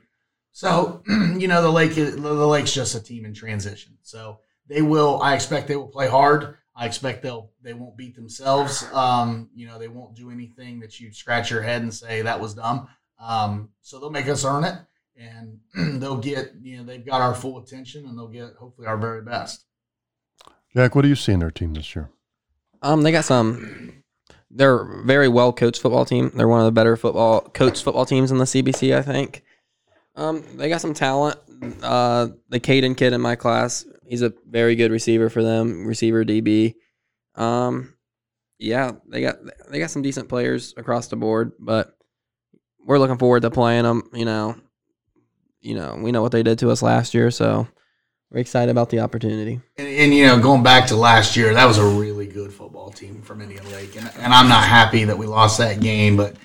So 0.52 1.02
you 1.08 1.48
know 1.48 1.62
the 1.62 1.70
lake 1.70 1.94
the 1.94 2.16
lake's 2.18 2.72
just 2.72 2.94
a 2.94 3.00
team 3.00 3.24
in 3.24 3.34
transition. 3.34 3.98
So 4.02 4.40
they 4.68 4.82
will. 4.82 5.20
I 5.22 5.34
expect 5.34 5.68
they 5.68 5.76
will 5.76 5.88
play 5.88 6.08
hard. 6.08 6.56
I 6.76 6.86
expect 6.86 7.22
they'll 7.22 7.50
they 7.62 7.74
won't 7.74 7.96
beat 7.96 8.14
themselves. 8.14 8.84
Um, 8.92 9.50
you 9.54 9.66
know 9.66 9.78
they 9.78 9.88
won't 9.88 10.14
do 10.14 10.30
anything 10.30 10.80
that 10.80 10.98
you 11.00 11.12
scratch 11.12 11.50
your 11.50 11.62
head 11.62 11.82
and 11.82 11.92
say 11.92 12.22
that 12.22 12.40
was 12.40 12.54
dumb. 12.54 12.88
Um, 13.20 13.70
so 13.82 13.98
they'll 13.98 14.10
make 14.10 14.28
us 14.28 14.44
earn 14.44 14.64
it 14.64 14.74
and 15.20 15.58
they'll 16.02 16.18
get 16.18 16.52
you 16.62 16.78
know 16.78 16.84
they've 16.84 17.04
got 17.04 17.20
our 17.20 17.34
full 17.34 17.58
attention 17.58 18.06
and 18.06 18.16
they'll 18.16 18.28
get 18.28 18.54
hopefully 18.58 18.86
our 18.86 18.96
very 18.96 19.22
best. 19.22 19.64
Jack, 20.74 20.94
what 20.94 21.02
do 21.02 21.08
you 21.08 21.16
see 21.16 21.32
in 21.32 21.40
their 21.40 21.50
team 21.50 21.74
this 21.74 21.94
year? 21.94 22.10
Um, 22.82 23.02
they 23.02 23.12
got 23.12 23.24
some. 23.24 24.02
They're 24.50 25.00
a 25.00 25.04
very 25.04 25.28
well 25.28 25.52
coached 25.52 25.80
football 25.80 26.04
team. 26.04 26.32
They're 26.34 26.48
one 26.48 26.60
of 26.60 26.66
the 26.66 26.72
better 26.72 26.96
football 26.96 27.42
coached 27.42 27.82
football 27.84 28.06
teams 28.06 28.30
in 28.30 28.38
the 28.38 28.44
CBC, 28.44 28.96
I 28.96 29.02
think. 29.02 29.42
Um, 30.16 30.44
they 30.56 30.68
got 30.68 30.80
some 30.80 30.94
talent. 30.94 31.38
Uh, 31.82 32.28
the 32.48 32.58
Caden 32.58 32.96
kid 32.96 33.12
in 33.12 33.20
my 33.20 33.36
class, 33.36 33.84
he's 34.06 34.22
a 34.22 34.32
very 34.48 34.74
good 34.74 34.90
receiver 34.90 35.28
for 35.28 35.42
them, 35.42 35.86
receiver 35.86 36.24
DB. 36.24 36.74
Um, 37.34 37.94
yeah, 38.58 38.92
they 39.08 39.20
got 39.20 39.38
they 39.70 39.78
got 39.78 39.90
some 39.90 40.02
decent 40.02 40.28
players 40.28 40.74
across 40.76 41.08
the 41.08 41.16
board, 41.16 41.52
but 41.58 41.96
we're 42.84 42.98
looking 42.98 43.18
forward 43.18 43.42
to 43.42 43.50
playing 43.50 43.84
them. 43.84 44.08
You 44.12 44.24
know, 44.24 44.56
you 45.60 45.74
know, 45.74 45.98
we 46.00 46.12
know 46.12 46.22
what 46.22 46.32
they 46.32 46.42
did 46.42 46.58
to 46.60 46.70
us 46.70 46.82
last 46.82 47.14
year, 47.14 47.30
so 47.30 47.66
we're 48.30 48.40
excited 48.40 48.70
about 48.70 48.90
the 48.90 49.00
opportunity. 49.00 49.60
And, 49.76 49.88
and, 49.88 50.14
you 50.14 50.26
know, 50.26 50.40
going 50.40 50.62
back 50.62 50.86
to 50.88 50.96
last 50.96 51.36
year, 51.36 51.52
that 51.54 51.66
was 51.66 51.78
a 51.78 51.86
really 51.86 52.26
good 52.26 52.52
football 52.52 52.90
team 52.90 53.22
from 53.22 53.40
Indian 53.40 53.68
Lake, 53.70 53.96
and, 53.96 54.10
and 54.18 54.32
I'm 54.32 54.48
not 54.48 54.64
happy 54.64 55.04
that 55.04 55.18
we 55.18 55.26
lost 55.26 55.58
that 55.58 55.80
game, 55.80 56.16
but 56.16 56.36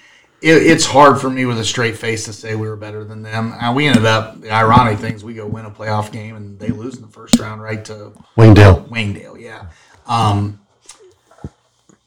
it, 0.42 0.64
it's 0.64 0.86
hard 0.86 1.20
for 1.20 1.30
me 1.30 1.46
with 1.46 1.58
a 1.60 1.66
straight 1.66 1.98
face 1.98 2.26
to 2.26 2.34
say 2.34 2.56
we 2.56 2.68
were 2.68 2.76
better 2.76 3.04
than 3.04 3.24
them. 3.24 3.54
And 3.60 3.76
we 3.76 3.88
ended 3.88 4.06
up 4.06 4.42
the 4.42 4.52
ironic 4.52 5.00
things 5.00 5.24
we 5.24 5.34
go 5.34 5.48
win 5.48 5.66
a 5.66 5.72
playoff 5.72 6.12
game 6.12 6.36
and 6.36 6.60
they 6.60 6.70
lose 6.70 6.98
in 6.98 7.02
the 7.02 7.08
first 7.08 7.40
round, 7.40 7.62
right 7.62 7.84
to 7.86 8.14
Waynedale. 8.38 8.88
Waynedale, 8.90 9.42
yeah. 9.42 9.68
Um, 10.06 10.60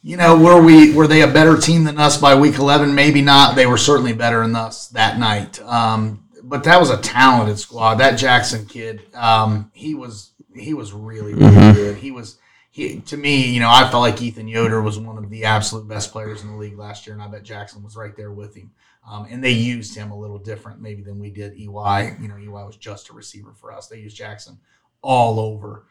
you 0.02 0.16
know, 0.16 0.38
were 0.38 0.62
we 0.62 0.94
were 0.94 1.08
they 1.08 1.22
a 1.22 1.26
better 1.26 1.56
team 1.56 1.82
than 1.82 1.98
us 1.98 2.16
by 2.20 2.36
week 2.36 2.58
eleven? 2.58 2.94
Maybe 2.94 3.20
not. 3.20 3.56
They 3.56 3.66
were 3.66 3.76
certainly 3.76 4.12
better 4.12 4.42
than 4.42 4.54
us 4.54 4.86
that 4.88 5.18
night. 5.18 5.60
Um, 5.62 6.24
but 6.48 6.64
that 6.64 6.80
was 6.80 6.90
a 6.90 6.98
talented 6.98 7.58
squad. 7.58 7.96
That 7.96 8.16
Jackson 8.16 8.66
kid, 8.66 9.02
um, 9.14 9.70
he 9.74 9.94
was 9.94 10.32
he 10.54 10.74
was 10.74 10.92
really 10.92 11.34
really 11.34 11.54
mm-hmm. 11.54 11.74
good. 11.74 11.96
He 11.96 12.10
was 12.10 12.38
he 12.70 13.00
to 13.00 13.16
me, 13.16 13.50
you 13.50 13.60
know, 13.60 13.70
I 13.70 13.88
felt 13.90 14.02
like 14.02 14.20
Ethan 14.20 14.48
Yoder 14.48 14.80
was 14.82 14.98
one 14.98 15.18
of 15.18 15.28
the 15.30 15.44
absolute 15.44 15.86
best 15.86 16.12
players 16.12 16.42
in 16.42 16.50
the 16.50 16.56
league 16.56 16.78
last 16.78 17.06
year, 17.06 17.14
and 17.14 17.22
I 17.22 17.28
bet 17.28 17.42
Jackson 17.42 17.82
was 17.82 17.96
right 17.96 18.16
there 18.16 18.32
with 18.32 18.54
him. 18.54 18.70
Um, 19.08 19.26
and 19.30 19.42
they 19.42 19.52
used 19.52 19.96
him 19.96 20.10
a 20.10 20.18
little 20.18 20.38
different 20.38 20.82
maybe 20.82 21.02
than 21.02 21.18
we 21.18 21.30
did 21.30 21.54
EY. 21.54 22.16
You 22.20 22.28
know, 22.28 22.36
EY 22.36 22.66
was 22.66 22.76
just 22.76 23.08
a 23.08 23.14
receiver 23.14 23.54
for 23.54 23.72
us. 23.72 23.86
They 23.86 23.98
used 23.98 24.16
Jackson 24.16 24.58
all 25.02 25.40
over. 25.40 25.86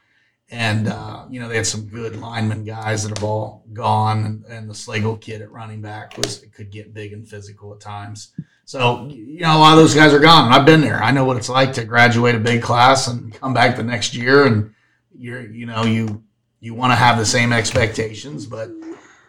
And, 0.49 0.87
uh, 0.87 1.25
you 1.29 1.39
know, 1.39 1.49
they 1.49 1.57
had 1.57 1.67
some 1.67 1.87
good 1.87 2.15
lineman 2.15 2.63
guys 2.63 3.03
that 3.03 3.17
have 3.17 3.23
all 3.23 3.65
gone. 3.73 4.23
And, 4.23 4.45
and 4.45 4.69
the 4.69 4.73
Slagle 4.73 5.19
kid 5.19 5.41
at 5.41 5.51
running 5.51 5.81
back 5.81 6.17
was 6.17 6.45
could 6.53 6.71
get 6.71 6.93
big 6.93 7.11
and 7.11 7.27
physical 7.27 7.73
at 7.73 7.79
times. 7.79 8.33
So, 8.67 9.07
you 9.07 9.39
know, 9.39 9.57
a 9.57 9.59
lot 9.59 9.71
of 9.71 9.79
those 9.79 9.95
guys 9.95 10.13
are 10.13 10.19
gone. 10.19 10.51
I've 10.51 10.65
been 10.65 10.81
there. 10.81 11.01
I 11.01 11.11
know 11.11 11.23
what 11.23 11.37
it's 11.37 11.47
like 11.47 11.71
to 11.73 11.85
graduate 11.85 12.35
a 12.35 12.39
big 12.39 12.61
class 12.61 13.07
and 13.07 13.33
come 13.33 13.53
back 13.53 13.77
the 13.77 13.83
next 13.83 14.13
year 14.13 14.45
and 14.45 14.75
you're, 15.17 15.41
you 15.41 15.65
know, 15.65 15.85
you, 15.85 16.21
you 16.59 16.73
want 16.73 16.91
to 16.91 16.95
have 16.97 17.17
the 17.17 17.25
same 17.25 17.53
expectations, 17.53 18.45
but 18.45 18.69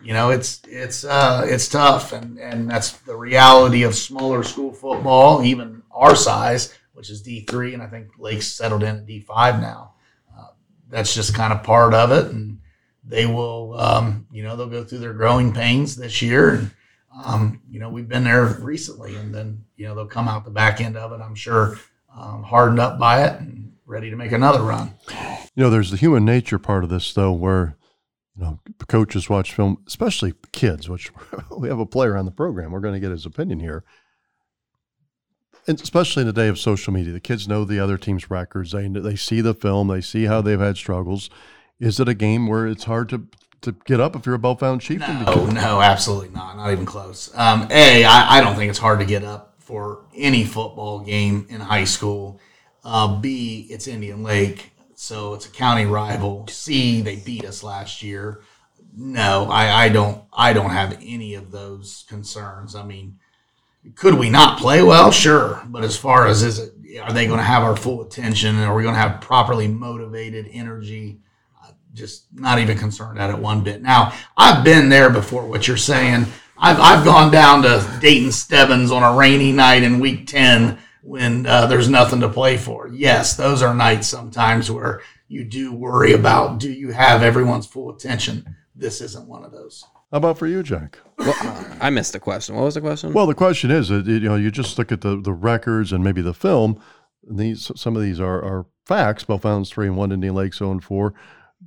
you 0.02 0.12
know 0.12 0.30
it's 0.30 0.60
it's 0.66 1.04
uh, 1.04 1.44
it's 1.46 1.68
tough, 1.68 2.12
and 2.12 2.38
and 2.38 2.70
that's 2.70 2.92
the 3.00 3.16
reality 3.16 3.82
of 3.82 3.94
smaller 3.94 4.42
school 4.42 4.72
football, 4.72 5.44
even 5.44 5.82
our 5.90 6.16
size, 6.16 6.76
which 6.94 7.10
is 7.10 7.22
D 7.22 7.40
three, 7.40 7.74
and 7.74 7.82
I 7.82 7.86
think 7.86 8.08
Lake's 8.18 8.46
settled 8.48 8.82
in 8.82 8.96
at 8.96 9.06
D 9.06 9.20
five 9.20 9.60
now. 9.60 9.94
Uh, 10.36 10.48
that's 10.88 11.14
just 11.14 11.34
kind 11.34 11.52
of 11.52 11.62
part 11.62 11.94
of 11.94 12.12
it, 12.12 12.32
and 12.32 12.60
they 13.04 13.26
will, 13.26 13.78
um, 13.78 14.26
you 14.32 14.42
know, 14.42 14.56
they'll 14.56 14.68
go 14.68 14.84
through 14.84 14.98
their 14.98 15.12
growing 15.12 15.52
pains 15.52 15.96
this 15.96 16.22
year, 16.22 16.54
and 16.54 16.70
um, 17.24 17.60
you 17.70 17.80
know 17.80 17.88
we've 17.88 18.08
been 18.08 18.24
there 18.24 18.44
recently, 18.44 19.16
and 19.16 19.34
then 19.34 19.64
you 19.76 19.86
know 19.86 19.94
they'll 19.94 20.06
come 20.06 20.28
out 20.28 20.44
the 20.44 20.50
back 20.50 20.80
end 20.80 20.96
of 20.96 21.12
it, 21.12 21.22
I'm 21.22 21.34
sure, 21.34 21.78
um, 22.14 22.42
hardened 22.42 22.78
up 22.78 22.98
by 22.98 23.24
it 23.24 23.40
and 23.40 23.72
ready 23.86 24.10
to 24.10 24.16
make 24.16 24.32
another 24.32 24.62
run. 24.62 24.94
You 25.54 25.64
know, 25.64 25.70
there's 25.70 25.90
the 25.90 25.96
human 25.96 26.24
nature 26.24 26.58
part 26.58 26.84
of 26.84 26.90
this, 26.90 27.12
though, 27.12 27.32
where 27.32 27.76
you 28.36 28.44
know 28.44 28.60
coaches 28.86 29.28
watch 29.28 29.52
film, 29.52 29.82
especially 29.86 30.34
kids. 30.52 30.88
Which 30.88 31.10
we 31.56 31.68
have 31.68 31.80
a 31.80 31.86
player 31.86 32.16
on 32.16 32.24
the 32.24 32.30
program. 32.30 32.70
We're 32.70 32.80
going 32.80 32.94
to 32.94 33.00
get 33.00 33.10
his 33.10 33.26
opinion 33.26 33.60
here, 33.60 33.84
and 35.66 35.80
especially 35.80 36.22
in 36.22 36.28
the 36.28 36.32
day 36.32 36.48
of 36.48 36.58
social 36.58 36.92
media, 36.92 37.12
the 37.12 37.20
kids 37.20 37.48
know 37.48 37.64
the 37.64 37.80
other 37.80 37.98
team's 37.98 38.30
records. 38.30 38.72
They 38.72 38.86
they 38.86 39.16
see 39.16 39.40
the 39.40 39.54
film. 39.54 39.88
They 39.88 40.00
see 40.00 40.24
how 40.24 40.40
they've 40.40 40.60
had 40.60 40.76
struggles. 40.76 41.30
Is 41.80 42.00
it 42.00 42.08
a 42.08 42.14
game 42.14 42.46
where 42.48 42.66
it's 42.66 42.84
hard 42.84 43.08
to 43.10 43.28
to 43.68 43.76
get 43.84 44.00
up 44.00 44.16
if 44.16 44.26
you're 44.26 44.34
a 44.34 44.38
Bellefontaine 44.38 44.80
Chieftain? 44.80 45.24
No, 45.24 45.46
no, 45.46 45.80
absolutely 45.80 46.30
not. 46.30 46.56
Not 46.56 46.72
even 46.72 46.86
close. 46.86 47.30
Um, 47.36 47.68
a, 47.70 48.04
I, 48.04 48.38
I 48.38 48.40
don't 48.40 48.56
think 48.56 48.70
it's 48.70 48.78
hard 48.78 48.98
to 49.00 49.04
get 49.04 49.22
up 49.22 49.54
for 49.58 50.04
any 50.14 50.44
football 50.44 51.00
game 51.00 51.46
in 51.48 51.60
high 51.60 51.84
school. 51.84 52.40
Uh, 52.84 53.20
B, 53.20 53.66
it's 53.70 53.86
Indian 53.86 54.22
Lake, 54.22 54.72
so 54.94 55.34
it's 55.34 55.46
a 55.46 55.50
county 55.50 55.84
rival. 55.84 56.46
C, 56.48 57.02
they 57.02 57.16
beat 57.16 57.44
us 57.44 57.62
last 57.62 58.02
year. 58.02 58.40
No, 58.96 59.48
I, 59.50 59.84
I 59.84 59.88
don't. 59.90 60.24
I 60.32 60.52
don't 60.52 60.70
have 60.70 60.98
any 61.02 61.34
of 61.34 61.50
those 61.50 62.04
concerns. 62.08 62.74
I 62.74 62.82
mean, 62.84 63.18
could 63.94 64.14
we 64.14 64.30
not 64.30 64.58
play 64.58 64.82
well? 64.82 65.10
Sure, 65.10 65.62
but 65.66 65.84
as 65.84 65.96
far 65.96 66.26
as 66.26 66.42
is 66.42 66.58
it, 66.58 66.72
are 67.02 67.12
they 67.12 67.26
going 67.26 67.38
to 67.38 67.44
have 67.44 67.62
our 67.62 67.76
full 67.76 68.02
attention? 68.02 68.58
Are 68.58 68.74
we 68.74 68.82
going 68.82 68.94
to 68.94 69.00
have 69.00 69.20
properly 69.20 69.68
motivated 69.68 70.48
energy? 70.50 71.20
Uh, 71.90 71.94
Just 71.94 72.26
not 72.32 72.58
even 72.58 72.78
concerned 72.78 73.18
at 73.18 73.30
it 73.30 73.38
one 73.38 73.62
bit. 73.62 73.82
Now, 73.82 74.12
I've 74.36 74.64
been 74.64 74.88
there 74.88 75.10
before. 75.10 75.46
What 75.46 75.66
you're 75.68 75.76
saying, 75.76 76.26
I've 76.56 76.80
I've 76.80 77.04
gone 77.04 77.30
down 77.30 77.62
to 77.62 77.98
Dayton 78.00 78.32
Stebbins 78.32 78.90
on 78.90 79.02
a 79.02 79.16
rainy 79.16 79.52
night 79.52 79.82
in 79.82 80.00
Week 80.00 80.26
Ten 80.26 80.78
when 81.02 81.46
uh, 81.46 81.66
there's 81.66 81.88
nothing 81.88 82.20
to 82.20 82.28
play 82.28 82.56
for. 82.56 82.88
Yes, 82.88 83.36
those 83.36 83.62
are 83.62 83.74
nights 83.74 84.08
sometimes 84.08 84.70
where 84.70 85.00
you 85.28 85.44
do 85.44 85.72
worry 85.72 86.12
about 86.12 86.58
do 86.58 86.70
you 86.70 86.90
have 86.90 87.22
everyone's 87.22 87.66
full 87.66 87.90
attention. 87.94 88.56
This 88.74 89.00
isn't 89.00 89.28
one 89.28 89.44
of 89.44 89.52
those. 89.52 89.84
How 90.10 90.18
about 90.18 90.38
for 90.38 90.46
you, 90.46 90.62
Jack? 90.62 90.98
Well, 91.18 91.34
I 91.80 91.90
missed 91.90 92.14
the 92.14 92.20
question. 92.20 92.54
What 92.54 92.64
was 92.64 92.74
the 92.74 92.80
question? 92.80 93.12
Well, 93.12 93.26
the 93.26 93.34
question 93.34 93.70
is, 93.70 93.90
you 93.90 94.20
know, 94.20 94.36
you 94.36 94.50
just 94.50 94.78
look 94.78 94.90
at 94.90 95.02
the, 95.02 95.20
the 95.20 95.32
records 95.34 95.92
and 95.92 96.02
maybe 96.02 96.22
the 96.22 96.32
film. 96.32 96.80
And 97.28 97.38
these 97.38 97.70
some 97.76 97.94
of 97.94 98.02
these 98.02 98.18
are, 98.18 98.42
are 98.42 98.66
facts. 98.86 99.24
Bellefontaine's 99.24 99.70
three 99.70 99.86
and 99.86 99.96
one, 99.96 100.12
Indian 100.12 100.34
Lakes 100.34 100.58
zero 100.58 100.70
and 100.70 100.82
four. 100.82 101.12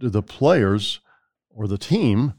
Do 0.02 0.10
the 0.10 0.22
players 0.22 1.00
or 1.50 1.68
the 1.68 1.78
team, 1.78 2.34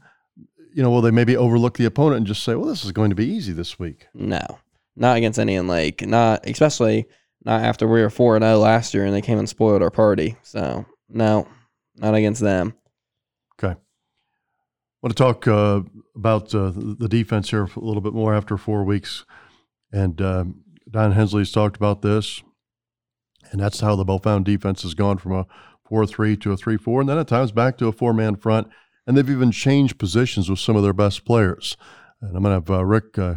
you 0.75 0.83
know, 0.83 0.91
will 0.91 1.01
they 1.01 1.11
maybe 1.11 1.35
overlook 1.35 1.77
the 1.77 1.85
opponent 1.85 2.17
and 2.17 2.27
just 2.27 2.43
say, 2.43 2.55
"Well, 2.55 2.67
this 2.67 2.85
is 2.85 2.91
going 2.91 3.09
to 3.09 3.15
be 3.15 3.25
easy 3.25 3.53
this 3.53 3.79
week"? 3.79 4.07
no, 4.13 4.59
not 4.95 5.17
against 5.17 5.39
Indian 5.39 5.67
Lake. 5.67 6.05
Not 6.05 6.47
especially 6.47 7.07
not 7.43 7.61
after 7.61 7.87
we 7.87 8.01
were 8.01 8.09
four 8.09 8.35
and 8.35 8.43
zero 8.43 8.57
last 8.57 8.93
year 8.93 9.05
and 9.05 9.13
they 9.13 9.21
came 9.21 9.39
and 9.39 9.49
spoiled 9.49 9.81
our 9.81 9.91
party. 9.91 10.37
So 10.43 10.85
no, 11.09 11.47
not 11.95 12.15
against 12.15 12.41
them. 12.41 12.73
Okay. 13.57 13.73
I 13.73 13.77
want 15.01 15.15
to 15.15 15.23
talk 15.23 15.47
uh, 15.47 15.81
about 16.15 16.53
uh, 16.55 16.71
the 16.73 17.09
defense 17.09 17.49
here 17.49 17.63
a 17.75 17.79
little 17.79 18.01
bit 18.01 18.13
more 18.13 18.33
after 18.33 18.57
four 18.57 18.83
weeks. 18.83 19.25
And 19.91 20.21
um, 20.21 20.63
Don 20.89 21.11
Hensley's 21.11 21.51
talked 21.51 21.75
about 21.75 22.01
this. 22.01 22.41
And 23.51 23.61
that's 23.61 23.81
how 23.81 23.95
the 23.95 24.05
Bellefontaine 24.05 24.45
defense 24.45 24.83
has 24.83 24.93
gone 24.93 25.17
from 25.17 25.33
a 25.33 25.47
4 25.93 26.07
3 26.07 26.35
to 26.37 26.51
a 26.51 26.57
3 26.57 26.75
4, 26.75 27.01
and 27.01 27.09
then 27.09 27.19
at 27.19 27.27
times 27.27 27.51
back 27.51 27.77
to 27.77 27.87
a 27.87 27.91
four 27.91 28.15
man 28.15 28.35
front. 28.35 28.67
And 29.05 29.15
they've 29.15 29.29
even 29.29 29.51
changed 29.51 29.99
positions 29.99 30.49
with 30.49 30.57
some 30.57 30.75
of 30.75 30.81
their 30.81 30.91
best 30.91 31.23
players. 31.23 31.77
And 32.19 32.35
I'm 32.35 32.41
going 32.41 32.59
to 32.59 32.73
have 32.73 32.79
uh, 32.79 32.83
Rick 32.83 33.19
uh, 33.19 33.35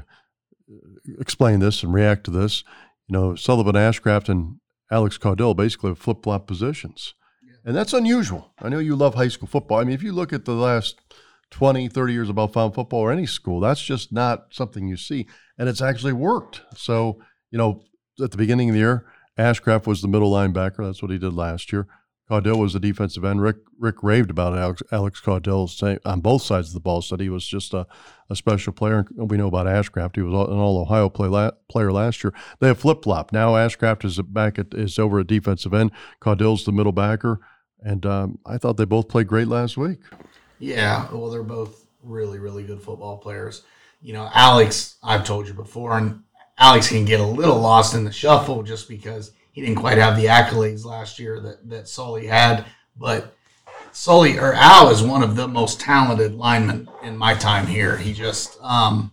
explain 1.21 1.61
this 1.61 1.83
and 1.83 1.93
react 1.93 2.25
to 2.25 2.31
this. 2.31 2.65
You 3.09 3.13
know, 3.13 3.35
Sullivan 3.35 3.75
Ashcraft 3.75 4.31
and 4.31 4.59
Alex 4.91 5.19
Caudill 5.19 5.55
basically 5.55 5.95
flip 5.97 6.23
flop 6.23 6.47
positions. 6.47 7.13
And 7.63 7.77
that's 7.77 7.93
unusual. 7.93 8.55
I 8.59 8.71
know 8.71 8.79
you 8.79 8.97
love 8.97 9.17
high 9.17 9.29
school 9.29 9.49
football. 9.49 9.81
I 9.81 9.85
mean, 9.85 9.95
if 9.95 10.03
you 10.03 10.13
look 10.13 10.33
at 10.33 10.47
the 10.47 10.55
last 10.55 10.99
20, 11.51 11.89
30 11.89 12.13
years 12.15 12.31
of 12.31 12.37
Bellefontaine 12.37 12.73
football 12.73 13.01
or 13.01 13.13
any 13.13 13.27
school, 13.27 13.61
that's 13.61 13.83
just 13.83 14.13
not 14.13 14.47
something 14.49 14.89
you 14.89 14.97
see. 14.97 15.27
And 15.59 15.69
it's 15.69 15.83
actually 15.83 16.15
worked. 16.15 16.63
So, 16.75 17.19
you 17.51 17.59
know, 17.59 17.83
at 18.23 18.31
the 18.31 18.39
beginning 18.39 18.71
of 18.71 18.75
the 18.75 18.81
year, 18.81 19.05
Ashcraft 19.39 19.87
was 19.87 20.01
the 20.01 20.09
middle 20.09 20.33
linebacker. 20.33 20.87
That's 20.87 21.03
what 21.03 21.11
he 21.11 21.19
did 21.19 21.35
last 21.35 21.71
year. 21.71 21.87
Caudill 22.29 22.59
was 22.59 22.73
the 22.73 22.81
defensive 22.81 23.25
end. 23.25 23.41
Rick 23.41 23.57
Rick 23.79 24.03
raved 24.03 24.31
about 24.31 24.57
Alex, 24.59 24.83
Alex 24.91 25.21
Caudill 25.21 26.01
on 26.05 26.21
both 26.21 26.43
sides 26.43 26.69
of 26.69 26.75
the 26.75 26.81
ball. 26.81 27.03
Said 27.03 27.21
he 27.21 27.29
was 27.29 27.47
just 27.47 27.73
a, 27.73 27.87
a 28.29 28.35
special 28.35 28.73
player. 28.73 29.07
And 29.17 29.31
we 29.31 29.37
know 29.37 29.47
about 29.47 29.67
Ashcraft. 29.67 30.17
He 30.17 30.23
was 30.23 30.33
an 30.33 30.59
All 30.59 30.81
Ohio 30.81 31.09
play 31.09 31.29
la- 31.29 31.53
player 31.69 31.93
last 31.93 32.25
year. 32.25 32.35
They 32.59 32.67
have 32.69 32.81
flip 32.81 33.05
flop 33.05 33.33
now. 33.33 33.53
Ashcraft 33.53 34.05
is 34.05 34.21
back 34.21 34.59
at 34.59 34.75
is 34.75 34.99
over 34.99 35.21
at 35.21 35.29
defensive 35.29 35.73
end. 35.73 35.93
Caudill's 36.21 36.65
the 36.65 36.73
middle 36.73 36.93
backer. 36.93 37.41
And 37.81 38.05
um, 38.05 38.39
I 38.45 38.59
thought 38.59 38.77
they 38.77 38.85
both 38.85 39.09
played 39.09 39.29
great 39.29 39.47
last 39.47 39.77
week. 39.77 40.01
Yeah, 40.59 41.07
well, 41.13 41.31
they're 41.31 41.43
both 41.43 41.87
really, 42.03 42.39
really 42.39 42.65
good 42.65 42.83
football 42.83 43.19
players. 43.19 43.63
You 44.01 44.15
know, 44.15 44.29
Alex, 44.35 44.97
I've 45.03 45.25
told 45.25 45.47
you 45.47 45.55
before, 45.55 45.97
and 45.97 46.23
Alex 46.59 46.89
can 46.89 47.05
get 47.05 47.21
a 47.21 47.27
little 47.27 47.61
lost 47.61 47.95
in 47.95 48.05
the 48.05 48.13
shuffle 48.13 48.63
just 48.63 48.89
because 48.89 49.33
he 49.57 49.63
didn't 49.63 49.79
quite 49.79 49.97
have 49.97 50.17
the 50.17 50.27
accolades 50.27 50.85
last 50.85 51.19
year 51.19 51.41
that, 51.41 51.67
that 51.71 51.89
Sully 51.89 52.27
had. 52.27 52.67
But 52.95 53.35
Sully 53.91 54.39
or 54.39 54.53
Al 54.53 54.91
is 54.91 55.03
one 55.03 55.23
of 55.23 55.35
the 55.35 55.49
most 55.49 55.81
talented 55.81 56.35
linemen 56.35 56.91
in 57.03 57.17
my 57.17 57.33
time 57.33 57.67
here. 57.67 57.97
He 57.97 58.13
just 58.13 58.59
um, 58.61 59.13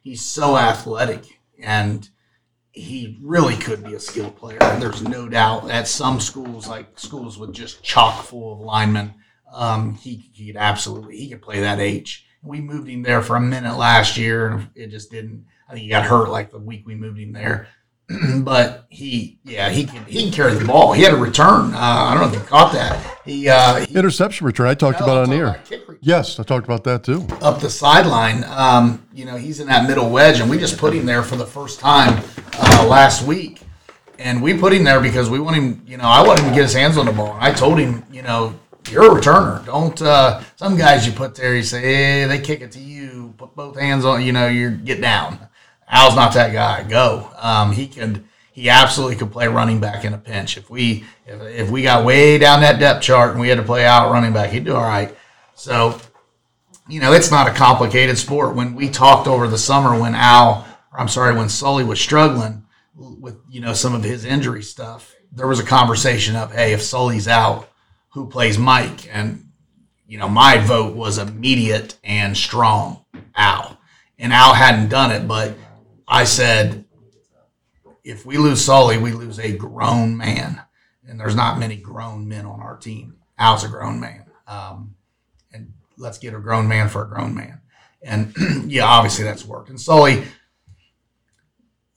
he's 0.00 0.24
so 0.24 0.56
athletic 0.56 1.38
and 1.62 2.08
he 2.70 3.18
really 3.22 3.54
could 3.54 3.84
be 3.84 3.92
a 3.92 4.00
skilled 4.00 4.34
player. 4.34 4.58
There's 4.58 5.02
no 5.02 5.28
doubt 5.28 5.70
at 5.70 5.86
some 5.86 6.20
schools, 6.20 6.66
like 6.66 6.98
schools 6.98 7.36
with 7.36 7.52
just 7.52 7.82
chock 7.82 8.24
full 8.24 8.54
of 8.54 8.60
linemen, 8.60 9.12
um, 9.52 9.96
he 9.96 10.30
he 10.32 10.46
could 10.46 10.56
absolutely 10.56 11.18
he 11.18 11.28
could 11.28 11.42
play 11.42 11.60
that 11.60 11.78
H. 11.78 12.24
We 12.42 12.60
moved 12.60 12.88
him 12.88 13.02
there 13.02 13.22
for 13.22 13.36
a 13.36 13.40
minute 13.40 13.76
last 13.76 14.16
year, 14.16 14.48
and 14.48 14.68
it 14.74 14.88
just 14.88 15.10
didn't. 15.10 15.44
I 15.68 15.72
think 15.72 15.84
he 15.84 15.90
got 15.90 16.06
hurt 16.06 16.30
like 16.30 16.50
the 16.50 16.58
week 16.58 16.86
we 16.86 16.94
moved 16.94 17.18
him 17.18 17.32
there. 17.32 17.68
but 18.44 18.86
he, 18.88 19.38
yeah, 19.44 19.70
he 19.70 19.84
can 19.84 20.04
he 20.06 20.24
can 20.24 20.32
carry 20.32 20.54
the 20.54 20.64
ball. 20.64 20.92
He 20.92 21.02
had 21.02 21.14
a 21.14 21.16
return. 21.16 21.74
Uh, 21.74 21.78
I 21.78 22.14
don't 22.14 22.22
know 22.22 22.28
if 22.28 22.42
you 22.42 22.48
caught 22.48 22.72
that. 22.72 23.20
He, 23.24 23.48
uh, 23.48 23.84
he 23.86 23.94
Interception 23.94 24.46
return. 24.46 24.66
I 24.66 24.74
talked 24.74 25.00
no, 25.00 25.06
about 25.06 25.28
on 25.28 25.32
about 25.32 25.98
Yes, 26.00 26.40
I 26.40 26.42
talked 26.42 26.64
about 26.64 26.84
that 26.84 27.04
too. 27.04 27.26
up 27.40 27.60
the 27.60 27.70
sideline. 27.70 28.44
Um, 28.44 29.06
you 29.12 29.24
know, 29.24 29.36
he's 29.36 29.60
in 29.60 29.68
that 29.68 29.88
middle 29.88 30.10
wedge, 30.10 30.40
and 30.40 30.50
we 30.50 30.58
just 30.58 30.78
put 30.78 30.92
him 30.92 31.06
there 31.06 31.22
for 31.22 31.36
the 31.36 31.46
first 31.46 31.78
time 31.78 32.22
uh, 32.54 32.86
last 32.88 33.24
week. 33.24 33.62
And 34.18 34.42
we 34.42 34.56
put 34.56 34.72
him 34.72 34.84
there 34.84 35.00
because 35.00 35.30
we 35.30 35.40
want 35.40 35.56
him. 35.56 35.82
You 35.86 35.96
know, 35.96 36.04
I 36.04 36.26
want 36.26 36.40
him 36.40 36.48
to 36.48 36.54
get 36.54 36.62
his 36.62 36.74
hands 36.74 36.96
on 36.96 37.06
the 37.06 37.12
ball. 37.12 37.34
And 37.34 37.42
I 37.42 37.52
told 37.52 37.78
him, 37.78 38.04
you 38.10 38.22
know, 38.22 38.58
you're 38.90 39.16
a 39.16 39.20
returner. 39.20 39.64
Don't. 39.64 40.00
Uh, 40.00 40.42
some 40.56 40.76
guys 40.76 41.06
you 41.06 41.12
put 41.12 41.34
there, 41.34 41.54
you 41.54 41.62
say, 41.62 41.80
hey, 41.80 42.24
they 42.26 42.40
kick 42.40 42.60
it 42.60 42.72
to 42.72 42.80
you. 42.80 43.34
Put 43.36 43.54
both 43.54 43.78
hands 43.78 44.04
on. 44.04 44.22
You 44.22 44.32
know, 44.32 44.48
you 44.48 44.70
get 44.70 45.00
down. 45.00 45.38
Al's 45.92 46.16
not 46.16 46.34
that 46.34 46.52
guy. 46.52 46.82
Go. 46.82 47.30
Um, 47.38 47.72
he 47.72 47.86
could. 47.86 48.24
He 48.50 48.68
absolutely 48.68 49.16
could 49.16 49.32
play 49.32 49.48
running 49.48 49.80
back 49.80 50.04
in 50.04 50.12
a 50.12 50.18
pinch. 50.18 50.58
If 50.58 50.68
we 50.68 51.04
if, 51.26 51.40
if 51.40 51.70
we 51.70 51.82
got 51.82 52.04
way 52.04 52.36
down 52.36 52.60
that 52.62 52.80
depth 52.80 53.02
chart 53.02 53.30
and 53.30 53.40
we 53.40 53.48
had 53.48 53.58
to 53.58 53.64
play 53.64 53.86
out 53.86 54.10
running 54.10 54.32
back, 54.32 54.50
he'd 54.50 54.64
do 54.64 54.74
all 54.74 54.82
right. 54.82 55.14
So 55.54 55.98
you 56.88 57.00
know, 57.00 57.12
it's 57.12 57.30
not 57.30 57.48
a 57.48 57.52
complicated 57.52 58.18
sport. 58.18 58.54
When 58.54 58.74
we 58.74 58.88
talked 58.88 59.28
over 59.28 59.46
the 59.46 59.58
summer, 59.58 59.98
when 59.98 60.14
Al, 60.14 60.66
I'm 60.92 61.08
sorry, 61.08 61.34
when 61.34 61.48
Sully 61.48 61.84
was 61.84 62.00
struggling 62.00 62.64
with, 62.94 63.38
you 63.48 63.60
know, 63.60 63.72
some 63.72 63.94
of 63.94 64.02
his 64.02 64.24
injury 64.24 64.62
stuff, 64.62 65.14
there 65.30 65.46
was 65.46 65.60
a 65.60 65.64
conversation 65.64 66.36
of, 66.36 66.52
hey, 66.52 66.72
if 66.72 66.82
Sully's 66.82 67.28
out, 67.28 67.70
who 68.10 68.28
plays 68.28 68.58
Mike? 68.58 69.08
And, 69.14 69.52
you 70.06 70.18
know, 70.18 70.28
my 70.28 70.58
vote 70.58 70.94
was 70.94 71.18
immediate 71.18 71.96
and 72.04 72.36
strong, 72.36 73.04
Al. 73.34 73.78
And 74.18 74.32
Al 74.32 74.54
hadn't 74.54 74.90
done 74.90 75.10
it, 75.10 75.26
but 75.26 75.54
I 76.12 76.24
said, 76.24 76.84
if 78.04 78.26
we 78.26 78.36
lose 78.36 78.62
Sully, 78.62 78.98
we 78.98 79.12
lose 79.12 79.38
a 79.38 79.56
grown 79.56 80.14
man. 80.14 80.60
And 81.08 81.18
there's 81.18 81.34
not 81.34 81.58
many 81.58 81.76
grown 81.76 82.28
men 82.28 82.44
on 82.44 82.60
our 82.60 82.76
team. 82.76 83.16
Al's 83.38 83.64
a 83.64 83.68
grown 83.68 83.98
man. 83.98 84.26
Um, 84.46 84.94
and 85.54 85.72
let's 85.96 86.18
get 86.18 86.34
a 86.34 86.38
grown 86.38 86.68
man 86.68 86.90
for 86.90 87.02
a 87.02 87.08
grown 87.08 87.34
man. 87.34 87.62
And 88.02 88.34
yeah, 88.70 88.84
obviously 88.84 89.24
that's 89.24 89.46
worked. 89.46 89.70
And 89.70 89.80
Sully, 89.80 90.24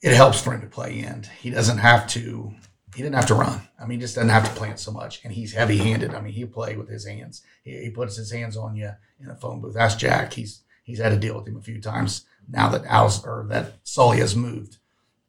it 0.00 0.14
helps 0.14 0.40
for 0.40 0.54
him 0.54 0.62
to 0.62 0.66
play 0.66 1.02
end. 1.02 1.26
He 1.38 1.50
doesn't 1.50 1.78
have 1.78 2.08
to 2.08 2.54
he 2.94 3.02
didn't 3.02 3.16
have 3.16 3.26
to 3.26 3.34
run. 3.34 3.60
I 3.78 3.84
mean, 3.84 3.98
he 3.98 4.02
just 4.02 4.14
doesn't 4.14 4.30
have 4.30 4.48
to 4.48 4.58
plant 4.58 4.80
so 4.80 4.90
much. 4.90 5.20
And 5.22 5.30
he's 5.30 5.52
heavy 5.52 5.76
handed. 5.76 6.14
I 6.14 6.22
mean, 6.22 6.32
he'll 6.32 6.46
play 6.46 6.76
with 6.76 6.88
his 6.88 7.06
hands. 7.06 7.42
He, 7.62 7.76
he, 7.82 7.90
puts 7.90 8.16
his 8.16 8.32
hands 8.32 8.56
on 8.56 8.74
you 8.74 8.92
in 9.20 9.28
a 9.28 9.36
phone 9.36 9.60
booth. 9.60 9.74
That's 9.74 9.96
Jack. 9.96 10.32
He's 10.32 10.62
he's 10.84 10.98
had 10.98 11.10
to 11.10 11.18
deal 11.18 11.36
with 11.36 11.46
him 11.46 11.58
a 11.58 11.62
few 11.62 11.78
times 11.82 12.24
now 12.48 12.68
that 12.68 12.84
Al's 12.86 13.24
or 13.24 13.46
that 13.48 13.74
Sully 13.82 14.18
has 14.18 14.36
moved. 14.36 14.78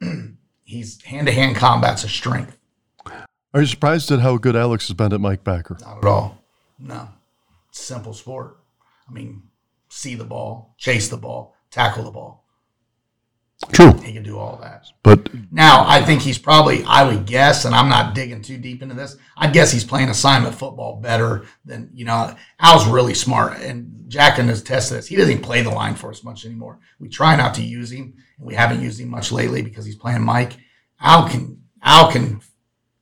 he's 0.63 1.01
hand 1.03 1.27
to 1.27 1.33
hand 1.33 1.55
combat's 1.55 2.03
a 2.03 2.09
strength. 2.09 2.57
Are 3.53 3.61
you 3.61 3.65
surprised 3.65 4.11
at 4.11 4.19
how 4.19 4.37
good 4.37 4.55
Alex 4.55 4.87
has 4.87 4.95
been 4.95 5.13
at 5.13 5.21
Mike 5.21 5.43
Backer? 5.43 5.77
Not 5.81 5.99
at 5.99 6.05
all. 6.05 6.43
No. 6.77 7.09
Simple 7.71 8.13
sport. 8.13 8.57
I 9.09 9.13
mean, 9.13 9.43
see 9.89 10.15
the 10.15 10.25
ball, 10.25 10.75
chase 10.77 11.09
the 11.09 11.17
ball, 11.17 11.55
tackle 11.71 12.03
the 12.03 12.11
ball. 12.11 12.45
True. 13.71 13.91
He 14.03 14.13
can 14.13 14.21
do 14.21 14.37
all 14.37 14.57
that. 14.61 14.85
But 15.01 15.29
now 15.51 15.83
I 15.87 16.03
think 16.03 16.21
he's 16.21 16.37
probably, 16.37 16.83
I 16.83 17.03
would 17.03 17.25
guess, 17.25 17.65
and 17.65 17.73
I'm 17.73 17.89
not 17.89 18.13
digging 18.13 18.43
too 18.43 18.57
deep 18.57 18.83
into 18.83 18.93
this. 18.93 19.17
I'd 19.35 19.53
guess 19.53 19.71
he's 19.71 19.83
playing 19.83 20.09
assignment 20.09 20.53
football 20.53 20.97
better 20.97 21.45
than, 21.65 21.89
you 21.91 22.05
know, 22.05 22.35
Al's 22.59 22.87
really 22.87 23.15
smart. 23.15 23.59
And 23.59 24.05
Jack 24.07 24.37
and 24.37 24.47
has 24.49 24.61
tested 24.61 24.99
this. 24.99 25.07
He 25.07 25.15
doesn't 25.15 25.31
even 25.31 25.43
play 25.43 25.63
the 25.63 25.71
line 25.71 25.95
for 25.95 26.11
us 26.11 26.23
much 26.23 26.45
anymore. 26.45 26.79
We 26.99 27.09
try 27.09 27.35
not 27.35 27.55
to 27.55 27.63
use 27.63 27.91
him, 27.91 28.13
and 28.37 28.47
we 28.47 28.53
haven't 28.53 28.81
used 28.81 28.99
him 28.99 29.09
much 29.09 29.31
lately 29.31 29.63
because 29.63 29.85
he's 29.85 29.95
playing 29.95 30.21
Mike. 30.21 30.53
Al 31.01 31.27
can, 31.27 31.63
Al 31.81 32.11
can 32.11 32.41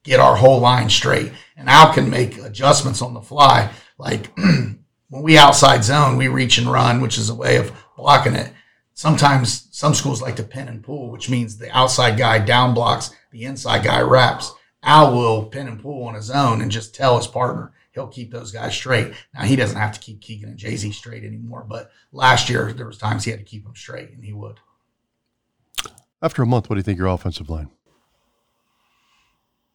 get 0.03 0.21
our 0.21 0.37
whole 0.37 0.61
line 0.61 0.89
straight, 0.89 1.33
and 1.57 1.69
Al 1.69 1.93
can 1.93 2.09
make 2.09 2.37
adjustments 2.37 3.01
on 3.01 3.13
the 3.13 3.21
fly. 3.21 3.71
Like 3.97 4.33
when 4.37 4.77
we 5.09 5.37
outside 5.37 5.83
zone, 5.83 6.15
we 6.15 6.29
reach 6.29 6.57
and 6.57 6.71
run, 6.71 7.01
which 7.01 7.17
is 7.17 7.29
a 7.29 7.35
way 7.35 7.57
of 7.57 7.73
blocking 7.97 8.35
it 8.35 8.53
sometimes 8.95 9.67
some 9.71 9.93
schools 9.93 10.21
like 10.21 10.37
to 10.37 10.43
pin 10.43 10.67
and 10.67 10.83
pull, 10.83 11.11
which 11.11 11.29
means 11.29 11.57
the 11.57 11.77
outside 11.77 12.17
guy 12.17 12.39
down 12.39 12.73
blocks, 12.73 13.11
the 13.29 13.43
inside 13.43 13.83
guy 13.83 14.01
wraps. 14.01 14.53
Al 14.81 15.13
will 15.13 15.45
pin 15.45 15.67
and 15.67 15.81
pull 15.81 16.05
on 16.05 16.15
his 16.15 16.31
own 16.31 16.61
and 16.61 16.71
just 16.71 16.95
tell 16.95 17.17
his 17.17 17.27
partner 17.27 17.73
he'll 17.91 18.07
keep 18.07 18.31
those 18.31 18.51
guys 18.51 18.73
straight. 18.73 19.13
Now 19.33 19.43
he 19.43 19.55
doesn't 19.55 19.77
have 19.77 19.93
to 19.93 19.99
keep 19.99 20.21
Keegan 20.21 20.49
and 20.49 20.57
Jay 20.57 20.75
Z 20.75 20.91
straight 20.93 21.23
anymore, 21.23 21.65
but 21.67 21.91
last 22.11 22.49
year 22.49 22.73
there 22.73 22.87
was 22.87 22.97
times 22.97 23.23
he 23.23 23.31
had 23.31 23.39
to 23.39 23.45
keep 23.45 23.63
them 23.63 23.75
straight, 23.75 24.11
and 24.11 24.23
he 24.23 24.33
would. 24.33 24.59
After 26.21 26.41
a 26.41 26.47
month, 26.47 26.69
what 26.69 26.75
do 26.75 26.79
you 26.79 26.83
think 26.83 26.97
your 26.97 27.07
offensive 27.07 27.49
line? 27.49 27.69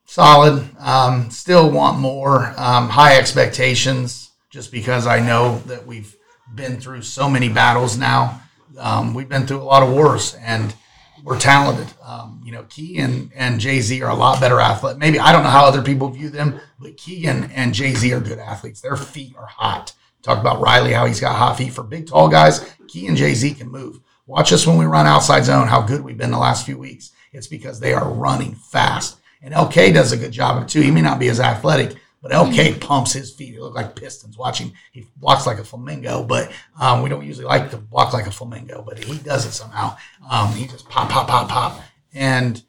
Solid. 0.07 0.69
Um, 0.79 1.31
still 1.31 1.71
want 1.71 1.99
more. 1.99 2.53
Um, 2.57 2.89
high 2.89 3.17
expectations, 3.17 4.31
just 4.51 4.73
because 4.73 5.07
I 5.07 5.21
know 5.21 5.59
that 5.67 5.87
we've 5.87 6.17
been 6.55 6.81
through 6.81 7.03
so 7.03 7.29
many 7.29 7.49
battles 7.49 7.97
now 7.97 8.41
um, 8.79 9.15
we've 9.15 9.29
been 9.29 9.47
through 9.47 9.61
a 9.61 9.65
lot 9.65 9.83
of 9.83 9.93
wars 9.93 10.35
and 10.41 10.75
we're 11.23 11.39
talented. 11.39 11.93
Um, 12.03 12.41
you 12.45 12.53
know, 12.53 12.65
Keegan 12.65 13.31
and 13.35 13.61
Jay 13.61 13.81
Z 13.81 14.01
are 14.03 14.11
a 14.11 14.15
lot 14.15 14.41
better 14.41 14.61
athletes. 14.61 14.99
Maybe 14.99 15.19
I 15.19 15.33
don't 15.33 15.43
know 15.43 15.51
how 15.51 15.67
other 15.67 15.83
people 15.83 16.09
view 16.09 16.31
them, 16.31 16.61
but 16.79 16.97
Keegan 16.97 17.51
and 17.53 17.75
Jay 17.75 17.95
Z 17.95 18.13
are 18.13 18.21
good 18.21 18.39
athletes. 18.39 18.81
Their 18.81 18.97
feet 18.97 19.35
are 19.37 19.47
hot. 19.47 19.93
Talk 20.23 20.39
about 20.39 20.61
Riley, 20.61 20.93
how 20.93 21.07
he's 21.07 21.21
got 21.21 21.37
hot 21.37 21.57
feet 21.57 21.73
for 21.73 21.83
big, 21.83 22.07
tall 22.07 22.29
guys. 22.29 22.75
Key 22.89 23.07
and 23.07 23.17
Jay 23.17 23.35
Z 23.35 23.55
can 23.55 23.71
move. 23.71 24.01
Watch 24.27 24.53
us 24.53 24.67
when 24.67 24.77
we 24.77 24.85
run 24.85 25.07
outside 25.07 25.45
zone, 25.45 25.67
how 25.67 25.83
good 25.83 26.03
we've 26.03 26.19
been 26.19 26.31
the 26.31 26.39
last 26.39 26.67
few 26.67 26.79
weeks. 26.79 27.13
It's 27.33 27.47
because 27.47 27.81
they 27.81 27.95
are 27.95 28.09
running 28.13 28.55
fast. 28.55 29.19
And 29.43 29.55
LK 29.55 29.95
does 29.95 30.13
a 30.13 30.17
good 30.17 30.33
job 30.33 30.59
of 30.59 30.65
it 30.65 30.69
too. 30.69 30.83
He 30.83 30.91
may 30.91 31.01
not 31.01 31.19
be 31.19 31.29
as 31.29 31.41
athletic, 31.41 31.97
but 32.23 32.33
LK 32.33 32.81
pumps 32.81 33.13
his 33.13 33.33
feet. 33.33 33.55
He 33.55 33.61
look 33.61 33.75
like 33.75 33.97
pistons. 33.97 34.37
Watching, 34.37 34.73
he 34.93 35.07
walks 35.21 35.47
like 35.47 35.59
a 35.59 35.65
flamingo, 35.65 36.23
but 36.23 36.53
um, 36.79 37.03
we 37.03 37.09
don't 37.09 37.25
usually 37.25 37.47
like 37.47 37.71
to 37.71 37.83
walk 37.91 38.13
like 38.13 38.27
a 38.27 38.31
flamingo, 38.31 38.83
but 38.83 39.03
he 39.03 39.19
does 39.19 39.47
it 39.47 39.53
somehow. 39.53 39.97
Um, 40.31 40.53
he 40.53 40.67
just 40.67 40.89
pop, 40.89 41.09
pop, 41.09 41.29
pop, 41.29 41.49
pop. 41.49 41.81
And, 42.13 42.63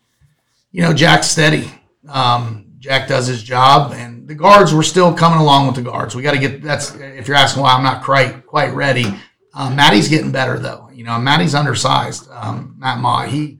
you 0.71 0.81
know, 0.81 0.93
Jack's 0.93 1.27
steady. 1.27 1.69
Um, 2.07 2.71
Jack 2.79 3.07
does 3.07 3.27
his 3.27 3.43
job, 3.43 3.93
and 3.93 4.27
the 4.27 4.33
guards 4.33 4.73
were 4.73 4.83
still 4.83 5.13
coming 5.13 5.39
along 5.39 5.67
with 5.67 5.75
the 5.75 5.83
guards. 5.83 6.15
We 6.15 6.23
got 6.23 6.31
to 6.31 6.39
get 6.39 6.63
that's 6.63 6.95
if 6.95 7.27
you're 7.27 7.37
asking 7.37 7.61
why 7.61 7.73
I'm 7.73 7.83
not 7.83 8.03
quite 8.03 8.47
quite 8.47 8.73
ready. 8.73 9.05
Um, 9.53 9.75
Maddie's 9.75 10.09
getting 10.09 10.31
better 10.31 10.57
though. 10.57 10.89
You 10.91 11.03
know, 11.03 11.19
Maddie's 11.19 11.53
undersized. 11.53 12.27
Um, 12.31 12.75
Matt 12.79 12.99
Ma, 12.99 13.23
he 13.25 13.59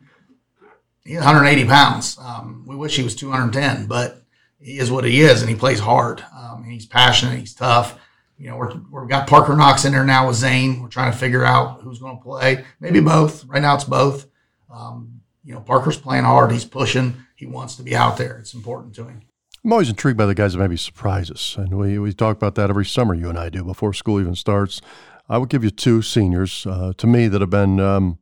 he's 1.04 1.18
180 1.18 1.68
pounds. 1.68 2.18
Um, 2.20 2.64
we 2.66 2.76
wish 2.76 2.96
he 2.96 3.04
was 3.04 3.16
210, 3.16 3.86
but 3.86 4.21
he 4.62 4.80
is 4.80 4.92
what 4.92 5.04
he 5.04 5.22
is, 5.22 5.42
and 5.42 5.50
he 5.50 5.56
plays 5.56 5.80
hard. 5.80 6.24
Um, 6.38 6.64
he's 6.64 6.86
passionate. 6.86 7.40
He's 7.40 7.54
tough. 7.54 8.00
You 8.38 8.50
know, 8.50 8.58
we're, 8.58 8.74
we've 8.92 9.10
got 9.10 9.28
Parker 9.28 9.56
Knox 9.56 9.86
in 9.86 9.92
there 9.92 10.04
now 10.04 10.28
with 10.28 10.36
Zane. 10.36 10.82
We're 10.82 10.90
trying 10.90 11.12
to 11.12 11.18
figure 11.18 11.44
out 11.44 11.82
who's 11.82 12.00
going 12.00 12.18
to 12.18 12.24
play. 12.24 12.66
Maybe 12.80 13.00
both. 13.00 13.46
Right 13.46 13.62
now, 13.62 13.76
it's 13.76 13.84
both. 13.84 14.28
Um, 14.74 15.22
you 15.44 15.54
know, 15.54 15.62
Parker's 15.62 15.98
playing 15.98 16.24
hard. 16.24 16.52
He's 16.52 16.66
pushing. 16.66 17.18
He 17.36 17.46
wants 17.46 17.76
to 17.76 17.84
be 17.84 17.96
out 17.96 18.18
there. 18.18 18.38
It's 18.38 18.54
important 18.54 18.96
to 18.96 19.06
him. 19.06 19.22
I'm 19.64 19.74
always 19.74 19.90
intrigued 19.90 20.18
by 20.18 20.26
the 20.26 20.34
guys 20.34 20.54
that 20.54 20.60
maybe 20.60 20.78
surprise 20.78 21.30
us, 21.30 21.56
and 21.56 21.78
we 21.78 22.00
we 22.00 22.14
talk 22.14 22.36
about 22.36 22.56
that 22.56 22.72
every 22.72 22.86
summer. 22.86 23.14
You 23.14 23.30
and 23.30 23.38
I 23.38 23.50
do 23.50 23.64
before 23.64 23.94
school 23.94 24.20
even 24.20 24.34
starts. 24.34 24.82
I 25.30 25.38
would 25.38 25.50
give 25.50 25.64
you 25.64 25.70
two 25.70 26.02
seniors 26.02 26.66
uh, 26.66 26.94
to 26.98 27.06
me 27.06 27.28
that 27.28 27.42
have 27.42 27.52
been 27.52 27.80
um, 27.80 28.18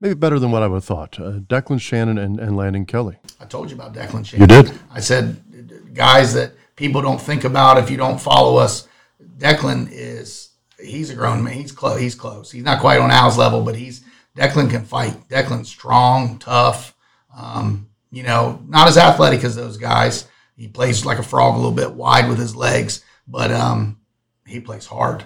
maybe 0.00 0.14
better 0.14 0.38
than 0.38 0.50
what 0.50 0.62
I 0.62 0.66
would 0.66 0.76
have 0.76 0.84
thought. 0.84 1.20
Uh, 1.20 1.32
Declan 1.40 1.80
Shannon 1.80 2.16
and, 2.16 2.40
and 2.40 2.56
Landon 2.56 2.86
Kelly. 2.86 3.18
I 3.40 3.44
told 3.44 3.70
you 3.70 3.76
about 3.76 3.92
Declan 3.92 4.24
Shannon. 4.24 4.48
You 4.48 4.62
did. 4.62 4.72
I 4.90 5.00
said 5.00 5.43
guys 5.92 6.34
that 6.34 6.52
people 6.76 7.02
don't 7.02 7.20
think 7.20 7.44
about 7.44 7.78
if 7.78 7.90
you 7.90 7.96
don't 7.96 8.20
follow 8.20 8.56
us. 8.56 8.88
Declan 9.38 9.88
is 9.90 10.50
he's 10.78 11.10
a 11.10 11.14
grown 11.14 11.42
man. 11.42 11.54
He's 11.54 11.72
close. 11.72 12.00
He's 12.00 12.14
close. 12.14 12.50
He's 12.50 12.64
not 12.64 12.80
quite 12.80 13.00
on 13.00 13.10
Al's 13.10 13.38
level, 13.38 13.62
but 13.62 13.76
he's 13.76 14.04
Declan 14.36 14.70
can 14.70 14.84
fight. 14.84 15.28
Declan's 15.28 15.68
strong, 15.68 16.38
tough. 16.38 16.94
Um, 17.36 17.88
you 18.10 18.22
know, 18.22 18.62
not 18.68 18.88
as 18.88 18.96
athletic 18.96 19.44
as 19.44 19.56
those 19.56 19.76
guys. 19.76 20.28
He 20.56 20.68
plays 20.68 21.04
like 21.04 21.18
a 21.18 21.22
frog 21.22 21.54
a 21.54 21.56
little 21.56 21.72
bit 21.72 21.92
wide 21.92 22.28
with 22.28 22.38
his 22.38 22.54
legs, 22.54 23.04
but 23.26 23.50
um, 23.50 23.98
he 24.46 24.60
plays 24.60 24.86
hard. 24.86 25.24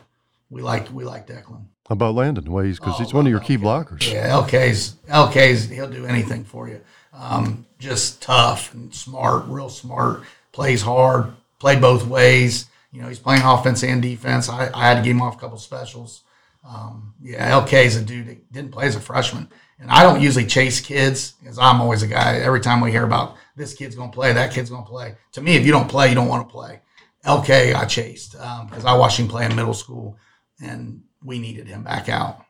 We 0.50 0.62
like 0.62 0.90
we 0.90 1.04
like 1.04 1.26
Declan. 1.26 1.66
How 1.88 1.94
about 1.94 2.14
Landon? 2.14 2.50
Ways 2.50 2.78
because 2.78 2.94
oh, 2.96 3.04
he's 3.04 3.14
one 3.14 3.26
of 3.26 3.30
your 3.30 3.40
key 3.40 3.58
blockers. 3.58 4.10
Yeah, 4.10 4.28
LK's 4.30 4.96
LK's 5.08 5.68
he'll 5.68 5.90
do 5.90 6.06
anything 6.06 6.44
for 6.44 6.68
you. 6.68 6.80
Um, 7.12 7.66
just 7.78 8.20
tough 8.22 8.74
and 8.74 8.94
smart, 8.94 9.46
real 9.46 9.68
smart 9.68 10.22
plays 10.52 10.82
hard, 10.82 11.32
play 11.58 11.76
both 11.76 12.06
ways. 12.06 12.66
You 12.92 13.02
know, 13.02 13.08
he's 13.08 13.18
playing 13.18 13.42
offense 13.42 13.84
and 13.84 14.02
defense. 14.02 14.48
I, 14.48 14.70
I 14.74 14.88
had 14.88 14.96
to 14.96 15.02
give 15.02 15.14
him 15.14 15.22
off 15.22 15.36
a 15.36 15.40
couple 15.40 15.58
specials. 15.58 16.22
Um, 16.68 17.14
yeah, 17.22 17.50
LK 17.50 17.72
is 17.84 17.96
a 17.96 18.02
dude 18.02 18.26
that 18.26 18.52
didn't 18.52 18.72
play 18.72 18.86
as 18.86 18.96
a 18.96 19.00
freshman. 19.00 19.48
And 19.78 19.90
I 19.90 20.02
don't 20.02 20.20
usually 20.20 20.46
chase 20.46 20.80
kids 20.80 21.32
because 21.40 21.58
I'm 21.58 21.80
always 21.80 22.02
a 22.02 22.08
guy. 22.08 22.38
Every 22.38 22.60
time 22.60 22.80
we 22.80 22.90
hear 22.90 23.04
about 23.04 23.36
this 23.56 23.74
kid's 23.74 23.94
going 23.94 24.10
to 24.10 24.14
play, 24.14 24.32
that 24.32 24.52
kid's 24.52 24.70
going 24.70 24.84
to 24.84 24.88
play. 24.88 25.14
To 25.32 25.40
me, 25.40 25.56
if 25.56 25.64
you 25.64 25.72
don't 25.72 25.88
play, 25.88 26.08
you 26.08 26.14
don't 26.14 26.28
want 26.28 26.48
to 26.48 26.52
play. 26.52 26.80
LK, 27.24 27.74
I 27.74 27.84
chased 27.84 28.32
because 28.32 28.84
um, 28.84 28.86
I 28.86 28.96
watched 28.96 29.18
him 29.18 29.28
play 29.28 29.44
in 29.44 29.54
middle 29.54 29.74
school 29.74 30.16
and 30.60 31.02
we 31.22 31.38
needed 31.38 31.66
him 31.66 31.84
back 31.84 32.08
out. 32.08 32.44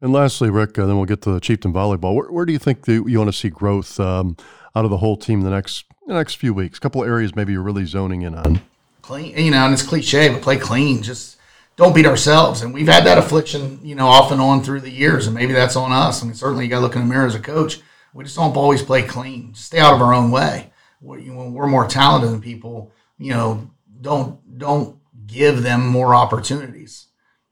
And 0.00 0.12
lastly, 0.12 0.48
Rick, 0.48 0.78
uh, 0.78 0.86
then 0.86 0.96
we'll 0.96 1.06
get 1.06 1.22
to 1.22 1.32
the 1.32 1.40
Chieftain 1.40 1.72
volleyball. 1.72 2.14
Where, 2.14 2.30
where 2.30 2.46
do 2.46 2.52
you 2.52 2.58
think 2.58 2.84
the, 2.84 3.04
you 3.06 3.18
want 3.18 3.28
to 3.28 3.36
see 3.36 3.48
growth 3.48 3.98
um, 3.98 4.36
out 4.74 4.84
of 4.84 4.90
the 4.90 4.98
whole 4.98 5.16
team 5.16 5.40
the 5.40 5.50
next 5.50 5.84
the 6.06 6.14
next 6.14 6.34
few 6.34 6.54
weeks? 6.54 6.78
A 6.78 6.80
couple 6.80 7.02
of 7.02 7.08
areas 7.08 7.34
maybe 7.34 7.52
you're 7.52 7.62
really 7.62 7.84
zoning 7.84 8.22
in 8.22 8.34
on. 8.34 8.60
Clean, 9.02 9.36
you 9.36 9.50
know, 9.50 9.64
and 9.64 9.74
it's 9.74 9.82
cliche, 9.82 10.28
but 10.28 10.42
play 10.42 10.56
clean. 10.56 11.02
Just 11.02 11.36
don't 11.76 11.94
beat 11.94 12.06
ourselves. 12.06 12.62
And 12.62 12.72
we've 12.72 12.86
had 12.86 13.04
that 13.04 13.18
affliction, 13.18 13.80
you 13.82 13.94
know, 13.94 14.06
off 14.06 14.30
and 14.30 14.40
on 14.40 14.62
through 14.62 14.80
the 14.80 14.90
years, 14.90 15.26
and 15.26 15.34
maybe 15.34 15.52
that's 15.52 15.76
on 15.76 15.92
us. 15.92 16.22
I 16.22 16.26
mean, 16.26 16.34
certainly 16.34 16.64
you 16.64 16.70
got 16.70 16.76
to 16.76 16.82
look 16.82 16.94
in 16.94 17.02
the 17.02 17.08
mirror 17.08 17.26
as 17.26 17.34
a 17.34 17.40
coach. 17.40 17.80
We 18.14 18.24
just 18.24 18.36
don't 18.36 18.56
always 18.56 18.82
play 18.82 19.02
clean. 19.02 19.54
Stay 19.54 19.78
out 19.78 19.94
of 19.94 20.02
our 20.02 20.14
own 20.14 20.30
way. 20.30 20.70
When 21.00 21.52
we're 21.52 21.66
more 21.66 21.86
talented 21.86 22.30
than 22.30 22.40
people, 22.40 22.92
you 23.18 23.32
know, 23.32 23.70
don't 24.00 24.58
don't 24.58 24.98
give 25.26 25.62
them 25.62 25.86
more 25.86 26.14
opportunities. 26.14 27.06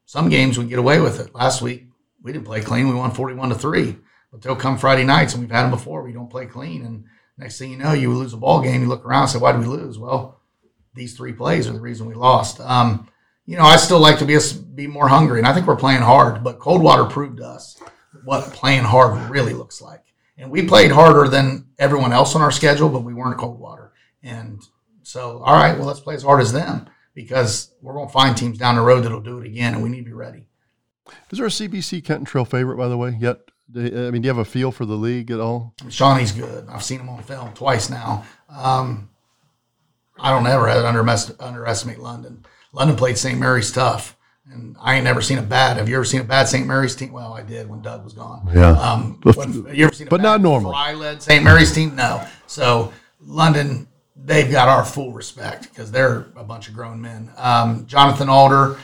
Some 0.04 0.28
games 0.28 0.58
we 0.58 0.66
get 0.66 0.78
away 0.78 1.00
with 1.00 1.20
it. 1.20 1.34
Last 1.34 1.62
week 1.62 1.85
we 2.26 2.32
didn't 2.32 2.44
play 2.44 2.60
clean. 2.60 2.88
We 2.88 2.94
won 2.94 3.12
forty-one 3.12 3.48
to 3.48 3.54
three. 3.54 3.96
But 4.30 4.42
they'll 4.42 4.56
come 4.56 4.76
Friday 4.76 5.04
nights, 5.04 5.32
and 5.32 5.42
we've 5.42 5.50
had 5.50 5.62
them 5.62 5.70
before. 5.70 6.02
We 6.02 6.12
don't 6.12 6.28
play 6.28 6.46
clean, 6.46 6.84
and 6.84 7.04
Next 7.38 7.58
thing 7.58 7.70
you 7.70 7.76
know, 7.76 7.92
you 7.92 8.12
lose 8.12 8.32
a 8.32 8.38
ball 8.38 8.62
game. 8.62 8.80
You 8.80 8.88
look 8.88 9.04
around 9.04 9.22
and 9.22 9.30
say, 9.30 9.38
"Why 9.38 9.52
did 9.52 9.60
we 9.60 9.66
lose?" 9.66 9.98
Well, 9.98 10.40
these 10.94 11.16
three 11.16 11.32
plays 11.32 11.68
are 11.68 11.72
the 11.72 11.80
reason 11.80 12.06
we 12.06 12.14
lost. 12.14 12.60
Um, 12.60 13.08
you 13.44 13.56
know, 13.56 13.64
I 13.64 13.76
still 13.76 14.00
like 14.00 14.18
to 14.18 14.24
be 14.24 14.34
a, 14.34 14.40
be 14.74 14.86
more 14.86 15.08
hungry, 15.08 15.38
and 15.38 15.46
I 15.46 15.52
think 15.52 15.66
we're 15.66 15.76
playing 15.76 16.00
hard. 16.00 16.42
But 16.42 16.58
Coldwater 16.58 17.04
proved 17.04 17.40
us 17.40 17.80
what 18.24 18.44
playing 18.52 18.84
hard 18.84 19.30
really 19.30 19.52
looks 19.52 19.82
like, 19.82 20.02
and 20.38 20.50
we 20.50 20.66
played 20.66 20.90
harder 20.90 21.28
than 21.28 21.66
everyone 21.78 22.12
else 22.12 22.34
on 22.34 22.42
our 22.42 22.50
schedule, 22.50 22.88
but 22.88 23.04
we 23.04 23.12
weren't 23.12 23.38
Coldwater. 23.38 23.92
And 24.22 24.62
so, 25.02 25.42
all 25.44 25.54
right, 25.54 25.76
well, 25.76 25.86
let's 25.86 26.00
play 26.00 26.14
as 26.14 26.22
hard 26.22 26.40
as 26.40 26.52
them 26.52 26.88
because 27.14 27.74
we're 27.82 27.94
going 27.94 28.08
to 28.08 28.12
find 28.12 28.36
teams 28.36 28.58
down 28.58 28.76
the 28.76 28.80
road 28.80 29.04
that'll 29.04 29.20
do 29.20 29.38
it 29.38 29.46
again, 29.46 29.74
and 29.74 29.82
we 29.82 29.90
need 29.90 29.98
to 29.98 30.04
be 30.04 30.12
ready. 30.12 30.45
Is 31.30 31.38
there 31.38 31.46
a 31.46 31.50
CBC 31.50 32.04
Kenton 32.04 32.24
Trail 32.24 32.44
favorite, 32.44 32.76
by 32.76 32.88
the 32.88 32.96
way, 32.96 33.16
yet? 33.18 33.38
I 33.74 33.80
mean, 34.10 34.22
do 34.22 34.26
you 34.26 34.28
have 34.28 34.38
a 34.38 34.44
feel 34.44 34.70
for 34.70 34.86
the 34.86 34.94
league 34.94 35.30
at 35.30 35.40
all? 35.40 35.74
Shawnee's 35.88 36.32
good. 36.32 36.68
I've 36.68 36.84
seen 36.84 37.00
him 37.00 37.08
on 37.08 37.22
film 37.22 37.52
twice 37.52 37.90
now. 37.90 38.24
Um, 38.48 39.10
I 40.18 40.30
don't 40.30 40.46
ever 40.46 40.68
underestimate 40.68 41.98
London. 41.98 42.46
London 42.72 42.96
played 42.96 43.18
St. 43.18 43.38
Mary's 43.38 43.72
tough, 43.72 44.16
and 44.50 44.76
I 44.80 44.94
ain't 44.94 45.04
never 45.04 45.20
seen 45.20 45.38
a 45.38 45.42
bad. 45.42 45.78
Have 45.78 45.88
you 45.88 45.96
ever 45.96 46.04
seen 46.04 46.20
a 46.20 46.24
bad 46.24 46.48
St. 46.48 46.66
Mary's 46.66 46.94
team? 46.94 47.12
Well, 47.12 47.32
I 47.32 47.42
did 47.42 47.68
when 47.68 47.82
Doug 47.82 48.04
was 48.04 48.12
gone. 48.12 48.48
Yeah. 48.54 48.70
Um, 48.70 49.20
when, 49.34 49.52
you 49.74 49.86
ever 49.86 49.94
seen 49.94 50.08
but 50.08 50.20
not 50.20 50.40
normal. 50.40 50.74
I 50.74 50.92
led 50.92 51.22
St. 51.22 51.42
Mary's 51.42 51.72
team? 51.72 51.96
No. 51.96 52.26
So 52.46 52.92
London, 53.20 53.88
they've 54.14 54.50
got 54.50 54.68
our 54.68 54.84
full 54.84 55.12
respect 55.12 55.68
because 55.70 55.90
they're 55.90 56.26
a 56.36 56.44
bunch 56.44 56.68
of 56.68 56.74
grown 56.74 57.00
men. 57.00 57.30
Um, 57.36 57.86
Jonathan 57.86 58.28
Alder, 58.28 58.78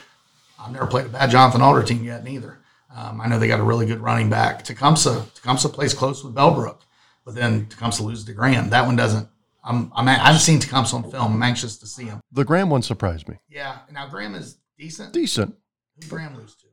I've 0.62 0.72
never 0.72 0.86
played 0.86 1.06
a 1.06 1.08
bad 1.08 1.30
Jonathan 1.30 1.60
Alder 1.60 1.82
team 1.82 2.04
yet, 2.04 2.24
neither. 2.24 2.58
Um, 2.94 3.20
I 3.20 3.26
know 3.26 3.38
they 3.38 3.48
got 3.48 3.60
a 3.60 3.64
really 3.64 3.86
good 3.86 4.00
running 4.00 4.30
back. 4.30 4.64
Tecumseh, 4.64 5.24
Tecumseh 5.34 5.70
plays 5.70 5.94
close 5.94 6.22
with 6.22 6.34
Bellbrook, 6.34 6.80
but 7.24 7.34
then 7.34 7.66
Tecumseh 7.66 8.02
loses 8.02 8.24
to 8.26 8.32
Graham. 8.32 8.70
That 8.70 8.86
one 8.86 8.96
doesn't. 8.96 9.28
I'm, 9.64 9.92
I'm, 9.94 10.08
I 10.08 10.14
haven't 10.14 10.40
seen 10.40 10.58
Tecumseh 10.58 10.94
on 10.94 11.10
film. 11.10 11.34
I'm 11.34 11.42
anxious 11.42 11.78
to 11.78 11.86
see 11.86 12.04
him. 12.04 12.20
The 12.32 12.44
Graham 12.44 12.68
one 12.68 12.82
surprised 12.82 13.28
me. 13.28 13.38
Yeah. 13.48 13.78
Now 13.90 14.08
Graham 14.08 14.34
is 14.34 14.58
decent. 14.78 15.12
Decent. 15.12 15.54
Who 16.00 16.08
Graham 16.08 16.36
lose 16.36 16.56
to? 16.56 16.66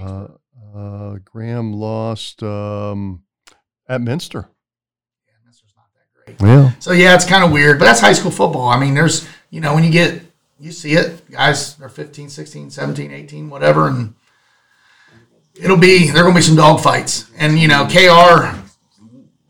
Uh, 0.00 0.28
uh, 0.76 1.18
Graham 1.24 1.72
lost 1.72 2.42
um, 2.42 3.22
at 3.88 4.00
Minster. 4.00 4.48
Yeah, 5.26 5.34
Minster's 5.44 5.72
not 5.76 5.86
that 5.94 6.36
great. 6.38 6.48
Yeah. 6.48 6.72
So 6.78 6.92
yeah, 6.92 7.14
it's 7.14 7.24
kind 7.24 7.44
of 7.44 7.50
weird, 7.50 7.78
but 7.78 7.84
that's 7.86 8.00
high 8.00 8.12
school 8.12 8.30
football. 8.30 8.68
I 8.68 8.78
mean, 8.78 8.94
there's, 8.94 9.26
you 9.50 9.60
know, 9.60 9.74
when 9.74 9.84
you 9.84 9.90
get, 9.90 10.22
you 10.58 10.72
see 10.72 10.92
it, 10.92 11.30
guys 11.30 11.80
are 11.80 11.88
15, 11.88 12.28
16, 12.28 12.70
17, 12.70 13.10
18, 13.10 13.50
whatever, 13.50 13.88
and 13.88 14.14
it'll 15.54 15.76
be, 15.76 16.10
there 16.10 16.22
are 16.22 16.22
going 16.24 16.34
to 16.34 16.38
be 16.38 16.42
some 16.42 16.56
dog 16.56 16.80
fights. 16.80 17.30
And, 17.36 17.58
you 17.58 17.68
know, 17.68 17.86
KR, 17.86 18.56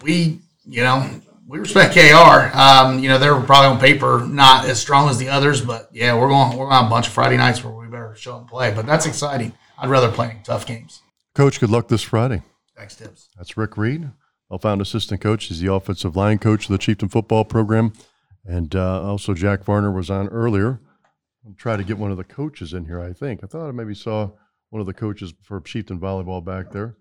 we, 0.03 0.40
you 0.67 0.83
know, 0.83 1.09
we 1.47 1.59
respect 1.59 1.95
KR. 1.95 2.57
Um, 2.57 2.99
you 2.99 3.09
know, 3.09 3.19
they're 3.19 3.40
probably 3.40 3.69
on 3.69 3.79
paper 3.79 4.27
not 4.27 4.64
as 4.67 4.81
strong 4.81 5.09
as 5.09 5.19
the 5.19 5.29
others, 5.29 5.61
but 5.61 5.88
yeah, 5.93 6.19
we're 6.19 6.29
going, 6.29 6.57
we're 6.57 6.71
have 6.71 6.87
a 6.87 6.90
bunch 6.90 7.07
of 7.07 7.12
Friday 7.12 7.37
nights 7.37 7.62
where 7.62 7.73
we 7.73 7.87
better 7.87 8.14
show 8.17 8.38
and 8.38 8.49
play, 8.49 8.73
but 8.75 8.87
that's 8.87 9.07
exciting. 9.07 9.53
I'd 9.79 9.90
rather 9.90 10.11
play 10.11 10.40
tough 10.45 10.67
games. 10.67 11.03
Coach, 11.35 11.61
good 11.61 11.71
luck 11.71 11.88
this 11.88 12.03
Friday. 12.03 12.43
Thanks, 12.77 12.97
Tips. 12.97 13.29
That's 13.37 13.57
Rick 13.57 13.77
Reed, 13.77 14.11
Bellefontaine 14.51 14.81
assistant 14.81 15.21
coach. 15.21 15.45
He's 15.45 15.61
the 15.61 15.73
offensive 15.73 16.17
line 16.17 16.38
coach 16.38 16.64
of 16.64 16.73
the 16.73 16.79
Chieftain 16.79 17.09
football 17.09 17.45
program. 17.45 17.93
And 18.45 18.75
uh, 18.75 19.03
also, 19.03 19.35
Jack 19.35 19.64
Varner 19.64 19.90
was 19.90 20.11
on 20.11 20.29
earlier. 20.29 20.81
I'll 21.46 21.54
try 21.54 21.76
to 21.76 21.85
get 21.85 21.98
one 21.98 22.11
of 22.11 22.16
the 22.16 22.24
coaches 22.24 22.72
in 22.72 22.87
here, 22.87 23.00
I 23.00 23.12
think. 23.12 23.44
I 23.44 23.46
thought 23.46 23.68
I 23.68 23.72
maybe 23.72 23.94
saw 23.94 24.30
one 24.70 24.80
of 24.80 24.87
the 24.87 24.94
coaches 24.94 25.35
for 25.42 25.61
Chieftain 25.61 26.00
volleyball 26.00 26.44
back 26.44 26.70
there. 26.70 26.96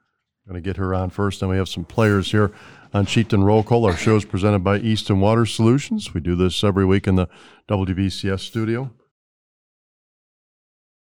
Going 0.45 0.61
to 0.61 0.61
get 0.61 0.75
her 0.75 0.93
on 0.93 1.09
first. 1.09 1.39
Then 1.39 1.47
we 1.47 1.55
have 1.55 1.69
some 1.69 1.85
players 1.85 2.31
here 2.31 2.51
on 2.93 3.05
Chieftain 3.05 3.45
Roll 3.45 3.63
Call. 3.63 3.85
Our 3.85 3.95
show 3.95 4.17
is 4.17 4.25
presented 4.25 4.59
by 4.59 4.79
Easton 4.79 5.21
Water 5.21 5.45
Solutions. 5.45 6.13
We 6.13 6.19
do 6.19 6.35
this 6.35 6.65
every 6.65 6.85
week 6.85 7.07
in 7.07 7.15
the 7.15 7.29
WVCS 7.69 8.41
studio. 8.41 8.91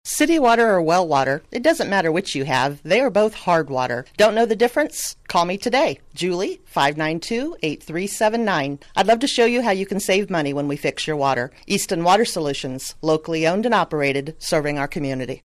City 0.06 0.38
water 0.38 0.68
or 0.68 0.82
well 0.82 1.08
water, 1.08 1.42
it 1.50 1.62
doesn't 1.62 1.88
matter 1.88 2.12
which 2.12 2.34
you 2.34 2.44
have. 2.44 2.82
They 2.82 3.00
are 3.00 3.08
both 3.08 3.32
hard 3.32 3.70
water. 3.70 4.04
Don't 4.18 4.34
know 4.34 4.44
the 4.44 4.54
difference? 4.54 5.16
Call 5.28 5.46
me 5.46 5.56
today. 5.56 5.98
Julie, 6.14 6.60
592-8379. 6.74 8.82
I'd 8.96 9.06
love 9.06 9.20
to 9.20 9.26
show 9.26 9.46
you 9.46 9.62
how 9.62 9.70
you 9.70 9.86
can 9.86 10.00
save 10.00 10.28
money 10.28 10.52
when 10.52 10.68
we 10.68 10.76
fix 10.76 11.06
your 11.06 11.16
water. 11.16 11.50
Easton 11.66 12.04
Water 12.04 12.26
Solutions, 12.26 12.94
locally 13.00 13.46
owned 13.46 13.64
and 13.64 13.74
operated, 13.74 14.36
serving 14.38 14.78
our 14.78 14.88
community. 14.88 15.40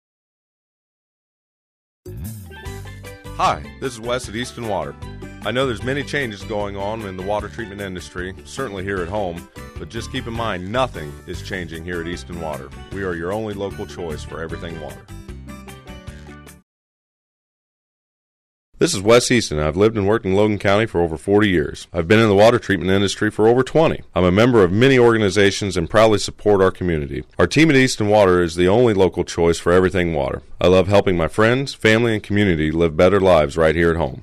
Hi, 3.36 3.62
this 3.80 3.94
is 3.94 4.00
Wes 4.00 4.28
at 4.28 4.36
Easton 4.36 4.68
Water. 4.68 4.96
I 5.46 5.52
know 5.52 5.66
there's 5.66 5.84
many 5.84 6.04
changes 6.04 6.44
going 6.44 6.76
on 6.76 7.02
in 7.02 7.16
the 7.16 7.24
water 7.24 7.48
treatment 7.48 7.80
industry, 7.80 8.36
certainly 8.44 8.84
here 8.84 9.02
at 9.02 9.08
home, 9.08 9.48
but 9.80 9.90
just 9.90 10.12
keep 10.12 10.28
in 10.28 10.34
mind 10.34 10.70
nothing 10.72 11.14
is 11.26 11.42
changing 11.42 11.84
here 11.84 12.02
at 12.02 12.08
Easton 12.08 12.42
Water. 12.42 12.70
We 12.92 13.04
are 13.04 13.16
your 13.16 13.32
only 13.32 13.54
local 13.54 13.86
choice 13.86 14.24
for 14.24 14.42
everything 14.42 14.80
water. 14.82 15.06
This 18.80 18.94
is 18.94 19.02
Wes 19.02 19.32
Easton. 19.32 19.58
I've 19.58 19.76
lived 19.76 19.98
and 19.98 20.08
worked 20.08 20.26
in 20.26 20.36
Logan 20.36 20.60
County 20.60 20.86
for 20.86 21.02
over 21.02 21.18
40 21.18 21.50
years. 21.50 21.88
I've 21.92 22.08
been 22.08 22.20
in 22.20 22.30
the 22.30 22.36
water 22.36 22.60
treatment 22.60 22.92
industry 22.92 23.32
for 23.32 23.48
over 23.48 23.64
20. 23.64 24.04
I'm 24.14 24.24
a 24.24 24.32
member 24.32 24.64
of 24.64 24.72
many 24.72 25.00
organizations 25.00 25.76
and 25.76 25.90
proudly 25.90 26.20
support 26.20 26.62
our 26.62 26.70
community. 26.70 27.24
Our 27.40 27.48
team 27.48 27.72
at 27.72 27.76
Easton 27.76 28.08
Water 28.08 28.44
is 28.44 28.56
the 28.56 28.68
only 28.68 28.94
local 28.94 29.24
choice 29.24 29.58
for 29.58 29.72
everything 29.72 30.14
water. 30.14 30.44
I 30.62 30.68
love 30.68 30.88
helping 30.90 31.18
my 31.18 31.28
friends, 31.28 31.74
family, 31.74 32.14
and 32.14 32.22
community 32.22 32.70
live 32.70 32.96
better 32.96 33.20
lives 33.20 33.58
right 33.58 33.76
here 33.76 33.90
at 33.90 33.98
home. 33.98 34.22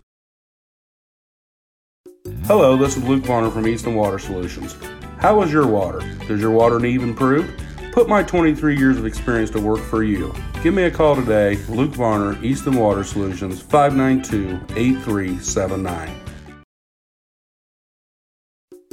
Hello, 2.46 2.76
this 2.76 2.94
is 2.98 3.02
Luke 3.04 3.24
Varner 3.24 3.50
from 3.50 3.66
Easton 3.66 3.94
Water 3.94 4.18
Solutions. 4.18 4.76
How 5.18 5.40
is 5.40 5.50
your 5.50 5.66
water? 5.66 6.00
Does 6.28 6.42
your 6.42 6.50
water 6.50 6.78
need 6.78 7.00
improved? 7.00 7.64
Put 7.90 8.06
my 8.06 8.22
23 8.22 8.76
years 8.76 8.98
of 8.98 9.06
experience 9.06 9.48
to 9.52 9.60
work 9.62 9.80
for 9.80 10.02
you. 10.02 10.34
Give 10.62 10.74
me 10.74 10.82
a 10.82 10.90
call 10.90 11.16
today, 11.16 11.56
Luke 11.70 11.92
Varner, 11.92 12.38
Easton 12.44 12.76
Water 12.76 13.02
Solutions, 13.02 13.62
592 13.62 14.60
8379. 14.76 16.20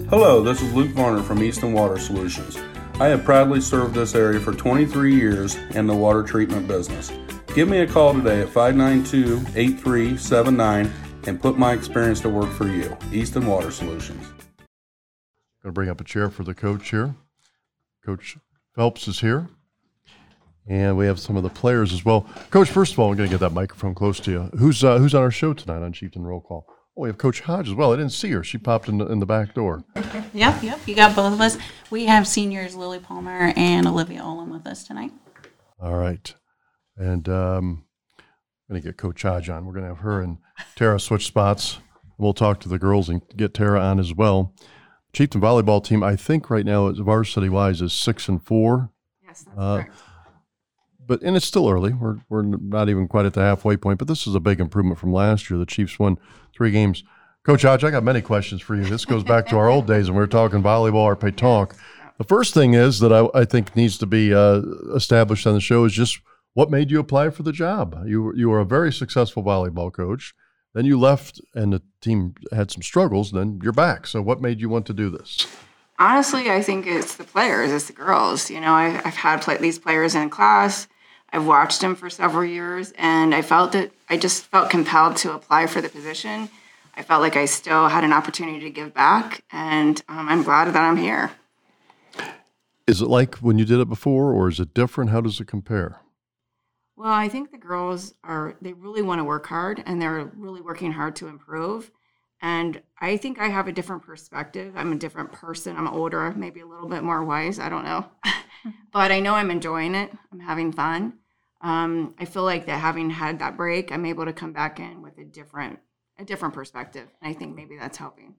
Hello, 0.09 0.41
this 0.41 0.61
is 0.61 0.73
Luke 0.73 0.91
Varner 0.91 1.21
from 1.21 1.43
Easton 1.43 1.73
Water 1.73 1.99
Solutions. 1.99 2.57
I 3.01 3.07
have 3.07 3.25
proudly 3.25 3.59
served 3.59 3.95
this 3.95 4.15
area 4.15 4.39
for 4.39 4.53
23 4.53 5.13
years 5.13 5.57
in 5.71 5.87
the 5.87 5.93
water 5.93 6.23
treatment 6.23 6.69
business. 6.69 7.11
Give 7.53 7.67
me 7.67 7.79
a 7.79 7.87
call 7.87 8.13
today 8.13 8.43
at 8.43 8.47
592 8.47 9.45
8379 9.59 10.89
and 11.27 11.41
put 11.41 11.57
my 11.57 11.73
experience 11.73 12.19
to 12.21 12.29
work 12.29 12.49
for 12.51 12.67
you. 12.67 12.95
Easton 13.11 13.45
Water 13.45 13.71
Solutions. 13.71 14.25
I'm 14.27 14.65
Going 15.63 15.65
to 15.65 15.71
bring 15.71 15.89
up 15.89 16.01
a 16.01 16.03
chair 16.03 16.29
for 16.29 16.43
the 16.43 16.53
coach 16.53 16.89
here. 16.89 17.15
Coach 18.05 18.37
Phelps 18.75 19.07
is 19.07 19.19
here. 19.19 19.49
And 20.67 20.95
we 20.97 21.05
have 21.05 21.19
some 21.19 21.35
of 21.37 21.43
the 21.43 21.49
players 21.49 21.91
as 21.91 22.05
well. 22.05 22.27
Coach, 22.51 22.69
first 22.69 22.93
of 22.93 22.99
all, 22.99 23.09
I'm 23.09 23.17
going 23.17 23.29
to 23.29 23.33
get 23.33 23.39
that 23.41 23.51
microphone 23.51 23.95
close 23.95 24.19
to 24.21 24.31
you. 24.31 24.39
Who's 24.57 24.83
uh, 24.83 24.99
who's 24.99 25.15
on 25.15 25.21
our 25.23 25.31
show 25.31 25.53
tonight 25.53 25.83
on 25.83 25.91
Chieftain 25.91 26.23
Roll 26.23 26.39
Call? 26.39 26.65
Oh, 26.95 27.01
we 27.01 27.09
have 27.09 27.17
Coach 27.17 27.41
Hodge 27.41 27.67
as 27.67 27.73
well. 27.73 27.93
I 27.93 27.95
didn't 27.95 28.11
see 28.11 28.29
her. 28.31 28.43
She 28.43 28.57
popped 28.57 28.87
in 28.87 28.97
the, 28.97 29.07
in 29.07 29.19
the 29.19 29.25
back 29.25 29.53
door. 29.53 29.83
Yep, 30.33 30.61
yep. 30.63 30.79
You 30.85 30.95
got 30.95 31.15
both 31.15 31.33
of 31.33 31.41
us. 31.41 31.57
We 31.89 32.05
have 32.05 32.27
seniors 32.27 32.75
Lily 32.75 32.99
Palmer 32.99 33.53
and 33.55 33.87
Olivia 33.87 34.23
Olin 34.23 34.51
with 34.51 34.67
us 34.67 34.83
tonight. 34.83 35.11
All 35.79 35.95
right. 35.95 36.33
And 36.97 37.27
um, 37.27 37.55
I'm 37.65 37.90
going 38.71 38.81
to 38.81 38.87
get 38.87 38.97
Coach 38.97 39.21
Hodge 39.23 39.49
on. 39.49 39.65
We're 39.65 39.73
going 39.73 39.83
to 39.83 39.89
have 39.89 39.99
her 39.99 40.21
and 40.21 40.37
Tara 40.75 40.99
switch 40.99 41.27
spots. 41.27 41.79
We'll 42.17 42.33
talk 42.33 42.59
to 42.61 42.69
the 42.69 42.79
girls 42.79 43.09
and 43.09 43.21
get 43.35 43.53
Tara 43.53 43.81
on 43.81 43.99
as 43.99 44.13
well. 44.15 44.53
Chieftain 45.13 45.41
volleyball 45.41 45.83
team, 45.83 46.03
I 46.03 46.15
think 46.15 46.49
right 46.49 46.65
now, 46.65 46.87
it's 46.87 46.99
varsity 46.99 47.49
wise, 47.49 47.81
is 47.81 47.91
six 47.91 48.29
and 48.29 48.41
four. 48.41 48.89
Yes, 49.25 49.43
that's 49.43 49.57
Uh, 49.57 49.75
correct. 49.77 49.95
but 51.05 51.21
and 51.21 51.35
it's 51.35 51.45
still 51.45 51.67
early. 51.69 51.91
We're 51.93 52.19
we're 52.29 52.43
not 52.43 52.87
even 52.87 53.07
quite 53.09 53.25
at 53.25 53.33
the 53.33 53.41
halfway 53.41 53.75
point. 53.75 53.99
But 53.99 54.07
this 54.07 54.25
is 54.25 54.35
a 54.35 54.39
big 54.39 54.61
improvement 54.61 54.99
from 54.99 55.11
last 55.11 55.49
year. 55.49 55.59
The 55.59 55.65
Chiefs 55.65 55.99
won 55.99 56.17
three 56.55 56.71
games. 56.71 57.03
Coach 57.43 57.63
Hodge, 57.63 57.83
I 57.83 57.89
got 57.91 58.03
many 58.03 58.21
questions 58.21 58.61
for 58.61 58.75
you. 58.75 58.85
This 58.85 59.03
goes 59.03 59.23
back 59.23 59.47
to 59.47 59.57
our 59.57 59.67
old 59.67 59.85
days 59.87 60.05
when 60.07 60.15
we 60.15 60.21
were 60.21 60.27
talking 60.27 60.61
volleyball 60.63 60.95
or 60.95 61.15
pétanque. 61.17 61.73
The 62.17 62.23
first 62.23 62.53
thing 62.53 62.75
is 62.75 62.99
that 62.99 63.11
I, 63.11 63.27
I 63.37 63.43
think 63.45 63.75
needs 63.75 63.97
to 63.97 64.05
be 64.05 64.33
uh, 64.33 64.61
established 64.95 65.45
on 65.47 65.55
the 65.55 65.59
show 65.59 65.83
is 65.85 65.91
just 65.91 66.19
what 66.53 66.69
made 66.69 66.91
you 66.91 66.99
apply 66.99 67.29
for 67.29 67.43
the 67.43 67.51
job. 67.51 68.03
You 68.05 68.23
were- 68.23 68.35
you 68.35 68.49
were 68.49 68.59
a 68.59 68.65
very 68.65 68.91
successful 68.91 69.43
volleyball 69.43 69.91
coach. 69.91 70.33
Then 70.73 70.85
you 70.85 70.97
left, 70.97 71.41
and 71.53 71.73
the 71.73 71.81
team 72.01 72.35
had 72.53 72.71
some 72.71 72.81
struggles. 72.81 73.31
Then 73.31 73.59
you're 73.61 73.73
back. 73.73 74.07
So 74.07 74.21
what 74.21 74.41
made 74.41 74.61
you 74.61 74.69
want 74.69 74.85
to 74.87 74.93
do 74.93 75.09
this? 75.09 75.45
Honestly, 75.99 76.49
I 76.49 76.61
think 76.61 76.87
it's 76.87 77.15
the 77.15 77.23
players, 77.25 77.71
it's 77.71 77.85
the 77.85 77.93
girls. 77.93 78.49
You 78.49 78.59
know, 78.61 78.73
I, 78.73 79.01
I've 79.05 79.15
had 79.17 79.41
play, 79.41 79.57
these 79.57 79.79
players 79.79 80.15
in 80.15 80.29
class. 80.29 80.87
I've 81.33 81.45
watched 81.45 81.79
them 81.79 81.95
for 81.95 82.09
several 82.09 82.43
years, 82.43 82.91
and 82.97 83.33
I 83.35 83.41
felt 83.41 83.71
that 83.73 83.91
I 84.09 84.17
just 84.17 84.45
felt 84.45 84.69
compelled 84.69 85.15
to 85.17 85.33
apply 85.33 85.67
for 85.67 85.79
the 85.79 85.89
position. 85.89 86.49
I 86.97 87.03
felt 87.03 87.21
like 87.21 87.37
I 87.37 87.45
still 87.45 87.87
had 87.87 88.03
an 88.03 88.11
opportunity 88.11 88.59
to 88.61 88.69
give 88.69 88.93
back, 88.93 89.43
and 89.51 90.01
um, 90.09 90.27
I'm 90.27 90.43
glad 90.43 90.65
that 90.73 90.75
I'm 90.75 90.97
here. 90.97 91.31
Is 92.85 93.01
it 93.01 93.07
like 93.07 93.35
when 93.35 93.57
you 93.57 93.63
did 93.63 93.79
it 93.79 93.87
before, 93.87 94.33
or 94.33 94.49
is 94.49 94.59
it 94.59 94.73
different? 94.73 95.11
How 95.11 95.21
does 95.21 95.39
it 95.39 95.47
compare? 95.47 96.00
Well, 97.01 97.11
I 97.11 97.29
think 97.29 97.49
the 97.49 97.57
girls 97.57 98.13
are, 98.23 98.55
they 98.61 98.73
really 98.73 99.01
want 99.01 99.17
to 99.17 99.23
work 99.23 99.47
hard 99.47 99.81
and 99.87 99.99
they're 99.99 100.25
really 100.35 100.61
working 100.61 100.91
hard 100.91 101.15
to 101.15 101.27
improve. 101.27 101.89
And 102.43 102.79
I 102.99 103.17
think 103.17 103.39
I 103.39 103.47
have 103.47 103.67
a 103.67 103.71
different 103.71 104.03
perspective. 104.03 104.75
I'm 104.77 104.91
a 104.91 104.97
different 104.97 105.31
person. 105.31 105.77
I'm 105.77 105.87
older, 105.87 106.31
maybe 106.37 106.59
a 106.59 106.65
little 106.67 106.87
bit 106.87 107.01
more 107.01 107.25
wise. 107.25 107.57
I 107.57 107.69
don't 107.69 107.85
know. 107.85 108.05
but 108.91 109.11
I 109.11 109.19
know 109.19 109.33
I'm 109.33 109.49
enjoying 109.49 109.95
it. 109.95 110.11
I'm 110.31 110.41
having 110.41 110.71
fun. 110.71 111.13
Um, 111.61 112.13
I 112.19 112.25
feel 112.25 112.43
like 112.43 112.67
that 112.67 112.79
having 112.79 113.09
had 113.09 113.39
that 113.39 113.57
break, 113.57 113.91
I'm 113.91 114.05
able 114.05 114.25
to 114.25 114.33
come 114.33 114.53
back 114.53 114.79
in 114.79 115.01
with 115.01 115.17
a 115.17 115.23
different, 115.23 115.79
a 116.19 116.23
different 116.23 116.53
perspective. 116.53 117.07
And 117.19 117.31
I 117.31 117.33
think 117.35 117.55
maybe 117.55 117.77
that's 117.77 117.97
helping. 117.97 118.35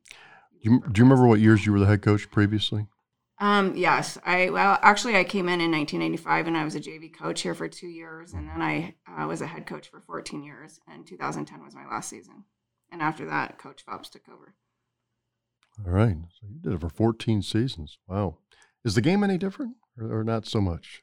Do 0.62 0.70
you, 0.70 0.84
do 0.92 1.00
you 1.00 1.04
remember 1.04 1.26
what 1.26 1.40
years 1.40 1.66
you 1.66 1.72
were 1.72 1.80
the 1.80 1.86
head 1.86 2.02
coach 2.02 2.30
previously? 2.30 2.86
Um, 3.42 3.74
yes, 3.74 4.18
I 4.24 4.50
well 4.50 4.78
actually 4.82 5.16
I 5.16 5.24
came 5.24 5.48
in 5.48 5.60
in 5.60 5.72
1985 5.72 6.46
and 6.46 6.56
I 6.56 6.62
was 6.62 6.76
a 6.76 6.80
JV 6.80 7.12
coach 7.12 7.40
here 7.40 7.56
for 7.56 7.66
two 7.66 7.88
years, 7.88 8.34
and 8.34 8.48
then 8.48 8.62
I 8.62 8.94
uh, 9.08 9.26
was 9.26 9.40
a 9.40 9.48
head 9.48 9.66
coach 9.66 9.88
for 9.88 10.00
14 10.00 10.44
years. 10.44 10.78
And 10.86 11.04
2010 11.04 11.64
was 11.64 11.74
my 11.74 11.84
last 11.84 12.08
season, 12.08 12.44
and 12.92 13.02
after 13.02 13.26
that, 13.26 13.58
Coach 13.58 13.82
Phelps 13.82 14.10
took 14.10 14.28
over. 14.28 14.54
All 15.84 15.92
right. 15.92 16.14
So 16.40 16.46
you 16.48 16.60
did 16.60 16.72
it 16.74 16.80
for 16.80 16.88
14 16.88 17.42
seasons. 17.42 17.98
Wow. 18.06 18.36
Is 18.84 18.94
the 18.94 19.00
game 19.00 19.24
any 19.24 19.38
different 19.38 19.74
or, 19.98 20.20
or 20.20 20.22
not 20.22 20.46
so 20.46 20.60
much? 20.60 21.02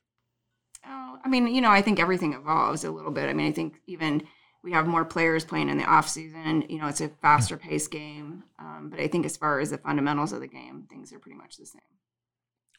Oh, 0.88 1.18
I 1.22 1.28
mean, 1.28 1.48
you 1.48 1.60
know, 1.60 1.72
I 1.72 1.82
think 1.82 2.00
everything 2.00 2.32
evolves 2.32 2.86
a 2.86 2.92
little 2.92 3.12
bit. 3.12 3.28
I 3.28 3.34
mean, 3.34 3.48
I 3.48 3.52
think 3.52 3.82
even 3.86 4.24
we 4.64 4.72
have 4.72 4.88
more 4.88 5.04
players 5.04 5.44
playing 5.44 5.68
in 5.68 5.78
the 5.78 5.84
off 5.84 6.08
season. 6.08 6.64
You 6.70 6.80
know, 6.80 6.88
it's 6.88 7.02
a 7.02 7.10
faster 7.10 7.58
paced 7.58 7.92
game. 7.92 8.44
Um, 8.60 8.88
but 8.92 9.02
I 9.02 9.10
think 9.10 9.26
as 9.26 9.36
far 9.36 9.60
as 9.60 9.72
the 9.72 9.78
fundamentals 9.78 10.32
of 10.32 10.40
the 10.40 10.48
game, 10.48 10.88
things 10.90 11.12
are 11.12 11.20
pretty 11.20 11.38
much 11.38 11.58
the 11.58 11.66
same. 11.66 11.82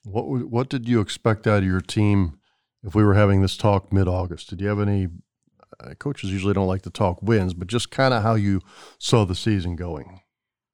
What 0.04 0.24
what 0.50 0.68
did 0.68 0.88
you 0.88 1.00
expect 1.00 1.46
out 1.46 1.58
of 1.58 1.64
your 1.64 1.80
team 1.80 2.38
if 2.82 2.94
we 2.94 3.04
were 3.04 3.14
having 3.14 3.42
this 3.42 3.56
talk 3.56 3.92
mid 3.92 4.08
August? 4.08 4.48
Did 4.50 4.60
you 4.60 4.68
have 4.68 4.80
any? 4.80 5.08
Uh, 5.78 5.94
coaches 5.94 6.30
usually 6.32 6.52
don't 6.52 6.66
like 6.66 6.82
to 6.82 6.90
talk 6.90 7.22
wins, 7.22 7.54
but 7.54 7.68
just 7.68 7.90
kind 7.90 8.12
of 8.12 8.22
how 8.22 8.34
you 8.34 8.60
saw 8.98 9.24
the 9.24 9.34
season 9.34 9.76
going. 9.76 10.20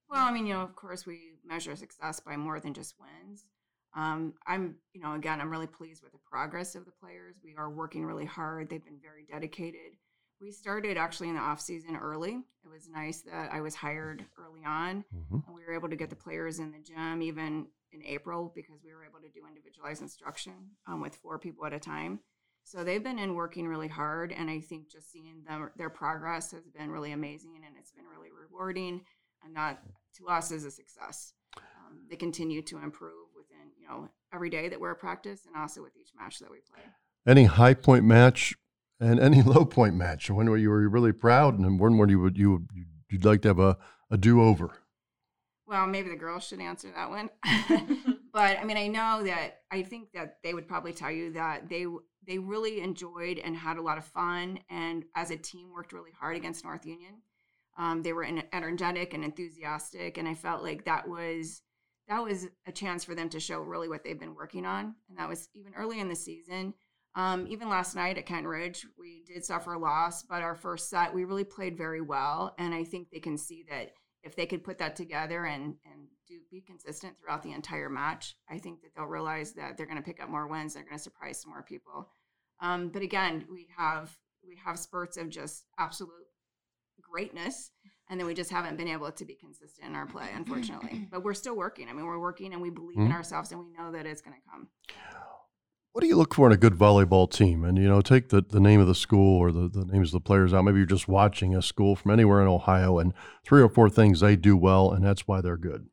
Well, 0.09 0.25
I 0.25 0.33
mean, 0.33 0.47
you 0.47 0.55
know, 0.55 0.63
of 0.63 0.75
course, 0.75 1.07
we 1.07 1.35
measure 1.47 1.77
success 1.77 2.19
by 2.19 2.37
more 2.37 2.59
than 2.61 2.73
just 2.75 2.95
wins. 2.99 3.45
Um, 3.95 4.35
I'm, 4.47 4.77
you 4.93 5.01
know, 5.01 5.15
again, 5.15 5.41
I'm 5.41 5.51
really 5.51 5.67
pleased 5.67 6.03
with 6.03 6.13
the 6.13 6.19
progress 6.29 6.75
of 6.75 6.85
the 6.87 6.91
players. 6.91 7.37
We 7.45 7.55
are 7.57 7.71
working 7.71 8.05
really 8.05 8.25
hard. 8.25 8.69
They've 8.69 8.85
been 8.85 8.99
very 9.01 9.27
dedicated. 9.31 9.97
We 10.41 10.51
started 10.51 10.97
actually 10.97 11.29
in 11.29 11.35
the 11.37 11.41
off 11.41 11.61
season 11.61 11.97
early. 11.97 12.33
It 12.65 12.69
was 12.69 12.89
nice 12.89 13.23
that 13.23 13.53
I 13.53 13.61
was 13.61 13.75
hired 13.75 14.25
early 14.39 14.65
on, 14.67 15.05
Mhm. 15.15 15.47
and 15.47 15.55
we 15.55 15.65
were 15.65 15.73
able 15.75 15.89
to 15.89 15.97
get 15.97 16.11
the 16.11 16.17
players 16.17 16.59
in 16.59 16.73
the 16.73 16.79
gym 16.81 17.23
even 17.23 17.69
in 17.93 18.03
April 18.05 18.53
because 18.55 18.83
we 18.85 18.93
were 18.95 19.05
able 19.05 19.21
to 19.21 19.29
do 19.29 19.47
individualized 19.47 20.03
instruction 20.03 20.55
um, 20.87 21.01
with 21.01 21.17
four 21.17 21.39
people 21.39 21.67
at 21.67 21.73
a 21.73 21.79
time. 21.79 22.21
So 22.63 22.83
they've 22.83 23.03
been 23.03 23.21
in 23.21 23.35
working 23.35 23.69
really 23.69 23.87
hard, 23.87 24.33
and 24.33 24.51
I 24.51 24.59
think 24.59 24.91
just 24.91 25.13
seeing 25.13 25.45
them, 25.49 25.71
their 25.77 25.89
progress 25.89 26.51
has 26.51 26.67
been 26.67 26.91
really 26.91 27.13
amazing, 27.13 27.63
and 27.65 27.77
it's 27.79 27.93
been 27.93 28.07
really 28.07 28.31
rewarding, 28.33 29.03
and 29.45 29.55
that 29.55 29.83
to 30.17 30.27
us 30.27 30.51
is 30.51 30.65
a 30.65 30.71
success. 30.71 31.33
Um, 31.57 32.01
they 32.11 32.17
continue 32.17 32.63
to 32.63 32.79
improve 32.79 33.29
within 33.37 33.71
you 33.79 33.87
know 33.87 34.09
every 34.35 34.51
day 34.51 34.69
that 34.69 34.81
we're 34.81 34.91
at 34.91 34.99
practice, 34.99 35.47
and 35.47 35.57
also 35.57 35.81
with 35.81 35.97
each 35.97 36.11
match 36.19 36.41
that 36.41 36.51
we 36.51 36.59
play. 36.59 36.83
Any 37.25 37.45
high 37.45 37.75
point 37.75 38.05
match 38.05 38.57
and 38.99 39.21
any 39.21 39.43
low 39.55 39.65
point 39.65 39.95
match? 39.95 40.29
When 40.29 40.51
were 40.51 40.57
you 40.57 40.71
were 40.71 40.89
really 40.89 41.13
proud, 41.13 41.57
and 41.57 41.79
when 41.79 41.97
were 41.97 42.09
you 42.09 42.19
would 42.19 42.37
you 42.37 42.67
you'd 43.09 43.25
like 43.25 43.43
to 43.43 43.49
have 43.49 43.61
a, 43.61 43.77
a 44.11 44.17
do 44.17 44.43
over? 44.43 44.73
Well, 45.67 45.87
maybe 45.87 46.09
the 46.09 46.17
girls 46.17 46.47
should 46.47 46.61
answer 46.61 46.91
that 46.95 47.11
one. 47.11 47.31
but 48.33 48.59
I 48.59 48.65
mean, 48.65 48.77
I 48.77 48.87
know 48.87 49.25
that 49.25 49.63
I 49.71 49.83
think 49.83 50.13
that 50.13 50.39
they 50.43 50.55
would 50.55 50.69
probably 50.69 50.93
tell 50.93 51.11
you 51.11 51.33
that 51.33 51.69
they 51.69 51.87
they 52.27 52.39
really 52.39 52.81
enjoyed 52.81 53.39
and 53.39 53.57
had 53.57 53.77
a 53.77 53.83
lot 53.83 53.99
of 53.99 54.05
fun, 54.05 54.61
and 54.69 55.05
as 55.15 55.31
a 55.31 55.37
team 55.37 55.73
worked 55.73 55.93
really 55.93 56.13
hard 56.19 56.37
against 56.37 56.65
North 56.65 56.87
Union. 56.87 57.23
Um, 57.79 58.03
they 58.03 58.13
were 58.13 58.27
energetic 58.53 59.13
and 59.13 59.23
enthusiastic, 59.23 60.19
and 60.19 60.27
I 60.27 60.35
felt 60.35 60.63
like 60.63 60.85
that 60.85 61.09
was 61.09 61.63
that 62.09 62.23
was 62.23 62.47
a 62.67 62.73
chance 62.73 63.05
for 63.05 63.15
them 63.15 63.29
to 63.31 63.41
show 63.41 63.59
really 63.59 63.89
what 63.89 64.05
they've 64.05 64.19
been 64.19 64.35
working 64.35 64.65
on, 64.65 64.95
and 65.09 65.19
that 65.19 65.29
was 65.29 65.49
even 65.55 65.75
early 65.75 66.01
in 66.01 66.09
the 66.09 66.17
season. 66.17 66.75
Um, 67.15 67.47
even 67.49 67.69
last 67.69 67.97
night 67.97 68.19
at 68.19 68.27
Kent 68.27 68.47
Ridge, 68.47 68.87
we 68.99 69.25
did 69.27 69.45
suffer 69.45 69.73
a 69.73 69.79
loss, 69.79 70.23
but 70.23 70.43
our 70.43 70.55
first 70.55 70.91
set 70.91 71.15
we 71.15 71.25
really 71.25 71.45
played 71.45 71.77
very 71.77 72.01
well, 72.01 72.55
and 72.59 72.75
I 72.75 72.85
think 72.85 73.11
they 73.11 73.21
can 73.21 73.37
see 73.39 73.65
that 73.71 73.93
if 74.27 74.35
they 74.37 74.45
could 74.47 74.65
put 74.65 74.79
that 74.79 74.97
together 74.97 75.45
and 75.47 75.77
and 75.91 76.09
do 76.29 76.41
be 76.51 76.61
consistent 76.61 77.17
throughout 77.19 77.43
the 77.43 77.53
entire 77.53 77.89
match, 77.89 78.37
I 78.51 78.59
think 78.59 78.83
that 78.83 78.91
they'll 78.95 79.07
realize 79.07 79.53
that 79.53 79.77
they're 79.77 79.87
going 79.87 79.97
to 79.97 80.03
pick 80.03 80.21
up 80.23 80.29
more 80.29 80.47
wins. 80.49 80.75
They're 80.75 80.83
going 80.83 80.97
to 80.99 81.03
surprise 81.03 81.41
some 81.41 81.51
more 81.53 81.63
people. 81.63 82.09
Um, 82.61 82.89
but 82.89 83.03
again, 83.03 83.47
we 83.51 83.69
have 83.77 84.17
we 84.47 84.57
have 84.65 84.79
spurts 84.79 85.17
of 85.17 85.29
just 85.31 85.65
absolute 85.79 86.11
greatness, 87.01 87.71
and 88.09 88.19
then 88.19 88.27
we 88.27 88.35
just 88.35 88.51
haven't 88.51 88.77
been 88.77 88.89
able 88.89 89.11
to 89.11 89.25
be 89.25 89.35
consistent 89.35 89.89
in 89.89 89.95
our 89.95 90.07
play, 90.07 90.29
unfortunately. 90.35 91.07
but 91.11 91.23
we're 91.23 91.35
still 91.35 91.57
working. 91.57 91.89
I 91.89 91.93
mean, 91.93 92.07
we're 92.07 92.19
working, 92.19 92.53
and 92.53 92.61
we 92.63 92.71
believe 92.71 92.99
in 92.99 93.09
Mhm. 93.09 93.13
ourselves, 93.15 93.53
and 93.53 93.61
we 93.61 93.71
know 93.71 93.93
that 93.93 94.07
it's 94.07 94.23
going 94.23 94.37
to 94.41 94.51
come. 94.51 94.69
What 95.97 96.03
do 96.03 96.09
you 96.09 96.17
look 96.17 96.35
for 96.35 96.47
in 96.47 96.53
a 96.53 96.59
good 96.59 96.75
volleyball 96.75 97.31
team? 97.31 97.65
And 97.65 97.79
you 97.79 97.89
know, 97.89 98.03
take 98.03 98.29
the, 98.29 98.43
the 98.43 98.61
name 98.61 98.81
of 98.81 98.87
the 98.87 98.95
school 98.95 99.39
or 99.39 99.51
the, 99.51 99.67
the 99.67 99.87
names 99.87 100.09
of 100.09 100.13
the 100.13 100.27
players 100.27 100.53
out. 100.53 100.61
Maybe 100.61 100.77
you're 100.77 100.85
just 100.85 101.09
watching 101.09 101.57
a 101.57 101.63
school 101.63 101.97
from 101.97 102.11
anywhere 102.11 102.43
in 102.43 102.49
Ohio, 102.49 102.99
and 102.99 103.15
three 103.47 103.63
or 103.63 103.71
four 103.71 103.89
things 103.89 104.21
they 104.21 104.37
do 104.37 104.59
well, 104.59 104.93
and 104.93 105.03
that's 105.03 105.27
why 105.27 105.41
they're 105.41 105.57
good. 105.57 105.87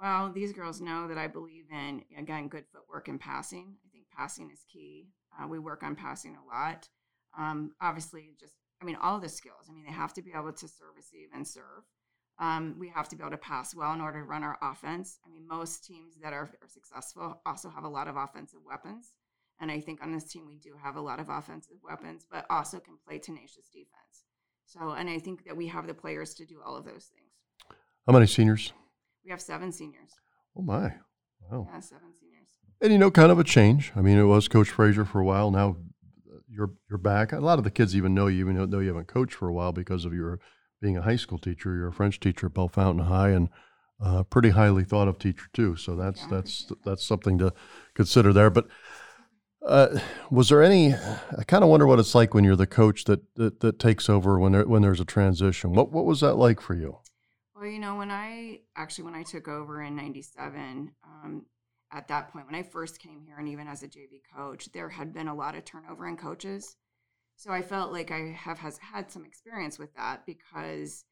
Well, 0.00 0.32
these 0.32 0.54
girls 0.54 0.80
know 0.80 1.08
that 1.08 1.18
I 1.18 1.26
believe 1.26 1.64
in 1.70 2.04
again 2.16 2.48
good 2.48 2.64
footwork 2.72 3.08
and 3.08 3.20
passing. 3.20 3.74
I 3.84 3.92
think 3.92 4.06
passing 4.16 4.50
is 4.50 4.64
key. 4.72 5.08
Uh, 5.38 5.46
we 5.46 5.58
work 5.58 5.82
on 5.82 5.94
passing 5.94 6.34
a 6.34 6.46
lot. 6.46 6.88
Um, 7.38 7.72
obviously, 7.82 8.30
just 8.40 8.54
I 8.80 8.86
mean 8.86 8.96
all 8.96 9.20
the 9.20 9.28
skills. 9.28 9.66
I 9.68 9.74
mean 9.74 9.84
they 9.84 9.92
have 9.92 10.14
to 10.14 10.22
be 10.22 10.32
able 10.34 10.54
to 10.54 10.66
serve, 10.66 10.96
receive, 10.96 11.28
and 11.34 11.46
serve. 11.46 11.84
Um, 12.42 12.74
we 12.76 12.88
have 12.88 13.08
to 13.08 13.14
be 13.14 13.22
able 13.22 13.30
to 13.30 13.36
pass 13.36 13.72
well 13.72 13.92
in 13.92 14.00
order 14.00 14.18
to 14.18 14.26
run 14.26 14.42
our 14.42 14.58
offense. 14.60 15.20
I 15.24 15.30
mean 15.30 15.46
most 15.46 15.84
teams 15.84 16.16
that 16.20 16.32
are, 16.32 16.50
are 16.60 16.68
successful 16.68 17.40
also 17.46 17.70
have 17.70 17.84
a 17.84 17.88
lot 17.88 18.08
of 18.08 18.16
offensive 18.16 18.58
weapons, 18.66 19.12
and 19.60 19.70
I 19.70 19.78
think 19.78 20.02
on 20.02 20.10
this 20.10 20.24
team 20.24 20.48
we 20.48 20.58
do 20.58 20.74
have 20.82 20.96
a 20.96 21.00
lot 21.00 21.20
of 21.20 21.28
offensive 21.28 21.76
weapons, 21.84 22.26
but 22.28 22.44
also 22.50 22.80
can 22.80 22.98
play 23.06 23.20
tenacious 23.20 23.68
defense. 23.72 24.24
So, 24.66 24.90
and 24.90 25.08
I 25.08 25.20
think 25.20 25.44
that 25.44 25.56
we 25.56 25.68
have 25.68 25.86
the 25.86 25.94
players 25.94 26.34
to 26.34 26.44
do 26.44 26.60
all 26.66 26.76
of 26.76 26.84
those 26.84 27.10
things. 27.14 27.30
How 28.08 28.12
many 28.12 28.26
seniors? 28.26 28.72
We 29.24 29.30
have 29.30 29.40
seven 29.40 29.70
seniors. 29.70 30.10
Oh 30.58 30.62
my, 30.62 30.94
wow! 31.48 31.68
Yeah, 31.72 31.78
seven 31.78 32.12
seniors. 32.12 32.48
And 32.80 32.92
you 32.92 32.98
know, 32.98 33.12
kind 33.12 33.30
of 33.30 33.38
a 33.38 33.44
change. 33.44 33.92
I 33.94 34.00
mean, 34.00 34.18
it 34.18 34.24
was 34.24 34.48
Coach 34.48 34.70
Frazier 34.70 35.04
for 35.04 35.20
a 35.20 35.24
while. 35.24 35.52
Now 35.52 35.76
uh, 36.28 36.38
you're 36.48 36.72
you're 36.90 36.98
back. 36.98 37.30
A 37.30 37.38
lot 37.38 37.58
of 37.58 37.64
the 37.64 37.70
kids 37.70 37.94
even 37.94 38.14
know 38.14 38.26
you, 38.26 38.40
even 38.40 38.68
though 38.68 38.80
you 38.80 38.88
haven't 38.88 39.06
coached 39.06 39.34
for 39.34 39.46
a 39.46 39.52
while 39.52 39.70
because 39.70 40.04
of 40.04 40.12
your 40.12 40.40
being 40.82 40.98
a 40.98 41.02
high 41.02 41.16
school 41.16 41.38
teacher. 41.38 41.74
You're 41.74 41.88
a 41.88 41.92
French 41.92 42.20
teacher 42.20 42.48
at 42.48 42.54
Bellefontaine 42.54 43.06
High, 43.06 43.30
and 43.30 43.48
uh, 44.04 44.24
pretty 44.24 44.50
highly 44.50 44.84
thought 44.84 45.08
of 45.08 45.18
teacher 45.18 45.46
too. 45.54 45.76
So 45.76 45.96
that's 45.96 46.26
that's 46.26 46.70
that's 46.84 47.06
something 47.06 47.38
to 47.38 47.54
consider 47.94 48.34
there. 48.34 48.50
But 48.50 48.66
uh, 49.64 50.00
was 50.30 50.48
there 50.48 50.62
any? 50.62 50.92
I 50.92 51.44
kind 51.46 51.62
of 51.62 51.70
wonder 51.70 51.86
what 51.86 52.00
it's 52.00 52.14
like 52.14 52.34
when 52.34 52.44
you're 52.44 52.56
the 52.56 52.66
coach 52.66 53.04
that 53.04 53.20
that, 53.36 53.60
that 53.60 53.78
takes 53.78 54.10
over 54.10 54.38
when 54.38 54.52
there, 54.52 54.66
when 54.66 54.82
there's 54.82 55.00
a 55.00 55.06
transition. 55.06 55.72
What 55.72 55.92
what 55.92 56.04
was 56.04 56.20
that 56.20 56.34
like 56.34 56.60
for 56.60 56.74
you? 56.74 56.98
Well, 57.54 57.66
you 57.66 57.78
know, 57.78 57.96
when 57.96 58.10
I 58.10 58.60
actually 58.76 59.04
when 59.04 59.14
I 59.14 59.22
took 59.22 59.46
over 59.46 59.80
in 59.82 59.94
'97, 59.94 60.90
um, 61.04 61.46
at 61.92 62.08
that 62.08 62.32
point 62.32 62.46
when 62.46 62.56
I 62.56 62.64
first 62.64 62.98
came 62.98 63.22
here, 63.24 63.36
and 63.38 63.48
even 63.48 63.68
as 63.68 63.84
a 63.84 63.88
JV 63.88 64.20
coach, 64.36 64.68
there 64.72 64.88
had 64.88 65.14
been 65.14 65.28
a 65.28 65.34
lot 65.34 65.54
of 65.54 65.64
turnover 65.64 66.08
in 66.08 66.16
coaches. 66.16 66.76
So 67.42 67.50
I 67.50 67.62
felt 67.62 67.90
like 67.90 68.12
I 68.12 68.36
have 68.38 68.60
has 68.60 68.78
had 68.78 69.10
some 69.10 69.24
experience 69.24 69.76
with 69.76 69.92
that 69.96 70.24
because 70.26 71.04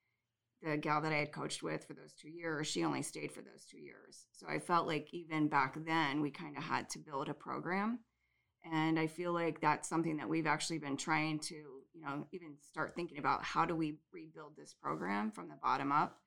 the 0.62 0.76
gal 0.76 1.00
that 1.00 1.10
I 1.12 1.16
had 1.16 1.32
coached 1.32 1.60
with 1.60 1.84
for 1.84 1.92
those 1.92 2.12
two 2.12 2.28
years, 2.28 2.68
she 2.68 2.84
only 2.84 3.02
stayed 3.02 3.32
for 3.32 3.40
those 3.40 3.64
two 3.68 3.80
years. 3.80 4.26
So 4.30 4.46
I 4.48 4.60
felt 4.60 4.86
like 4.86 5.08
even 5.12 5.48
back 5.48 5.76
then 5.84 6.20
we 6.20 6.30
kind 6.30 6.56
of 6.56 6.62
had 6.62 6.88
to 6.90 7.00
build 7.00 7.28
a 7.28 7.34
program. 7.34 7.98
And 8.62 8.96
I 8.96 9.08
feel 9.08 9.32
like 9.32 9.60
that's 9.60 9.88
something 9.88 10.18
that 10.18 10.28
we've 10.28 10.46
actually 10.46 10.78
been 10.78 10.96
trying 10.96 11.40
to, 11.40 11.54
you 11.54 12.00
know, 12.00 12.28
even 12.30 12.54
start 12.60 12.94
thinking 12.94 13.18
about 13.18 13.42
how 13.42 13.64
do 13.64 13.74
we 13.74 13.98
rebuild 14.12 14.52
this 14.56 14.72
program 14.80 15.32
from 15.32 15.48
the 15.48 15.58
bottom 15.60 15.90
up. 15.90 16.20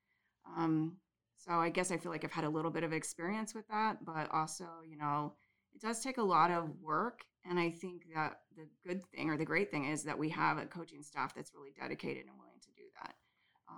Um, 0.58 0.98
so 1.38 1.54
I 1.54 1.70
guess 1.70 1.92
I 1.92 1.98
feel 1.98 2.12
like 2.12 2.26
I've 2.26 2.32
had 2.34 2.44
a 2.44 2.50
little 2.50 2.72
bit 2.72 2.84
of 2.84 2.92
experience 2.92 3.56
with 3.56 3.70
that, 3.70 4.04
but 4.04 4.30
also, 4.34 4.66
you 4.86 4.98
know, 4.98 5.36
it 5.74 5.82
does 5.82 6.00
take 6.02 6.18
a 6.18 6.24
lot 6.24 6.52
of 6.52 6.70
work. 6.82 7.22
And 7.50 7.60
I 7.60 7.72
think 7.72 8.04
that 8.16 8.40
the 8.56 8.68
good 8.88 9.04
thing 9.12 9.30
or 9.30 9.38
the 9.38 9.46
great 9.46 9.70
thing 9.70 9.86
is 9.86 10.04
that 10.04 10.18
we 10.18 10.30
have 10.30 10.58
a 10.58 10.66
coaching 10.66 11.04
staff 11.04 11.36
that's 11.36 11.54
really 11.54 11.74
dedicated 11.78 12.26
and 12.28 12.38
willing 12.38 12.60
to 12.62 12.72
do 12.78 12.84
that. 13.02 13.16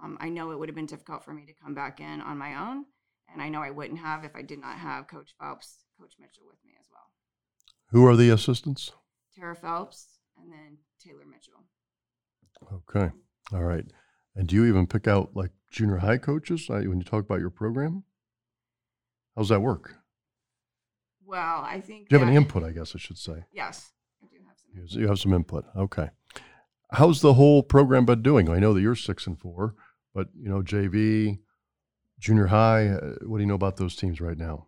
Um, 0.04 0.18
I 0.20 0.30
know 0.30 0.52
it 0.52 0.60
would 0.60 0.70
have 0.70 0.76
been 0.76 0.86
difficult 0.86 1.24
for 1.24 1.34
me 1.34 1.46
to 1.46 1.54
come 1.54 1.74
back 1.74 2.00
in 2.00 2.22
on 2.22 2.38
my 2.38 2.56
own, 2.56 2.86
and 3.32 3.41
I 3.41 3.50
know 3.50 3.62
I 3.62 3.72
wouldn't 3.72 4.00
have 4.00 4.24
if 4.24 4.36
I 4.36 4.41
did 4.41 4.60
not 4.60 4.78
have 4.78 5.08
Coach 5.08 5.34
Phelps, 5.39 5.86
Coach 6.00 6.14
Mitchell 6.20 6.43
with 6.48 6.64
me 6.66 6.74
as 6.80 6.88
well. 6.91 7.10
Who 7.91 8.06
are 8.06 8.16
the 8.16 8.30
assistants? 8.30 8.91
Tara 9.36 9.56
Phelps 9.56 10.20
and 10.38 10.52
then 10.52 10.78
Taylor 11.04 11.26
Mitchell. 11.26 11.64
Okay. 12.72 13.12
All 13.54 13.64
right. 13.64 13.86
And 14.36 14.48
do 14.48 14.56
you 14.56 14.66
even 14.66 14.88
pick 14.88 15.08
out 15.08 15.36
like 15.36 15.52
junior 15.72 15.98
high 15.98 16.18
coaches 16.18 16.70
uh, 16.70 16.82
when 16.86 16.98
you 16.98 17.04
talk 17.04 17.24
about 17.24 17.39
your 17.39 17.50
program? 17.50 18.04
How's 19.36 19.50
that 19.50 19.62
work? 19.62 19.96
Well, 21.26 21.62
I 21.66 21.82
think. 21.82 22.10
Do 22.10 22.16
you 22.16 22.20
have 22.20 22.28
any 22.28 22.38
input, 22.38 22.64
I 22.64 22.72
guess 22.72 22.96
I 22.96 23.00
should 23.00 23.18
say? 23.18 23.46
Yes, 23.52 23.92
I 24.24 24.28
do 24.28 24.38
have 24.48 24.58
some. 24.58 25.00
You 25.00 25.02
you 25.02 25.08
have 25.08 25.20
some 25.20 25.34
input. 25.34 25.66
Okay. 25.76 26.10
How's 26.92 27.22
the 27.22 27.34
whole 27.34 27.64
program 27.64 28.06
been 28.06 28.22
doing? 28.22 28.50
I 28.50 28.60
know 28.60 28.74
that 28.74 28.82
you're 28.82 28.96
six 28.96 29.26
and 29.28 29.40
four, 29.40 29.76
but 30.14 30.28
you 30.38 30.48
know, 30.48 30.62
JV, 30.62 31.40
junior 32.20 32.48
high, 32.48 32.88
uh, 32.90 33.16
what 33.24 33.38
do 33.38 33.44
you 33.44 33.48
know 33.48 33.56
about 33.56 33.78
those 33.78 33.96
teams 33.96 34.22
right 34.22 34.38
now? 34.38 34.68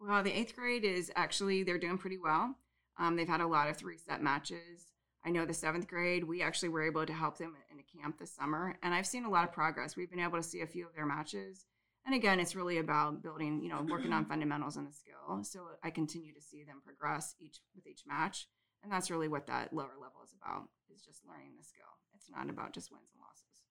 Well, 0.00 0.22
the 0.22 0.32
eighth 0.32 0.54
grade 0.54 0.84
is 0.84 1.10
actually 1.16 1.62
they're 1.62 1.78
doing 1.78 1.96
pretty 1.96 2.18
well. 2.18 2.56
Um, 2.98 3.16
they've 3.16 3.28
had 3.28 3.40
a 3.40 3.46
lot 3.46 3.68
of 3.68 3.76
three 3.76 3.96
set 3.96 4.22
matches. 4.22 4.92
I 5.24 5.30
know 5.30 5.46
the 5.46 5.54
seventh 5.54 5.88
grade, 5.88 6.24
we 6.24 6.42
actually 6.42 6.68
were 6.68 6.86
able 6.86 7.06
to 7.06 7.12
help 7.12 7.38
them 7.38 7.54
in 7.72 7.78
a 7.78 8.02
camp 8.02 8.18
this 8.18 8.32
summer, 8.34 8.76
and 8.82 8.92
I've 8.92 9.06
seen 9.06 9.24
a 9.24 9.30
lot 9.30 9.44
of 9.44 9.52
progress. 9.54 9.96
We've 9.96 10.10
been 10.10 10.20
able 10.20 10.36
to 10.36 10.42
see 10.42 10.60
a 10.60 10.66
few 10.66 10.86
of 10.86 10.94
their 10.94 11.06
matches, 11.06 11.64
and 12.06 12.14
again, 12.14 12.40
it's 12.40 12.54
really 12.54 12.78
about 12.78 13.22
building, 13.22 13.62
you 13.62 13.68
know, 13.68 13.84
working 13.88 14.12
on 14.12 14.26
fundamentals 14.26 14.76
and 14.76 14.86
the 14.86 14.92
skill. 14.92 15.42
So 15.42 15.60
I 15.82 15.90
continue 15.90 16.34
to 16.34 16.40
see 16.40 16.64
them 16.64 16.82
progress 16.84 17.34
each 17.40 17.60
with 17.74 17.86
each 17.86 18.02
match, 18.06 18.46
and 18.82 18.92
that's 18.92 19.10
really 19.10 19.28
what 19.28 19.46
that 19.46 19.72
lower 19.72 19.96
level 20.00 20.20
is 20.24 20.34
about: 20.40 20.68
is 20.92 21.02
just 21.02 21.22
learning 21.26 21.52
the 21.58 21.64
skill. 21.64 21.84
It's 22.14 22.30
not 22.30 22.50
about 22.50 22.72
just 22.72 22.90
wins 22.90 23.08
and 23.12 23.20
losses. 23.20 23.64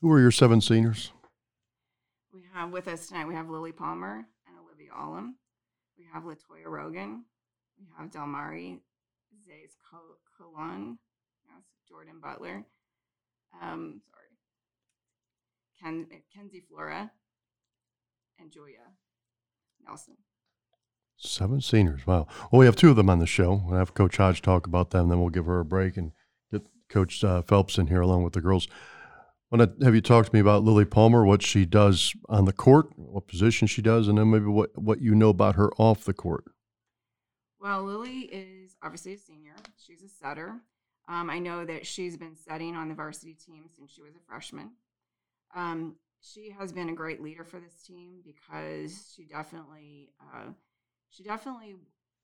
Who 0.00 0.10
are 0.10 0.20
your 0.20 0.30
seven 0.30 0.60
seniors? 0.60 1.12
We 2.32 2.42
have 2.54 2.70
with 2.70 2.88
us 2.88 3.08
tonight, 3.08 3.26
we 3.26 3.34
have 3.34 3.50
Lily 3.50 3.72
Palmer 3.72 4.24
and 4.46 4.56
Olivia 4.64 4.90
Olam. 4.96 5.34
We 5.98 6.06
have 6.12 6.22
Latoya 6.22 6.66
Rogan. 6.66 7.24
We 7.78 7.86
have 7.98 8.10
Delmari 8.10 8.78
Zays 9.46 9.76
Colon. 10.38 10.98
Yes, 11.44 11.64
Jordan 11.88 12.20
Butler. 12.22 12.64
Um, 13.60 14.00
sorry. 14.10 14.28
Ken, 15.80 16.06
Kenzie 16.34 16.62
Flora. 16.68 17.10
And 18.40 18.50
Julia 18.50 18.78
Nelson. 19.84 20.16
Seven 21.16 21.60
seniors. 21.60 22.06
Wow. 22.06 22.26
Well, 22.50 22.60
we 22.60 22.66
have 22.66 22.76
two 22.76 22.90
of 22.90 22.96
them 22.96 23.10
on 23.10 23.18
the 23.18 23.26
show. 23.26 23.62
We'll 23.66 23.78
have 23.78 23.92
Coach 23.92 24.16
Hodge 24.16 24.40
talk 24.40 24.66
about 24.66 24.90
them. 24.90 25.08
Then 25.08 25.20
we'll 25.20 25.28
give 25.28 25.46
her 25.46 25.60
a 25.60 25.64
break 25.64 25.96
and 25.96 26.12
get 26.50 26.62
Coach 26.88 27.22
uh, 27.22 27.42
Phelps 27.42 27.76
in 27.76 27.88
here 27.88 28.00
along 28.00 28.24
with 28.24 28.32
the 28.32 28.40
girls. 28.40 28.68
Want 29.50 29.78
to 29.78 29.84
have 29.84 29.94
you 29.94 30.00
talk 30.00 30.26
to 30.26 30.32
me 30.32 30.40
about 30.40 30.62
Lily 30.62 30.84
Palmer, 30.84 31.24
what 31.26 31.42
she 31.42 31.66
does 31.66 32.14
on 32.28 32.44
the 32.44 32.52
court, 32.52 32.86
what 32.96 33.26
position 33.26 33.66
she 33.66 33.82
does, 33.82 34.06
and 34.06 34.16
then 34.16 34.30
maybe 34.30 34.46
what, 34.46 34.70
what 34.78 35.00
you 35.00 35.14
know 35.14 35.28
about 35.28 35.56
her 35.56 35.70
off 35.76 36.04
the 36.04 36.14
court. 36.14 36.44
Well, 37.60 37.82
Lily 37.82 38.20
is 38.32 38.76
obviously 38.82 39.14
a 39.14 39.18
senior. 39.18 39.54
She's 39.76 40.02
a 40.02 40.08
setter. 40.08 40.54
Um, 41.08 41.28
I 41.28 41.40
know 41.40 41.64
that 41.64 41.84
she's 41.84 42.16
been 42.16 42.36
setting 42.36 42.76
on 42.76 42.88
the 42.88 42.94
varsity 42.94 43.34
team 43.34 43.64
since 43.76 43.92
she 43.92 44.02
was 44.02 44.14
a 44.14 44.20
freshman. 44.26 44.70
Um, 45.54 45.96
she 46.20 46.50
has 46.58 46.72
been 46.72 46.88
a 46.88 46.94
great 46.94 47.22
leader 47.22 47.44
for 47.44 47.60
this 47.60 47.82
team 47.82 48.20
because 48.24 49.14
she 49.14 49.24
definitely 49.24 50.10
uh, 50.20 50.50
she 51.08 51.22
definitely 51.22 51.76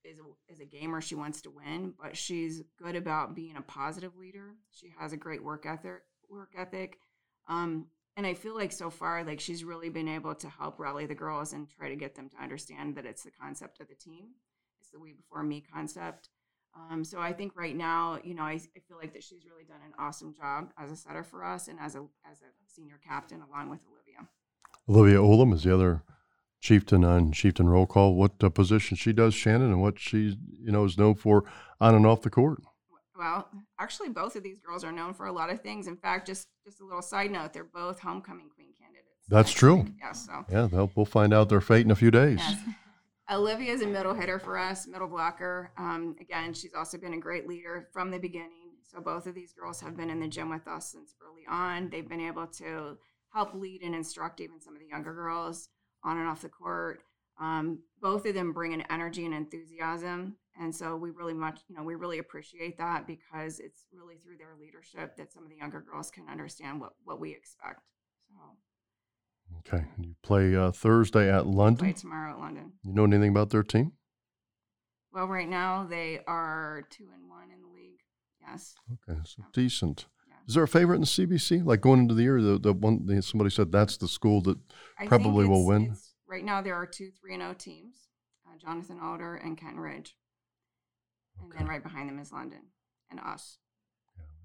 is 0.05 0.19
a, 0.19 0.53
is 0.53 0.61
a 0.61 0.65
gamer. 0.65 1.01
She 1.01 1.15
wants 1.15 1.41
to 1.43 1.51
win, 1.51 1.95
but 2.01 2.17
she's 2.17 2.63
good 2.79 2.97
about 2.97 3.35
being 3.35 3.57
a 3.57 3.63
positive 3.63 4.17
leader. 4.17 4.55
She 4.71 4.93
has 4.99 5.13
a 5.13 5.17
great 5.17 5.43
work 5.43 5.67
ethic. 5.67 6.03
Work 6.31 6.51
ethic. 6.57 6.99
Um, 7.49 7.87
and 8.17 8.27
I 8.27 8.35
feel 8.35 8.55
like 8.55 8.73
so 8.73 8.91
far, 8.91 9.25
like 9.25 9.41
she's 9.41 9.65
really 9.65 9.91
been 9.91 10.09
able 10.09 10.35
to 10.37 10.49
help 10.49 10.79
rally 10.79 11.07
the 11.07 11.15
girls 11.15 11.53
and 11.53 11.69
try 11.69 11.89
to 11.89 11.97
get 11.97 12.15
them 12.15 12.29
to 12.31 12.43
understand 12.43 12.97
that 12.97 13.07
it's 13.07 13.23
the 13.23 13.31
concept 13.31 13.81
of 13.81 13.89
the 13.89 13.95
team. 13.95 14.29
It's 14.81 14.91
the 14.91 14.99
we 14.99 15.13
before 15.13 15.43
me 15.43 15.63
concept. 15.73 16.31
Um, 16.91 17.05
so 17.05 17.21
I 17.21 17.33
think 17.33 17.57
right 17.57 17.75
now, 17.75 18.19
you 18.23 18.35
know, 18.35 18.43
I, 18.43 18.53
I 18.53 18.81
feel 18.89 18.99
like 19.01 19.13
that 19.15 19.23
she's 19.23 19.45
really 19.45 19.65
done 19.65 19.81
an 19.85 19.93
awesome 19.99 20.35
job 20.35 20.71
as 20.79 20.91
a 20.91 20.97
setter 20.97 21.23
for 21.23 21.45
us 21.45 21.69
and 21.69 21.79
as 21.81 21.95
a 21.95 22.01
as 22.31 22.43
a 22.43 22.51
senior 22.67 23.01
captain 23.07 23.43
along 23.43 23.71
with 23.71 23.81
Olivia. 23.91 24.29
Olivia 24.89 25.19
Olam 25.19 25.55
is 25.55 25.65
the 25.65 25.75
other 25.75 26.03
chieftain 26.61 27.05
on 27.05 27.33
chieftain 27.33 27.69
roll 27.69 27.87
call. 27.87 28.15
What 28.15 28.33
uh, 28.43 28.51
position 28.51 28.97
she 28.97 29.13
does, 29.13 29.35
Shannon, 29.35 29.73
and 29.73 29.81
what 29.81 29.99
she 29.99 30.37
you 30.61 30.73
know 30.73 30.85
is 30.85 30.99
known 30.99 31.15
for 31.15 31.45
on 31.81 31.95
and 31.95 32.07
off 32.07 32.23
the 32.23 32.31
court. 32.31 32.59
Well, 33.19 33.49
actually, 33.81 34.11
both 34.11 34.37
of 34.37 34.43
these 34.43 34.59
girls 34.61 34.85
are 34.85 34.93
known 34.93 35.15
for 35.15 35.27
a 35.27 35.33
lot 35.33 35.49
of 35.49 35.63
things. 35.63 35.87
In 35.87 35.97
fact, 35.97 36.27
just 36.27 36.49
just 36.65 36.81
a 36.81 36.85
little 36.85 37.03
side 37.03 37.31
note, 37.31 37.53
they're 37.53 37.65
both 37.65 38.01
homecoming 38.01 38.51
queen 38.55 38.69
candidates. 38.79 39.07
That's 39.29 39.53
true. 39.53 39.87
Yes. 40.01 40.27
So 40.27 40.45
Yeah, 40.51 40.69
they'll, 40.71 40.91
we'll 40.95 41.07
find 41.07 41.33
out 41.33 41.49
their 41.49 41.61
fate 41.61 41.85
in 41.85 41.91
a 41.91 41.97
few 41.97 42.11
days. 42.11 42.39
Yes. 42.39 42.59
Olivia 43.31 43.73
is 43.73 43.83
a 43.83 43.87
middle 43.87 44.15
hitter 44.15 44.39
for 44.39 44.57
us, 44.57 44.87
middle 44.87 45.09
blocker. 45.09 45.73
Um, 45.77 46.15
again, 46.21 46.55
she's 46.55 46.75
also 46.75 46.97
been 46.97 47.15
a 47.15 47.19
great 47.19 47.49
leader 47.49 47.89
from 47.93 48.11
the 48.11 48.19
beginning. 48.19 48.77
So 48.85 49.01
both 49.01 49.27
of 49.27 49.35
these 49.35 49.53
girls 49.53 49.81
have 49.81 49.97
been 49.97 50.11
in 50.11 50.21
the 50.21 50.29
gym 50.29 50.49
with 50.49 50.69
us 50.69 50.93
since 50.93 51.15
early 51.21 51.43
on. 51.49 51.91
They've 51.91 52.09
been 52.09 52.21
able 52.21 52.47
to 52.47 52.97
help 53.33 53.53
lead 53.53 53.83
and 53.83 53.95
instruct 53.95 54.41
even 54.41 54.61
some 54.61 54.75
of 54.75 54.81
the 54.81 54.87
younger 54.87 55.13
girls 55.13 55.69
on 56.05 56.19
and 56.19 56.29
off 56.29 56.43
the 56.43 56.49
court. 56.49 57.01
Um, 57.41 57.81
both 58.01 58.27
of 58.27 58.35
them 58.35 58.53
bring 58.53 58.73
an 58.73 58.85
energy 58.89 59.27
and 59.27 59.35
enthusiasm, 59.35 60.37
and 60.59 60.75
so 60.75 60.97
we 60.97 61.11
really 61.11 61.35
much, 61.35 61.61
you 61.69 61.77
know, 61.77 61.83
we 61.83 61.95
really 61.95 62.19
appreciate 62.19 62.79
that 62.79 63.07
because 63.07 63.59
it's 63.59 63.85
really 63.93 64.17
through 64.17 64.39
their 64.39 64.55
leadership 64.59 65.17
that 65.17 65.33
some 65.33 65.43
of 65.43 65.51
the 65.51 65.57
younger 65.57 65.83
girls 65.83 66.11
can 66.11 66.27
understand 66.31 66.81
what 66.81 66.93
what 67.05 67.21
we 67.21 67.33
expect. 67.33 67.83
So 68.31 68.35
Okay, 69.61 69.85
you 69.99 70.15
play 70.23 70.55
uh, 70.55 70.71
Thursday 70.71 71.31
at 71.31 71.47
London. 71.47 71.87
play 71.87 71.93
tomorrow 71.93 72.33
at 72.33 72.39
London. 72.39 72.73
You 72.85 72.93
know 72.93 73.05
anything 73.05 73.31
about 73.31 73.51
their 73.51 73.63
team? 73.63 73.93
Well, 75.13 75.27
right 75.27 75.49
now 75.49 75.87
they 75.89 76.21
are 76.27 76.85
two 76.91 77.09
and 77.15 77.29
one 77.29 77.51
in 77.51 77.63
the 77.63 77.69
league. 77.69 78.01
Yes. 78.41 78.75
Okay, 79.09 79.19
so 79.25 79.43
decent. 79.53 80.07
Yeah. 80.29 80.35
Is 80.47 80.55
there 80.55 80.65
a 80.65 80.69
favorite 80.69 80.97
in 80.97 81.01
the 81.03 81.07
CBC? 81.07 81.65
Like 81.65 81.81
going 81.81 82.01
into 82.01 82.15
the 82.15 82.23
year, 82.23 82.41
the, 82.41 82.59
the 82.59 82.73
one 82.73 83.07
the, 83.07 83.23
somebody 83.23 83.51
said 83.51 83.73
that's 83.73 83.97
the 83.97 84.09
school 84.09 84.41
that 84.43 84.59
I 84.99 85.07
probably 85.07 85.47
will 85.47 85.67
win. 85.67 85.97
Right 86.29 86.45
now, 86.45 86.61
there 86.61 86.75
are 86.75 86.87
two 86.87 87.11
three 87.21 87.35
and 87.35 87.43
O 87.43 87.55
teams: 87.55 88.09
uh, 88.47 88.57
Jonathan 88.59 88.99
Alder 89.03 89.37
and 89.37 89.57
Kenton 89.57 89.81
Ridge, 89.81 90.17
and 91.41 91.51
then 91.57 91.67
right 91.67 91.83
behind 91.83 92.09
them 92.09 92.19
is 92.19 92.31
London 92.33 92.63
and 93.11 93.19
us. 93.21 93.59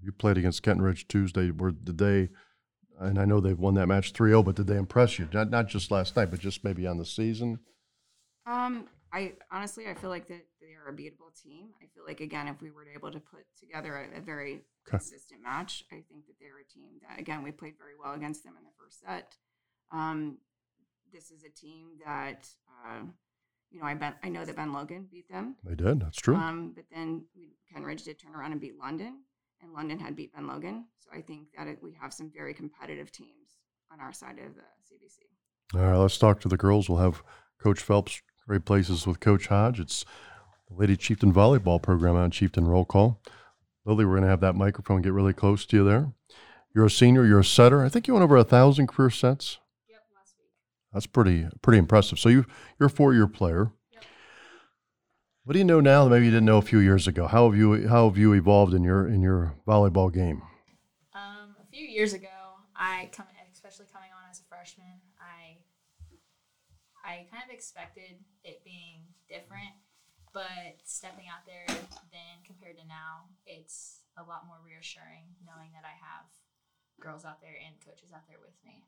You 0.02 0.10
played 0.10 0.36
against 0.38 0.62
Kenton 0.62 0.82
Ridge 0.82 1.06
Tuesday. 1.06 1.50
Where 1.50 1.70
did 1.70 1.98
they? 1.98 2.30
And 3.00 3.18
I 3.18 3.24
know 3.24 3.40
they've 3.40 3.58
won 3.58 3.74
that 3.74 3.88
match 3.88 4.12
3-0, 4.12 4.44
but 4.44 4.54
did 4.56 4.66
they 4.66 4.76
impress 4.76 5.18
you? 5.18 5.28
Not 5.32 5.50
not 5.50 5.66
just 5.68 5.90
last 5.90 6.14
night, 6.16 6.30
but 6.30 6.38
just 6.40 6.62
maybe 6.64 6.86
on 6.86 6.98
the 6.98 7.04
season. 7.06 7.58
Um, 8.46 8.86
I 9.12 9.32
honestly, 9.50 9.86
I 9.88 9.94
feel 9.94 10.10
like 10.10 10.28
that 10.28 10.46
they 10.60 10.74
are 10.74 10.88
a 10.90 10.92
beatable 10.96 11.32
team. 11.42 11.68
I 11.82 11.86
feel 11.94 12.04
like 12.06 12.20
again, 12.20 12.48
if 12.48 12.60
we 12.62 12.70
were 12.70 12.86
able 12.94 13.10
to 13.10 13.20
put 13.20 13.44
together 13.58 13.96
a, 13.96 14.18
a 14.18 14.20
very 14.20 14.62
Okay. 14.88 14.98
consistent 14.98 15.40
match, 15.42 15.84
I 15.92 16.02
think 16.10 16.26
that 16.26 16.34
they're 16.40 16.58
a 16.58 16.64
team 16.64 16.98
that 17.08 17.20
again 17.20 17.42
we 17.44 17.52
played 17.52 17.74
very 17.78 17.92
well 18.02 18.14
against 18.14 18.42
them 18.42 18.54
in 18.58 18.64
the 18.64 18.70
first 18.78 19.00
set. 19.00 19.36
Um, 19.92 20.38
this 21.12 21.30
is 21.30 21.44
a 21.44 21.50
team 21.50 21.98
that 22.04 22.48
uh, 22.84 23.02
you 23.70 23.78
know 23.80 23.86
I 23.86 23.94
bet 23.94 24.16
I 24.24 24.28
know 24.28 24.44
that 24.44 24.56
Ben 24.56 24.72
Logan 24.72 25.06
beat 25.10 25.28
them. 25.30 25.54
They 25.64 25.74
did. 25.76 26.00
That's 26.00 26.18
true. 26.18 26.34
Um, 26.36 26.72
but 26.74 26.84
then 26.92 27.26
we, 27.36 27.54
Kenton 27.70 27.86
Ridge 27.86 28.02
did 28.04 28.18
turn 28.18 28.34
around 28.34 28.52
and 28.52 28.60
beat 28.60 28.76
London, 28.78 29.20
and 29.62 29.72
London 29.72 29.98
had 29.98 30.16
beat 30.16 30.34
Ben 30.34 30.46
Logan. 30.46 30.86
So 30.98 31.10
I 31.16 31.22
think 31.22 31.48
that 31.56 31.66
it, 31.66 31.78
we 31.82 31.96
have 32.00 32.12
some 32.12 32.30
very 32.34 32.54
competitive 32.54 33.10
teams 33.12 33.58
on 33.92 34.00
our 34.00 34.12
side 34.12 34.38
of 34.38 34.54
the 34.54 34.62
CBC. 34.62 35.78
All 35.78 35.90
right, 35.90 35.96
let's 35.96 36.18
talk 36.18 36.40
to 36.40 36.48
the 36.48 36.56
girls. 36.56 36.88
We'll 36.88 36.98
have 36.98 37.22
Coach 37.62 37.80
Phelps 37.80 38.20
trade 38.46 38.64
places 38.64 39.06
with 39.06 39.20
Coach 39.20 39.46
Hodge. 39.46 39.80
It's 39.80 40.04
the 40.68 40.74
Lady 40.74 40.96
Chieftain 40.96 41.32
volleyball 41.32 41.80
program 41.80 42.16
on 42.16 42.30
Chieftain 42.30 42.66
Roll 42.66 42.84
Call. 42.84 43.20
Lily, 43.84 44.04
we're 44.04 44.12
going 44.12 44.24
to 44.24 44.28
have 44.28 44.40
that 44.40 44.54
microphone 44.54 45.02
get 45.02 45.12
really 45.12 45.32
close 45.32 45.66
to 45.66 45.76
you 45.76 45.84
there. 45.84 46.12
You're 46.74 46.86
a 46.86 46.90
senior. 46.90 47.24
You're 47.24 47.40
a 47.40 47.44
setter. 47.44 47.84
I 47.84 47.88
think 47.88 48.06
you 48.06 48.14
went 48.14 48.24
over 48.24 48.36
a 48.36 48.44
thousand 48.44 48.86
career 48.86 49.10
sets. 49.10 49.58
Yep, 49.88 50.00
last 50.16 50.34
week. 50.38 50.50
That's 50.92 51.06
pretty 51.06 51.46
pretty 51.60 51.78
impressive. 51.78 52.18
So 52.18 52.28
you 52.28 52.46
you're 52.78 52.86
a 52.86 52.90
four 52.90 53.12
year 53.12 53.26
player. 53.26 53.72
What 55.44 55.54
do 55.54 55.58
you 55.58 55.64
know 55.64 55.80
now 55.80 56.04
that 56.04 56.10
maybe 56.10 56.26
you 56.26 56.30
didn't 56.30 56.46
know 56.46 56.58
a 56.58 56.62
few 56.62 56.78
years 56.78 57.08
ago? 57.08 57.26
How 57.26 57.50
have 57.50 57.58
you 57.58 57.88
how 57.88 58.08
have 58.08 58.16
you 58.16 58.32
evolved 58.32 58.74
in 58.74 58.84
your 58.84 59.08
in 59.08 59.22
your 59.22 59.56
volleyball 59.66 60.12
game? 60.12 60.40
Um, 61.14 61.56
a 61.60 61.66
few 61.66 61.84
years 61.84 62.12
ago, 62.12 62.30
I 62.76 63.10
come, 63.10 63.26
especially 63.52 63.86
coming 63.92 64.10
on 64.14 64.30
as 64.30 64.38
a 64.38 64.44
freshman, 64.44 65.02
I 65.18 65.58
I 67.04 67.26
kind 67.32 67.42
of 67.42 67.50
expected 67.50 68.22
it 68.44 68.62
being 68.64 69.02
different, 69.28 69.74
but 70.32 70.78
stepping 70.84 71.26
out 71.26 71.44
there 71.44 71.66
then 71.66 72.38
compared 72.46 72.78
to 72.78 72.86
now, 72.86 73.26
it's 73.44 74.02
a 74.16 74.22
lot 74.22 74.46
more 74.46 74.58
reassuring 74.64 75.26
knowing 75.44 75.70
that 75.74 75.82
I 75.82 75.98
have 75.98 76.30
girls 77.00 77.24
out 77.24 77.40
there 77.42 77.58
and 77.66 77.74
coaches 77.84 78.12
out 78.14 78.28
there 78.28 78.38
with 78.40 78.54
me. 78.64 78.84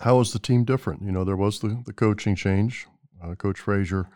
How 0.00 0.20
is 0.20 0.34
the 0.34 0.38
team 0.38 0.64
different? 0.64 1.00
You 1.00 1.12
know, 1.12 1.24
there 1.24 1.34
was 1.34 1.60
the, 1.60 1.82
the 1.86 1.94
coaching 1.94 2.36
change. 2.36 2.86
Uh, 3.24 3.34
Coach 3.34 3.58
Frazier 3.58 4.10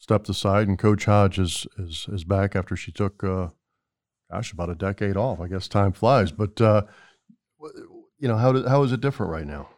stepped 0.00 0.28
aside, 0.28 0.66
and 0.66 0.78
Coach 0.78 1.04
Hodge 1.04 1.38
is 1.38 1.66
is, 1.78 2.06
is 2.10 2.24
back 2.24 2.56
after 2.56 2.74
she 2.74 2.90
took, 2.90 3.22
uh, 3.22 3.48
gosh, 4.30 4.52
about 4.52 4.70
a 4.70 4.74
decade 4.74 5.16
off. 5.16 5.40
I 5.40 5.46
guess 5.46 5.68
time 5.68 5.92
flies. 5.92 6.32
But 6.32 6.60
uh, 6.60 6.82
you 8.18 8.26
know, 8.28 8.36
how 8.36 8.52
did, 8.52 8.66
how 8.66 8.82
is 8.82 8.92
it 8.92 9.00
different 9.00 9.30
right 9.30 9.46
now? 9.46 9.68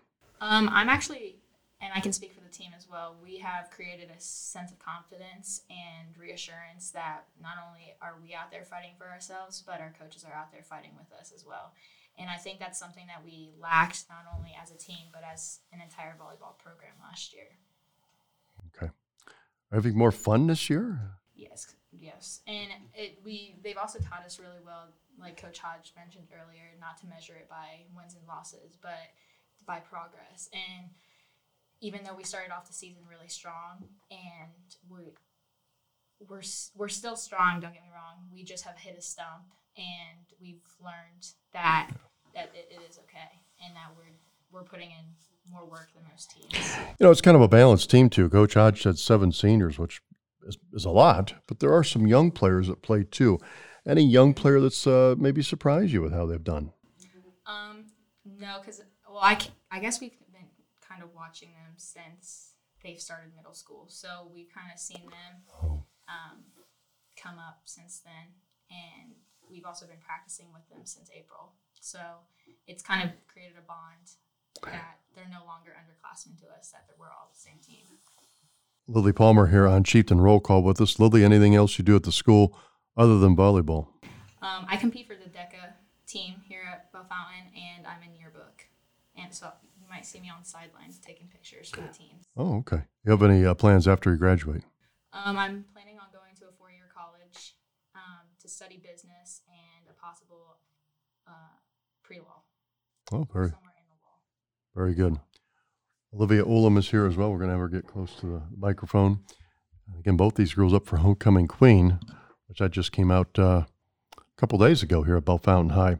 Um, 0.40 0.68
I'm 0.72 0.88
actually, 0.88 1.36
and 1.80 1.92
I 1.94 2.00
can 2.00 2.12
speak 2.12 2.32
for 2.32 2.40
the 2.40 2.48
team 2.48 2.72
as 2.76 2.88
well. 2.88 3.16
We 3.22 3.38
have 3.38 3.70
created 3.70 4.10
a 4.10 4.20
sense 4.20 4.72
of 4.72 4.78
confidence 4.78 5.62
and 5.70 6.16
reassurance 6.18 6.90
that 6.90 7.26
not 7.40 7.54
only 7.68 7.94
are 8.00 8.16
we 8.22 8.34
out 8.34 8.50
there 8.50 8.64
fighting 8.64 8.94
for 8.98 9.08
ourselves, 9.08 9.62
but 9.64 9.80
our 9.80 9.94
coaches 10.00 10.24
are 10.24 10.34
out 10.34 10.50
there 10.50 10.62
fighting 10.62 10.92
with 10.96 11.12
us 11.18 11.32
as 11.34 11.44
well. 11.46 11.74
And 12.18 12.28
I 12.28 12.36
think 12.36 12.58
that's 12.58 12.78
something 12.78 13.06
that 13.06 13.24
we 13.24 13.50
lacked 13.60 14.04
not 14.10 14.26
only 14.36 14.50
as 14.60 14.70
a 14.70 14.76
team, 14.76 15.08
but 15.12 15.22
as 15.24 15.60
an 15.72 15.80
entire 15.80 16.14
volleyball 16.18 16.58
program 16.58 16.92
last 17.02 17.32
year. 17.32 17.56
Okay, 19.72 19.88
having 19.88 19.96
more 19.96 20.12
fun 20.12 20.46
this 20.46 20.68
year. 20.68 21.00
Yes, 21.34 21.74
yes, 21.98 22.40
and 22.46 22.68
it 22.94 23.18
we 23.24 23.56
they've 23.64 23.78
also 23.78 23.98
taught 23.98 24.24
us 24.24 24.38
really 24.38 24.60
well, 24.64 24.88
like 25.18 25.40
Coach 25.40 25.58
Hodge 25.58 25.92
mentioned 25.96 26.28
earlier, 26.32 26.76
not 26.78 26.98
to 26.98 27.06
measure 27.06 27.34
it 27.34 27.48
by 27.48 27.86
wins 27.96 28.14
and 28.14 28.22
losses, 28.28 28.76
but 28.82 29.00
by 29.66 29.78
progress. 29.80 30.50
And 30.52 30.90
even 31.80 32.04
though 32.04 32.14
we 32.14 32.22
started 32.22 32.52
off 32.52 32.66
the 32.66 32.74
season 32.74 33.02
really 33.08 33.28
strong, 33.28 33.88
and 34.10 34.76
we 34.90 35.12
we're 36.28 36.42
we're 36.76 36.88
still 36.88 37.16
strong. 37.16 37.60
Don't 37.60 37.72
get 37.72 37.82
me 37.82 37.90
wrong. 37.94 38.28
We 38.32 38.44
just 38.44 38.64
have 38.64 38.76
hit 38.76 38.96
a 38.98 39.02
stump, 39.02 39.54
and 39.76 40.26
we've 40.40 40.62
learned 40.82 41.26
that 41.52 41.90
that 42.34 42.50
it, 42.54 42.68
it 42.70 42.80
is 42.88 42.98
okay, 42.98 43.40
and 43.64 43.74
that 43.74 43.90
we're 43.96 44.12
we're 44.52 44.64
putting 44.64 44.90
in 44.90 45.04
more 45.50 45.68
work 45.68 45.88
than 45.94 46.04
most 46.10 46.30
teams. 46.30 46.76
You 46.98 47.06
know, 47.06 47.10
it's 47.10 47.20
kind 47.20 47.36
of 47.36 47.42
a 47.42 47.48
balanced 47.48 47.90
team 47.90 48.08
too. 48.08 48.28
Coach 48.28 48.54
Hodge 48.54 48.82
said 48.82 48.98
seven 48.98 49.32
seniors, 49.32 49.78
which 49.78 50.00
is, 50.46 50.56
is 50.72 50.84
a 50.84 50.90
lot, 50.90 51.34
but 51.46 51.60
there 51.60 51.72
are 51.72 51.84
some 51.84 52.06
young 52.06 52.30
players 52.30 52.68
that 52.68 52.82
play 52.82 53.04
too. 53.04 53.38
Any 53.86 54.04
young 54.04 54.34
player 54.34 54.60
that's 54.60 54.86
uh, 54.86 55.14
maybe 55.18 55.42
surprised 55.42 55.92
you 55.92 56.02
with 56.02 56.12
how 56.12 56.26
they've 56.26 56.42
done? 56.42 56.72
Um, 57.46 57.86
no, 58.24 58.58
because 58.60 58.80
well, 59.08 59.20
I 59.22 59.38
I 59.70 59.80
guess 59.80 60.00
we've 60.00 60.16
been 60.32 60.48
kind 60.86 61.02
of 61.02 61.10
watching 61.14 61.48
them 61.48 61.74
since 61.76 62.52
they've 62.84 63.00
started 63.00 63.34
middle 63.36 63.54
school, 63.54 63.86
so 63.88 64.30
we've 64.32 64.50
kind 64.54 64.68
of 64.72 64.78
seen 64.78 65.02
them 65.06 65.82
um, 66.08 66.44
come 67.20 67.38
up 67.38 67.62
since 67.64 68.00
then, 68.04 68.34
and 68.70 69.14
we've 69.50 69.64
also 69.66 69.86
been 69.86 70.00
practicing 70.04 70.46
with 70.52 70.68
them 70.70 70.84
since 70.84 71.10
April. 71.14 71.52
So 71.80 71.98
it's 72.66 72.82
kind 72.82 73.02
of 73.02 73.10
created 73.26 73.56
a 73.58 73.66
bond 73.66 74.14
that 74.70 74.98
they're 75.14 75.28
no 75.30 75.44
longer 75.46 75.70
underclassmen 75.70 76.38
to 76.40 76.46
us, 76.58 76.70
that 76.70 76.86
we're 76.98 77.06
all 77.06 77.30
the 77.32 77.38
same 77.38 77.58
team. 77.66 77.84
Lily 78.86 79.12
Palmer 79.12 79.48
here 79.48 79.66
on 79.66 79.84
Chieftain 79.84 80.20
Roll 80.20 80.40
Call 80.40 80.62
with 80.62 80.80
us. 80.80 80.98
Lily, 80.98 81.24
anything 81.24 81.54
else 81.54 81.78
you 81.78 81.84
do 81.84 81.96
at 81.96 82.02
the 82.02 82.12
school 82.12 82.58
other 82.96 83.18
than 83.18 83.36
volleyball? 83.36 83.88
Um, 84.42 84.66
I 84.68 84.76
compete 84.76 85.06
for 85.06 85.14
the 85.14 85.30
DECA 85.30 85.74
team 86.06 86.42
here 86.48 86.62
at 86.70 86.90
Fountain, 86.92 87.52
and 87.54 87.86
I'm 87.86 88.02
in 88.02 88.16
yearbook. 88.18 88.66
And 89.16 89.32
so 89.32 89.52
you 89.80 89.86
might 89.88 90.04
see 90.04 90.20
me 90.20 90.30
on 90.30 90.44
sidelines 90.44 90.98
taking 90.98 91.28
pictures 91.28 91.70
for 91.70 91.80
the 91.80 91.88
teams. 91.88 92.24
Oh, 92.36 92.58
okay. 92.58 92.82
You 93.04 93.12
have 93.12 93.22
any 93.22 93.44
uh, 93.44 93.54
plans 93.54 93.86
after 93.86 94.10
you 94.10 94.16
graduate? 94.16 94.62
Um, 95.12 95.36
I'm 95.36 95.64
planning 95.72 95.98
on 95.98 96.08
going 96.12 96.34
to 96.40 96.46
a 96.46 96.52
four 96.58 96.70
year 96.70 96.88
college 96.94 97.54
um, 97.94 98.26
to 98.40 98.48
study 98.48 98.78
business 98.82 99.42
and 99.46 99.88
a 99.88 99.94
possible 99.94 100.56
uh, 101.28 101.54
pre 102.02 102.18
law. 102.18 102.42
Oh, 103.12 103.26
very, 103.32 103.52
very 104.74 104.94
good. 104.94 105.18
Olivia 106.14 106.44
Olam 106.44 106.78
is 106.78 106.90
here 106.90 107.06
as 107.06 107.16
well. 107.16 107.30
We're 107.30 107.38
going 107.38 107.48
to 107.48 107.54
have 107.54 107.60
her 107.60 107.68
get 107.68 107.86
close 107.86 108.14
to 108.16 108.26
the 108.26 108.42
microphone. 108.56 109.20
Again, 109.98 110.16
both 110.16 110.34
these 110.34 110.54
girls 110.54 110.74
up 110.74 110.86
for 110.86 110.98
Homecoming 110.98 111.46
Queen, 111.46 111.98
which 112.48 112.60
I 112.60 112.68
just 112.68 112.92
came 112.92 113.10
out 113.10 113.38
uh, 113.38 113.64
a 114.16 114.22
couple 114.36 114.58
days 114.58 114.82
ago 114.82 115.02
here 115.02 115.16
at 115.16 115.24
Bellefontaine 115.24 115.70
High. 115.70 115.98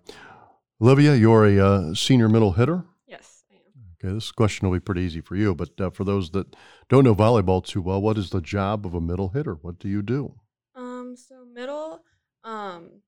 Olivia, 0.81 1.15
you're 1.15 1.47
a 1.47 1.59
uh, 1.65 1.95
senior 1.95 2.29
middle 2.29 2.53
hitter. 2.53 2.85
Yes, 3.07 3.45
I 3.51 3.55
am. 3.55 4.11
Okay, 4.11 4.15
this 4.15 4.33
question 4.33 4.69
will 4.69 4.77
be 4.77 4.81
pretty 4.81 5.03
easy 5.03 5.21
for 5.21 5.37
you, 5.37 5.55
but 5.55 5.81
uh, 5.81 5.91
for 5.91 6.05
those 6.05 6.31
that 6.31 6.57
don't 6.89 7.05
know 7.05 7.15
volleyball 7.15 7.65
too 7.65 7.81
well, 7.81 8.01
what 8.03 8.19
is 8.19 8.31
the 8.31 8.41
job 8.41 8.85
of 8.85 8.95
a 8.95 9.01
middle 9.01 9.29
hitter? 9.29 9.55
What 9.55 9.79
do 9.79 9.89
you 9.89 10.03
do? 10.03 10.35
Um, 10.75 11.15
so 11.17 11.45
middle, 11.45 12.03
um, 12.45 13.02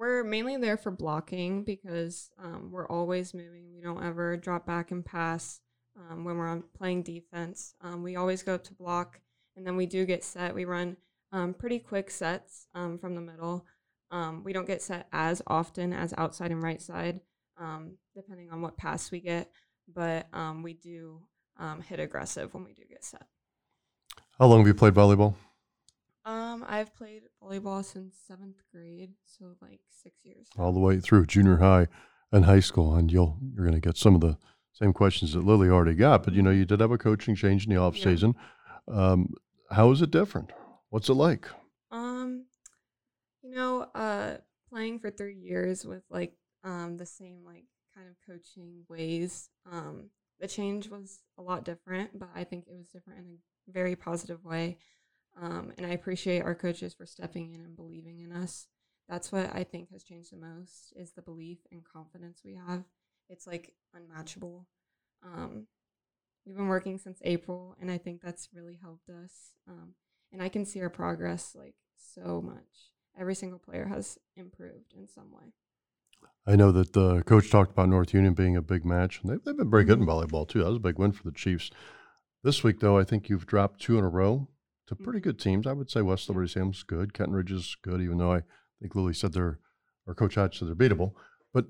we're 0.00 0.24
mainly 0.24 0.56
there 0.56 0.78
for 0.78 0.90
blocking 0.90 1.62
because 1.62 2.30
um, 2.42 2.70
we're 2.72 2.88
always 2.88 3.34
moving. 3.34 3.70
We 3.74 3.82
don't 3.82 4.02
ever 4.02 4.34
drop 4.38 4.64
back 4.64 4.90
and 4.90 5.04
pass 5.04 5.60
um, 5.94 6.24
when 6.24 6.38
we're 6.38 6.48
on 6.48 6.64
playing 6.74 7.02
defense. 7.02 7.74
Um, 7.82 8.02
we 8.02 8.16
always 8.16 8.42
go 8.42 8.54
up 8.54 8.64
to 8.64 8.74
block, 8.74 9.20
and 9.56 9.66
then 9.66 9.76
we 9.76 9.84
do 9.84 10.06
get 10.06 10.24
set. 10.24 10.54
We 10.54 10.64
run 10.64 10.96
um, 11.32 11.52
pretty 11.52 11.78
quick 11.78 12.10
sets 12.10 12.66
um, 12.74 12.98
from 12.98 13.14
the 13.14 13.20
middle. 13.20 13.66
Um, 14.10 14.42
we 14.42 14.54
don't 14.54 14.66
get 14.66 14.80
set 14.80 15.06
as 15.12 15.42
often 15.46 15.92
as 15.92 16.14
outside 16.16 16.50
and 16.50 16.62
right 16.62 16.80
side, 16.80 17.20
depending 18.16 18.50
on 18.50 18.62
what 18.62 18.78
pass 18.78 19.10
we 19.10 19.20
get, 19.20 19.52
but 19.94 20.26
we 20.62 20.72
do 20.72 21.20
hit 21.86 22.00
aggressive 22.00 22.54
when 22.54 22.64
we 22.64 22.72
do 22.72 22.82
get 22.88 23.04
set. 23.04 23.26
How 24.38 24.46
long 24.46 24.60
have 24.60 24.66
you 24.66 24.74
played 24.74 24.94
volleyball? 24.94 25.34
Um, 26.30 26.64
I've 26.68 26.94
played 26.94 27.22
volleyball 27.42 27.84
since 27.84 28.14
seventh 28.28 28.62
grade, 28.72 29.14
so 29.26 29.56
like 29.60 29.80
six 29.88 30.20
years. 30.24 30.46
All 30.56 30.72
the 30.72 30.78
way 30.78 31.00
through 31.00 31.26
junior 31.26 31.56
high 31.56 31.88
and 32.30 32.44
high 32.44 32.60
school, 32.60 32.94
and 32.94 33.10
you'll 33.10 33.36
you're 33.52 33.64
going 33.64 33.74
to 33.74 33.80
get 33.80 33.96
some 33.96 34.14
of 34.14 34.20
the 34.20 34.38
same 34.72 34.92
questions 34.92 35.32
that 35.32 35.44
Lily 35.44 35.68
already 35.68 35.94
got. 35.96 36.22
But 36.22 36.34
you 36.34 36.42
know, 36.42 36.50
you 36.50 36.64
did 36.64 36.78
have 36.78 36.92
a 36.92 36.98
coaching 36.98 37.34
change 37.34 37.66
in 37.66 37.74
the 37.74 37.80
off 37.80 37.96
Yeah. 37.96 38.04
season. 38.04 38.36
Um, 38.86 39.34
how 39.72 39.90
is 39.90 40.02
it 40.02 40.12
different? 40.12 40.52
What's 40.90 41.08
it 41.08 41.14
like? 41.14 41.48
Um, 41.90 42.44
you 43.42 43.50
know, 43.50 43.88
uh, 43.96 44.36
playing 44.68 45.00
for 45.00 45.10
three 45.10 45.34
years 45.36 45.84
with 45.84 46.04
like 46.10 46.34
um 46.62 46.96
the 46.96 47.06
same 47.06 47.44
like 47.44 47.64
kind 47.92 48.06
of 48.08 48.14
coaching 48.24 48.84
ways. 48.88 49.50
Um, 49.68 50.10
the 50.38 50.46
change 50.46 50.88
was 50.90 51.24
a 51.36 51.42
lot 51.42 51.64
different, 51.64 52.16
but 52.16 52.28
I 52.36 52.44
think 52.44 52.68
it 52.68 52.76
was 52.76 52.88
different 52.88 53.18
in 53.18 53.38
a 53.68 53.72
very 53.72 53.96
positive 53.96 54.44
way. 54.44 54.78
Um, 55.40 55.72
and 55.76 55.86
I 55.86 55.90
appreciate 55.90 56.42
our 56.42 56.54
coaches 56.54 56.94
for 56.94 57.06
stepping 57.06 57.54
in 57.54 57.60
and 57.60 57.76
believing 57.76 58.20
in 58.20 58.32
us. 58.32 58.66
That's 59.08 59.32
what 59.32 59.54
I 59.54 59.64
think 59.64 59.90
has 59.90 60.04
changed 60.04 60.32
the 60.32 60.36
most 60.36 60.92
is 60.94 61.12
the 61.12 61.22
belief 61.22 61.58
and 61.72 61.82
confidence 61.84 62.42
we 62.44 62.54
have. 62.54 62.84
It's 63.28 63.46
like 63.46 63.74
unmatchable. 63.94 64.66
Um, 65.24 65.66
we've 66.46 66.56
been 66.56 66.68
working 66.68 66.98
since 66.98 67.20
April, 67.24 67.76
and 67.80 67.90
I 67.90 67.98
think 67.98 68.20
that's 68.22 68.48
really 68.54 68.78
helped 68.80 69.08
us. 69.08 69.52
Um, 69.68 69.94
and 70.32 70.42
I 70.42 70.48
can 70.48 70.64
see 70.64 70.80
our 70.80 70.90
progress 70.90 71.56
like 71.58 71.74
so 71.96 72.40
much. 72.40 72.92
Every 73.18 73.34
single 73.34 73.58
player 73.58 73.86
has 73.86 74.18
improved 74.36 74.94
in 74.96 75.08
some 75.08 75.32
way. 75.32 75.52
I 76.46 76.56
know 76.56 76.72
that 76.72 76.92
the 76.92 77.22
coach 77.24 77.50
talked 77.50 77.72
about 77.72 77.88
North 77.88 78.14
Union 78.14 78.34
being 78.34 78.56
a 78.56 78.62
big 78.62 78.84
match, 78.84 79.20
and 79.22 79.30
they've, 79.30 79.42
they've 79.44 79.56
been 79.56 79.70
very 79.70 79.84
good 79.84 79.98
in 79.98 80.06
volleyball 80.06 80.48
too. 80.48 80.60
That 80.60 80.68
was 80.68 80.76
a 80.76 80.80
big 80.80 80.98
win 80.98 81.12
for 81.12 81.24
the 81.24 81.32
Chiefs. 81.32 81.70
This 82.42 82.64
week, 82.64 82.80
though, 82.80 82.98
I 82.98 83.04
think 83.04 83.28
you've 83.28 83.46
dropped 83.46 83.80
two 83.80 83.98
in 83.98 84.04
a 84.04 84.08
row 84.08 84.48
to 84.90 84.96
pretty 84.96 85.20
good 85.20 85.38
teams. 85.38 85.68
I 85.68 85.72
would 85.72 85.88
say 85.88 86.02
West 86.02 86.28
Liberty-Salem's 86.28 86.82
good, 86.82 87.14
Kenton 87.14 87.34
Ridge 87.34 87.52
is 87.52 87.76
good, 87.80 88.00
even 88.00 88.18
though 88.18 88.32
I 88.32 88.42
think 88.80 88.94
Lily 88.94 89.14
said 89.14 89.32
they're, 89.32 89.60
or 90.04 90.14
Coach 90.14 90.34
Hodge 90.34 90.58
said 90.58 90.66
they're 90.66 90.74
beatable. 90.74 91.12
But 91.54 91.66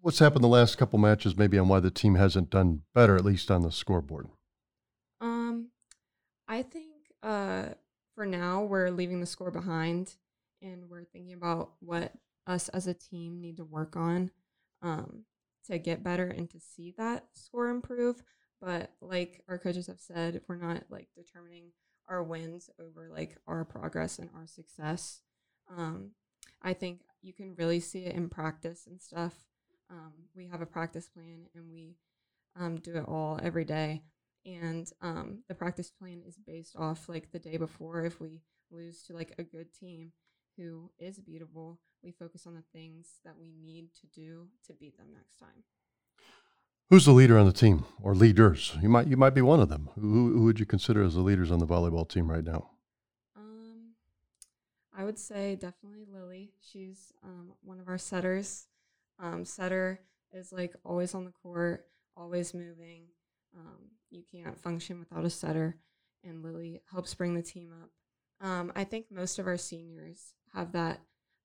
what's 0.00 0.20
happened 0.20 0.44
the 0.44 0.48
last 0.48 0.78
couple 0.78 1.00
matches, 1.00 1.36
maybe 1.36 1.58
on 1.58 1.66
why 1.66 1.80
the 1.80 1.90
team 1.90 2.14
hasn't 2.14 2.50
done 2.50 2.82
better, 2.94 3.16
at 3.16 3.24
least 3.24 3.50
on 3.50 3.62
the 3.62 3.72
scoreboard? 3.72 4.28
Um, 5.20 5.70
I 6.46 6.62
think 6.62 6.92
uh, 7.20 7.70
for 8.14 8.26
now 8.26 8.62
we're 8.62 8.90
leaving 8.90 9.18
the 9.18 9.26
score 9.26 9.50
behind, 9.50 10.14
and 10.62 10.88
we're 10.88 11.04
thinking 11.04 11.32
about 11.32 11.72
what 11.80 12.12
us 12.46 12.68
as 12.68 12.86
a 12.86 12.94
team 12.94 13.40
need 13.40 13.56
to 13.56 13.64
work 13.64 13.96
on 13.96 14.30
um, 14.82 15.24
to 15.66 15.78
get 15.78 16.04
better 16.04 16.28
and 16.28 16.48
to 16.50 16.60
see 16.60 16.94
that 16.96 17.26
score 17.32 17.68
improve. 17.68 18.22
But 18.60 18.92
like 19.00 19.42
our 19.48 19.58
coaches 19.58 19.88
have 19.88 19.98
said, 19.98 20.42
we're 20.46 20.54
not 20.54 20.84
like 20.90 21.08
determining 21.16 21.72
our 22.12 22.22
wins 22.22 22.70
over 22.78 23.08
like 23.10 23.38
our 23.46 23.64
progress 23.64 24.18
and 24.18 24.28
our 24.36 24.46
success. 24.46 25.22
Um, 25.74 26.10
I 26.62 26.74
think 26.74 27.00
you 27.22 27.32
can 27.32 27.54
really 27.56 27.80
see 27.80 28.04
it 28.04 28.14
in 28.14 28.28
practice 28.28 28.86
and 28.86 29.00
stuff. 29.00 29.34
Um, 29.90 30.12
we 30.36 30.46
have 30.48 30.60
a 30.60 30.66
practice 30.66 31.08
plan 31.08 31.46
and 31.54 31.70
we 31.72 31.96
um, 32.58 32.76
do 32.76 32.96
it 32.96 33.04
all 33.08 33.40
every 33.42 33.64
day. 33.64 34.02
And 34.44 34.90
um, 35.00 35.42
the 35.48 35.54
practice 35.54 35.90
plan 35.90 36.22
is 36.26 36.36
based 36.36 36.76
off 36.76 37.08
like 37.08 37.32
the 37.32 37.38
day 37.38 37.56
before. 37.56 38.04
If 38.04 38.20
we 38.20 38.42
lose 38.70 39.02
to 39.04 39.14
like 39.14 39.34
a 39.38 39.42
good 39.42 39.72
team 39.72 40.12
who 40.56 40.90
is 40.98 41.18
beatable, 41.18 41.78
we 42.02 42.10
focus 42.10 42.46
on 42.46 42.54
the 42.54 42.78
things 42.78 43.20
that 43.24 43.38
we 43.38 43.52
need 43.62 43.88
to 44.00 44.06
do 44.08 44.48
to 44.66 44.74
beat 44.74 44.98
them 44.98 45.08
next 45.14 45.36
time. 45.38 45.64
Who's 46.92 47.06
the 47.06 47.12
leader 47.12 47.38
on 47.38 47.46
the 47.46 47.54
team, 47.54 47.86
or 48.02 48.14
leaders? 48.14 48.76
You 48.82 48.90
might 48.90 49.06
you 49.06 49.16
might 49.16 49.32
be 49.32 49.40
one 49.40 49.60
of 49.60 49.70
them. 49.70 49.88
Who, 49.94 50.30
who 50.34 50.44
would 50.44 50.60
you 50.60 50.66
consider 50.66 51.02
as 51.02 51.14
the 51.14 51.22
leaders 51.22 51.50
on 51.50 51.58
the 51.58 51.66
volleyball 51.66 52.06
team 52.06 52.30
right 52.30 52.44
now? 52.44 52.68
Um, 53.34 53.94
I 54.94 55.02
would 55.02 55.18
say 55.18 55.56
definitely 55.56 56.04
Lily. 56.04 56.52
She's 56.60 57.14
um, 57.24 57.54
one 57.62 57.80
of 57.80 57.88
our 57.88 57.96
setters. 57.96 58.66
Um, 59.18 59.46
setter 59.46 60.00
is 60.34 60.52
like 60.52 60.76
always 60.84 61.14
on 61.14 61.24
the 61.24 61.30
court, 61.30 61.86
always 62.14 62.52
moving. 62.52 63.04
Um, 63.56 63.92
you 64.10 64.22
can't 64.30 64.60
function 64.60 64.98
without 64.98 65.24
a 65.24 65.30
setter, 65.30 65.78
and 66.22 66.44
Lily 66.44 66.82
helps 66.90 67.14
bring 67.14 67.32
the 67.32 67.40
team 67.40 67.72
up. 67.82 68.46
Um, 68.46 68.70
I 68.76 68.84
think 68.84 69.06
most 69.10 69.38
of 69.38 69.46
our 69.46 69.56
seniors 69.56 70.34
have 70.52 70.72
that 70.72 71.00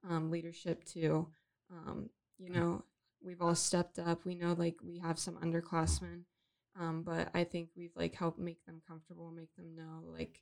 um, 0.09 0.29
leadership 0.29 0.83
too. 0.83 1.29
Um, 1.71 2.09
you 2.37 2.49
know, 2.49 2.83
we've 3.21 3.41
all 3.41 3.55
stepped 3.55 3.99
up. 3.99 4.25
We 4.25 4.35
know 4.35 4.53
like 4.53 4.77
we 4.83 4.99
have 4.99 5.19
some 5.19 5.35
underclassmen, 5.35 6.23
um, 6.79 7.03
but 7.03 7.29
I 7.33 7.43
think 7.43 7.69
we've 7.75 7.95
like 7.95 8.15
helped 8.15 8.39
make 8.39 8.65
them 8.65 8.81
comfortable, 8.87 9.31
make 9.31 9.55
them 9.55 9.75
know 9.75 10.09
like 10.11 10.41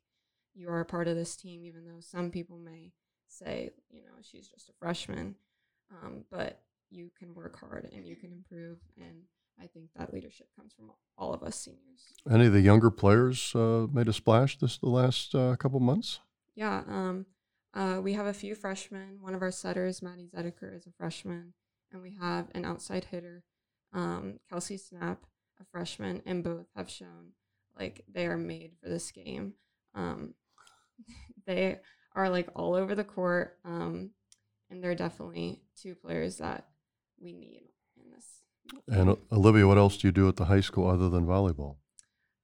you 0.54 0.70
are 0.70 0.80
a 0.80 0.86
part 0.86 1.08
of 1.08 1.16
this 1.16 1.36
team, 1.36 1.66
even 1.66 1.86
though 1.86 2.00
some 2.00 2.32
people 2.32 2.58
may 2.58 2.94
say, 3.28 3.72
you 3.90 4.02
know, 4.02 4.14
she's 4.22 4.48
just 4.48 4.70
a 4.70 4.74
freshman. 4.80 5.36
Um, 5.92 6.24
but 6.32 6.62
you 6.90 7.12
can 7.18 7.34
work 7.36 7.60
hard 7.60 7.90
and 7.94 8.08
you 8.08 8.16
can 8.16 8.32
improve. 8.32 8.78
And 8.98 9.24
I 9.62 9.68
think 9.68 9.90
that 9.96 10.14
leadership 10.14 10.48
comes 10.56 10.74
from 10.74 10.92
all 11.18 11.34
of 11.34 11.44
us 11.44 11.56
seniors. 11.56 12.14
Any 12.30 12.48
of 12.48 12.54
the 12.54 12.62
younger 12.62 12.92
players 12.92 13.54
uh, 13.56 13.88
made 13.92 14.08
a 14.08 14.14
splash 14.14 14.58
this 14.58 14.78
the 14.78 14.90
last 14.90 15.36
uh, 15.36 15.56
couple 15.58 15.80
months? 15.80 16.20
Yeah. 16.56 16.84
Um, 16.88 17.26
uh, 17.74 18.00
we 18.02 18.14
have 18.14 18.26
a 18.26 18.34
few 18.34 18.56
freshmen. 18.56 19.18
One 19.20 19.36
of 19.36 19.42
our 19.42 19.52
setters, 19.52 20.02
Maddie 20.02 20.30
Zedeker, 20.34 20.76
is 20.76 20.88
a 20.88 20.92
freshman. 20.98 21.54
And 21.96 22.04
we 22.04 22.18
have 22.20 22.48
an 22.54 22.66
outside 22.66 23.06
hitter, 23.06 23.46
um, 23.94 24.42
Kelsey 24.50 24.76
Snap, 24.76 25.24
a 25.62 25.64
freshman, 25.72 26.22
and 26.26 26.44
both 26.44 26.66
have 26.76 26.90
shown 26.90 27.32
like 27.80 28.04
they 28.14 28.26
are 28.26 28.36
made 28.36 28.74
for 28.84 28.90
this 28.90 29.14
game. 29.14 29.54
Um, 29.94 30.34
they 31.48 31.80
are 32.14 32.30
like 32.30 32.50
all 32.54 32.74
over 32.74 32.96
the 32.96 33.06
court, 33.06 33.58
um, 33.64 34.10
and 34.70 34.84
they're 34.84 34.94
definitely 34.94 35.62
two 35.82 35.96
players 35.96 36.40
that 36.40 36.68
we 37.18 37.32
need 37.32 37.70
in 37.96 38.12
this. 38.12 38.42
And 38.90 39.12
uh, 39.12 39.16
Olivia, 39.32 39.66
what 39.66 39.78
else 39.78 39.96
do 39.96 40.10
you 40.10 40.12
do 40.12 40.28
at 40.28 40.36
the 40.36 40.46
high 40.46 40.60
school 40.60 40.90
other 40.90 41.08
than 41.08 41.26
volleyball? 41.26 41.78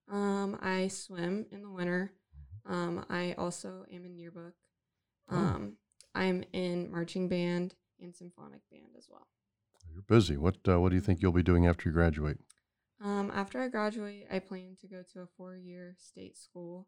Um, 0.10 0.58
I 0.62 0.88
swim 0.88 1.46
in 1.52 1.62
the 1.62 1.70
winter. 1.70 2.14
Um, 2.66 3.06
I 3.10 3.36
also 3.38 3.84
am 3.94 4.06
in 4.06 4.16
yearbook. 4.16 4.54
Oh. 5.30 5.36
Um, 5.36 5.74
I'm 6.16 6.46
in 6.54 6.90
marching 6.90 7.28
band 7.28 7.76
and 8.00 8.16
symphonic 8.16 8.62
band 8.72 8.96
as 8.98 9.08
well. 9.10 9.28
You're 9.94 10.04
busy. 10.08 10.38
What 10.38 10.58
uh, 10.68 10.80
What 10.80 10.90
do 10.90 10.96
you 10.96 11.02
think 11.02 11.22
you'll 11.22 11.32
be 11.32 11.44
doing 11.44 11.68
after 11.68 11.90
you 11.90 11.94
graduate? 11.94 12.38
Um, 13.04 13.32
after 13.34 13.60
I 13.60 13.68
graduate, 13.68 14.28
I 14.32 14.40
plan 14.40 14.78
to 14.82 14.88
go 14.88 15.04
to 15.14 15.22
a 15.22 15.26
four-year 15.38 15.96
state 15.98 16.38
school, 16.38 16.88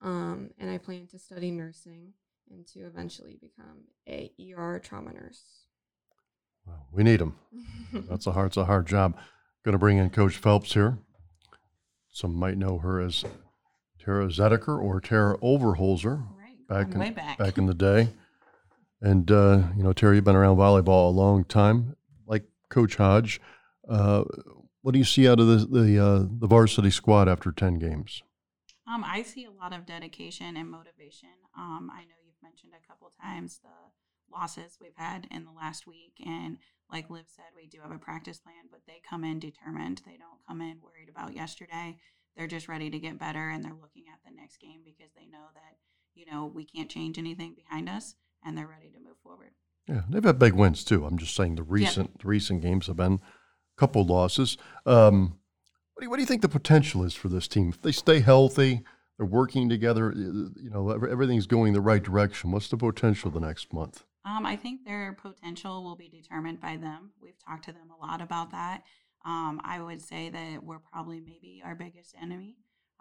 um, 0.00 0.50
and 0.58 0.70
I 0.70 0.78
plan 0.78 1.06
to 1.08 1.18
study 1.18 1.50
nursing 1.50 2.14
and 2.50 2.66
to 2.68 2.80
eventually 2.80 3.38
become 3.40 3.84
a 4.08 4.32
ER 4.56 4.80
trauma 4.82 5.12
nurse. 5.12 5.42
Well, 6.66 6.86
we 6.92 7.02
need 7.02 7.20
them. 7.20 7.36
That's 7.92 8.26
a 8.26 8.32
hard. 8.32 8.48
It's 8.48 8.56
a 8.56 8.64
hard 8.64 8.86
job. 8.86 9.16
Going 9.64 9.72
to 9.74 9.78
bring 9.78 9.98
in 9.98 10.08
Coach 10.10 10.36
Phelps 10.36 10.72
here. 10.74 10.98
some 12.10 12.34
might 12.34 12.56
know 12.58 12.78
her 12.78 13.00
as 13.00 13.24
Tara 13.98 14.28
Zedeker 14.28 14.82
or 14.82 15.00
Tara 15.00 15.36
Overholzer 15.38 16.26
Right. 16.38 16.66
back 16.68 16.92
in, 16.94 17.00
way 17.00 17.10
back. 17.10 17.38
back 17.38 17.58
in 17.58 17.66
the 17.66 17.74
day. 17.74 18.08
And 19.02 19.30
uh, 19.30 19.64
you 19.76 19.82
know, 19.82 19.92
Terry, 19.92 20.16
you've 20.16 20.24
been 20.24 20.36
around 20.36 20.56
volleyball 20.56 21.08
a 21.08 21.12
long 21.14 21.44
time, 21.44 21.88
like 21.88 21.96
Coach 22.68 22.96
Hodge. 22.96 23.40
Uh, 23.88 24.24
what 24.82 24.92
do 24.92 24.98
you 24.98 25.04
see 25.04 25.28
out 25.28 25.40
of 25.40 25.46
the 25.46 25.66
the, 25.66 25.98
uh, 25.98 26.26
the 26.30 26.46
varsity 26.46 26.90
squad 26.90 27.28
after 27.28 27.52
ten 27.52 27.78
games? 27.78 28.22
Um, 28.86 29.02
I 29.04 29.22
see 29.22 29.44
a 29.44 29.50
lot 29.50 29.72
of 29.72 29.86
dedication 29.86 30.56
and 30.56 30.70
motivation. 30.70 31.30
Um, 31.56 31.90
I 31.92 32.02
know 32.02 32.20
you've 32.24 32.42
mentioned 32.42 32.72
a 32.74 32.86
couple 32.86 33.10
times 33.20 33.60
the 33.62 33.70
losses 34.30 34.78
we've 34.80 34.96
had 34.96 35.26
in 35.30 35.44
the 35.44 35.52
last 35.52 35.86
week, 35.86 36.20
and 36.24 36.58
like 36.92 37.08
Liv 37.08 37.24
said, 37.28 37.56
we 37.56 37.66
do 37.66 37.78
have 37.82 37.92
a 37.92 37.98
practice 37.98 38.38
plan, 38.38 38.68
but 38.70 38.80
they 38.86 39.00
come 39.08 39.24
in 39.24 39.38
determined. 39.38 40.02
They 40.04 40.18
don't 40.18 40.44
come 40.46 40.60
in 40.60 40.80
worried 40.82 41.08
about 41.08 41.34
yesterday. 41.34 41.96
They're 42.36 42.46
just 42.46 42.68
ready 42.68 42.90
to 42.90 42.98
get 42.98 43.18
better, 43.18 43.48
and 43.48 43.64
they're 43.64 43.72
looking 43.72 44.04
at 44.12 44.20
the 44.24 44.36
next 44.36 44.58
game 44.58 44.82
because 44.84 45.12
they 45.16 45.26
know 45.26 45.46
that 45.54 45.78
you 46.14 46.26
know 46.30 46.46
we 46.46 46.64
can't 46.64 46.90
change 46.90 47.16
anything 47.16 47.54
behind 47.54 47.88
us, 47.88 48.16
and 48.44 48.58
they're 48.58 48.66
ready 48.66 48.90
to 48.90 49.00
move 49.00 49.16
forward. 49.22 49.52
Yeah, 49.88 50.02
they've 50.08 50.24
had 50.24 50.38
big 50.38 50.54
wins 50.54 50.84
too. 50.84 51.04
I'm 51.04 51.18
just 51.18 51.34
saying 51.34 51.56
the 51.56 51.62
recent 51.62 52.20
the 52.20 52.28
recent 52.28 52.62
games 52.62 52.86
have 52.86 52.96
been 52.96 53.14
a 53.14 53.78
couple 53.78 54.04
losses. 54.04 54.56
Um, 54.86 55.38
what 55.94 56.00
do 56.00 56.06
you, 56.06 56.10
what 56.10 56.16
do 56.16 56.22
you 56.22 56.26
think 56.26 56.42
the 56.42 56.48
potential 56.48 57.04
is 57.04 57.14
for 57.14 57.28
this 57.28 57.46
team 57.46 57.68
if 57.68 57.82
they 57.82 57.92
stay 57.92 58.20
healthy? 58.20 58.82
They're 59.16 59.26
working 59.26 59.68
together. 59.68 60.12
You 60.16 60.70
know, 60.70 60.90
everything's 60.90 61.46
going 61.46 61.72
the 61.72 61.80
right 61.80 62.02
direction. 62.02 62.50
What's 62.50 62.68
the 62.68 62.76
potential 62.76 63.30
the 63.30 63.40
next 63.40 63.72
month? 63.72 64.04
Um, 64.24 64.46
I 64.46 64.56
think 64.56 64.84
their 64.84 65.12
potential 65.12 65.84
will 65.84 65.96
be 65.96 66.08
determined 66.08 66.60
by 66.60 66.78
them. 66.78 67.12
We've 67.20 67.38
talked 67.46 67.66
to 67.66 67.72
them 67.72 67.90
a 67.90 68.06
lot 68.06 68.20
about 68.20 68.50
that. 68.52 68.82
Um, 69.24 69.60
I 69.64 69.80
would 69.80 70.02
say 70.02 70.30
that 70.30 70.64
we're 70.64 70.80
probably 70.80 71.20
maybe 71.20 71.62
our 71.64 71.74
biggest 71.74 72.14
enemy 72.20 72.56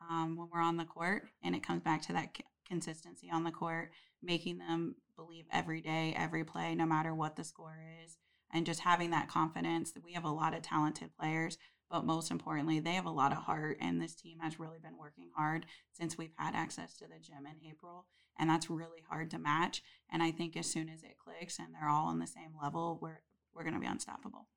um, 0.10 0.38
when 0.38 0.50
we're 0.52 0.62
on 0.62 0.78
the 0.78 0.86
court, 0.86 1.24
and 1.44 1.56
it 1.56 1.66
comes 1.66 1.82
back 1.82 2.02
to 2.04 2.14
that 2.14 2.36
c- 2.38 2.44
consistency 2.68 3.30
on 3.32 3.44
the 3.44 3.52
court, 3.52 3.92
making 4.22 4.60
them 4.60 4.96
believe 5.16 5.46
every 5.52 5.82
day, 5.82 6.14
every 6.18 6.44
play, 6.44 6.76
no 6.76 6.86
matter 6.86 7.14
what 7.14 7.36
the 7.36 7.44
score 7.44 7.80
is, 8.04 8.18
and 8.52 8.66
just 8.66 8.82
having 8.82 9.10
that 9.12 9.30
confidence 9.30 9.92
that 9.92 10.04
we 10.04 10.14
have 10.14 10.24
a 10.26 10.30
lot 10.30 10.54
of 10.54 10.62
talented 10.62 11.12
players. 11.18 11.58
But 11.90 12.06
most 12.06 12.32
importantly, 12.32 12.80
they 12.80 12.94
have 12.94 13.06
a 13.06 13.12
lot 13.12 13.32
of 13.32 13.40
heart, 13.40 13.78
and 13.80 14.02
this 14.02 14.16
team 14.16 14.40
has 14.40 14.60
really 14.60 14.80
been 14.80 14.98
working 14.98 15.30
hard 15.36 15.66
since 15.92 16.18
we've 16.18 16.34
had 16.38 16.56
access 16.56 16.96
to 16.98 17.06
the 17.06 17.20
gym 17.22 17.46
in 17.46 17.70
April 17.70 18.06
and 18.38 18.50
that's 18.50 18.70
really 18.70 19.04
hard 19.10 19.30
to 19.32 19.38
match. 19.38 19.84
And 20.12 20.24
I 20.24 20.32
think 20.32 20.56
as 20.58 20.70
soon 20.70 20.90
as 20.90 21.04
it 21.04 21.18
clicks 21.24 21.60
and 21.60 21.70
they're 21.74 21.90
all 21.90 22.08
on 22.08 22.20
the 22.20 22.28
same 22.28 22.52
level, 22.62 22.98
we're 23.02 23.22
we're 23.54 23.64
going 23.64 23.76
to 23.76 23.80
be 23.80 23.88
unstoppable. 23.88 24.48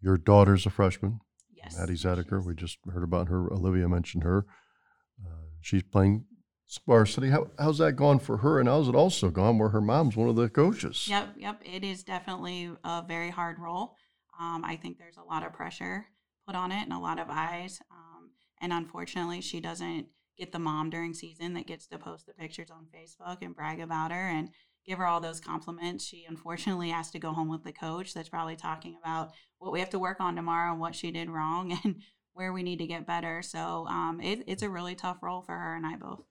Your 0.00 0.16
daughter's 0.16 0.66
a 0.66 0.70
freshman, 0.70 1.20
Yes, 1.54 1.76
Maddie 1.78 1.94
is. 1.94 2.46
We 2.46 2.54
just 2.54 2.78
heard 2.92 3.04
about 3.04 3.28
her. 3.28 3.52
Olivia 3.52 3.88
mentioned 3.88 4.24
her. 4.24 4.46
Uh, 5.24 5.46
she's 5.60 5.84
playing 5.84 6.24
varsity. 6.86 7.30
How, 7.30 7.48
how's 7.58 7.78
that 7.78 7.92
gone 7.92 8.18
for 8.18 8.38
her? 8.38 8.58
And 8.58 8.68
how's 8.68 8.88
it 8.88 8.94
also 8.94 9.30
gone 9.30 9.58
where 9.58 9.70
her 9.70 9.80
mom's 9.80 10.16
one 10.16 10.28
of 10.28 10.36
the 10.36 10.48
coaches? 10.48 11.06
Yep, 11.08 11.34
yep. 11.36 11.62
It 11.64 11.84
is 11.84 12.02
definitely 12.02 12.70
a 12.84 13.04
very 13.06 13.30
hard 13.30 13.58
role. 13.58 13.96
Um, 14.38 14.64
I 14.64 14.76
think 14.76 14.98
there's 14.98 15.16
a 15.16 15.24
lot 15.24 15.44
of 15.44 15.52
pressure 15.52 16.06
put 16.46 16.56
on 16.56 16.72
it 16.72 16.82
and 16.82 16.92
a 16.92 16.98
lot 16.98 17.18
of 17.18 17.28
eyes. 17.30 17.80
Um, 17.90 18.30
and 18.60 18.72
unfortunately, 18.72 19.40
she 19.40 19.60
doesn't 19.60 20.06
get 20.36 20.52
the 20.52 20.58
mom 20.58 20.90
during 20.90 21.14
season 21.14 21.54
that 21.54 21.66
gets 21.66 21.86
to 21.86 21.98
post 21.98 22.26
the 22.26 22.34
pictures 22.34 22.70
on 22.70 22.86
Facebook 22.94 23.38
and 23.42 23.56
brag 23.56 23.80
about 23.80 24.12
her 24.12 24.28
and 24.28 24.50
give 24.84 24.98
her 24.98 25.06
all 25.06 25.20
those 25.20 25.40
compliments. 25.40 26.04
She 26.04 26.26
unfortunately 26.28 26.90
has 26.90 27.10
to 27.10 27.18
go 27.18 27.32
home 27.32 27.48
with 27.48 27.64
the 27.64 27.72
coach 27.72 28.14
that's 28.14 28.28
probably 28.28 28.56
talking 28.56 28.96
about 29.00 29.32
what 29.58 29.72
we 29.72 29.80
have 29.80 29.90
to 29.90 29.98
work 29.98 30.20
on 30.20 30.36
tomorrow 30.36 30.72
and 30.72 30.80
what 30.80 30.94
she 30.94 31.10
did 31.10 31.30
wrong 31.30 31.78
and 31.84 32.02
where 32.34 32.52
we 32.52 32.62
need 32.62 32.78
to 32.78 32.86
get 32.86 33.06
better. 33.06 33.42
So 33.42 33.86
um, 33.88 34.20
it, 34.22 34.44
it's 34.46 34.62
a 34.62 34.70
really 34.70 34.94
tough 34.94 35.22
role 35.22 35.42
for 35.42 35.56
her 35.56 35.74
and 35.74 35.86
I 35.86 35.96
both. 35.96 36.24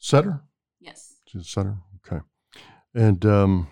Setter? 0.00 0.42
Yes. 0.80 1.20
She's 1.26 1.42
a 1.42 1.44
center. 1.44 1.78
Okay. 2.04 2.20
And 2.94 3.24
um, 3.24 3.68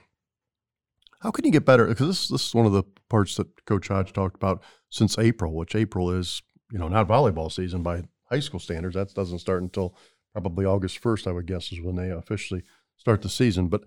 how 1.21 1.31
can 1.31 1.45
you 1.45 1.51
get 1.51 1.65
better? 1.65 1.87
Because 1.87 2.07
this 2.07 2.29
this 2.29 2.47
is 2.47 2.55
one 2.55 2.67
of 2.67 2.73
the 2.73 2.85
parts 3.09 3.35
that 3.37 3.65
Coach 3.65 3.89
Hodge 3.89 4.13
talked 4.13 4.37
about 4.37 4.63
since 4.91 5.19
April, 5.19 5.55
which 5.55 5.75
April 5.75 6.11
is 6.13 6.43
you 6.71 6.79
know 6.79 6.89
not 6.89 7.09
volleyball 7.09 7.51
season 7.51 7.83
by 7.83 8.03
high 8.31 8.41
school 8.41 8.61
standards. 8.61 8.95
That 8.95 9.13
doesn't 9.15 9.41
start 9.41 9.63
until 9.63 9.97
probably 10.33 10.65
August 10.65 10.99
first, 10.99 11.27
I 11.27 11.33
would 11.33 11.47
guess, 11.47 11.73
is 11.73 11.81
when 11.81 11.97
they 11.97 12.11
officially 12.11 12.63
start 12.97 13.23
the 13.23 13.29
season. 13.29 13.69
But 13.69 13.83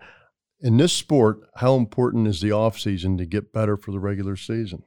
in 0.59 0.77
this 0.77 0.93
sport, 0.93 1.41
how 1.55 1.75
important 1.75 2.27
is 2.27 2.41
the 2.41 2.51
off 2.51 2.77
season 2.79 3.17
to 3.19 3.25
get 3.25 3.53
better 3.53 3.77
for 3.77 3.91
the 3.91 3.99
regular 3.99 4.35
season? 4.35 4.83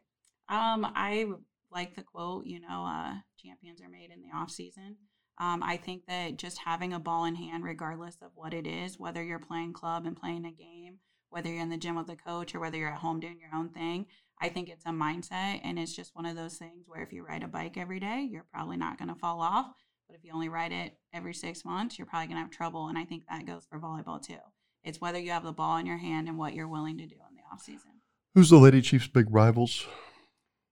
Um, 0.48 0.86
I 0.94 1.26
like 1.70 1.94
the 1.94 2.02
quote, 2.02 2.46
you 2.46 2.60
know, 2.60 2.84
uh, 2.84 3.14
champions 3.38 3.80
are 3.80 3.88
made 3.88 4.10
in 4.10 4.20
the 4.20 4.36
off 4.36 4.50
season. 4.50 4.96
Um, 5.38 5.62
I 5.62 5.76
think 5.76 6.06
that 6.06 6.36
just 6.36 6.58
having 6.64 6.92
a 6.92 7.00
ball 7.00 7.24
in 7.24 7.34
hand, 7.34 7.64
regardless 7.64 8.18
of 8.22 8.30
what 8.34 8.54
it 8.54 8.66
is, 8.66 8.98
whether 8.98 9.22
you're 9.22 9.38
playing 9.38 9.72
club 9.72 10.06
and 10.06 10.16
playing 10.16 10.44
a 10.44 10.52
game, 10.52 10.98
whether 11.30 11.48
you're 11.48 11.62
in 11.62 11.70
the 11.70 11.76
gym 11.76 11.96
with 11.96 12.08
a 12.08 12.16
coach 12.16 12.54
or 12.54 12.60
whether 12.60 12.76
you're 12.76 12.92
at 12.92 12.98
home 12.98 13.18
doing 13.18 13.40
your 13.40 13.58
own 13.58 13.68
thing, 13.68 14.06
I 14.40 14.48
think 14.48 14.68
it's 14.68 14.86
a 14.86 14.90
mindset. 14.90 15.60
And 15.64 15.78
it's 15.78 15.94
just 15.94 16.14
one 16.14 16.26
of 16.26 16.36
those 16.36 16.56
things 16.56 16.84
where 16.86 17.02
if 17.02 17.12
you 17.12 17.24
ride 17.24 17.42
a 17.42 17.48
bike 17.48 17.76
every 17.76 17.98
day, 17.98 18.28
you're 18.30 18.46
probably 18.52 18.76
not 18.76 18.98
going 18.98 19.08
to 19.08 19.14
fall 19.16 19.40
off. 19.40 19.66
But 20.08 20.16
if 20.16 20.24
you 20.24 20.32
only 20.32 20.48
ride 20.48 20.72
it 20.72 20.96
every 21.12 21.34
six 21.34 21.64
months, 21.64 21.98
you're 21.98 22.06
probably 22.06 22.28
going 22.28 22.36
to 22.36 22.42
have 22.42 22.50
trouble. 22.50 22.86
And 22.88 22.96
I 22.96 23.04
think 23.04 23.24
that 23.28 23.46
goes 23.46 23.66
for 23.68 23.80
volleyball 23.80 24.24
too. 24.24 24.38
It's 24.84 25.00
whether 25.00 25.18
you 25.18 25.30
have 25.30 25.44
the 25.44 25.52
ball 25.52 25.78
in 25.78 25.86
your 25.86 25.96
hand 25.96 26.28
and 26.28 26.38
what 26.38 26.54
you're 26.54 26.68
willing 26.68 26.98
to 26.98 27.06
do 27.06 27.16
in 27.28 27.36
the 27.36 27.42
off 27.52 27.62
season. 27.62 27.90
Who's 28.34 28.50
the 28.50 28.58
Lady 28.58 28.82
Chiefs' 28.82 29.06
big 29.06 29.26
rivals? 29.30 29.86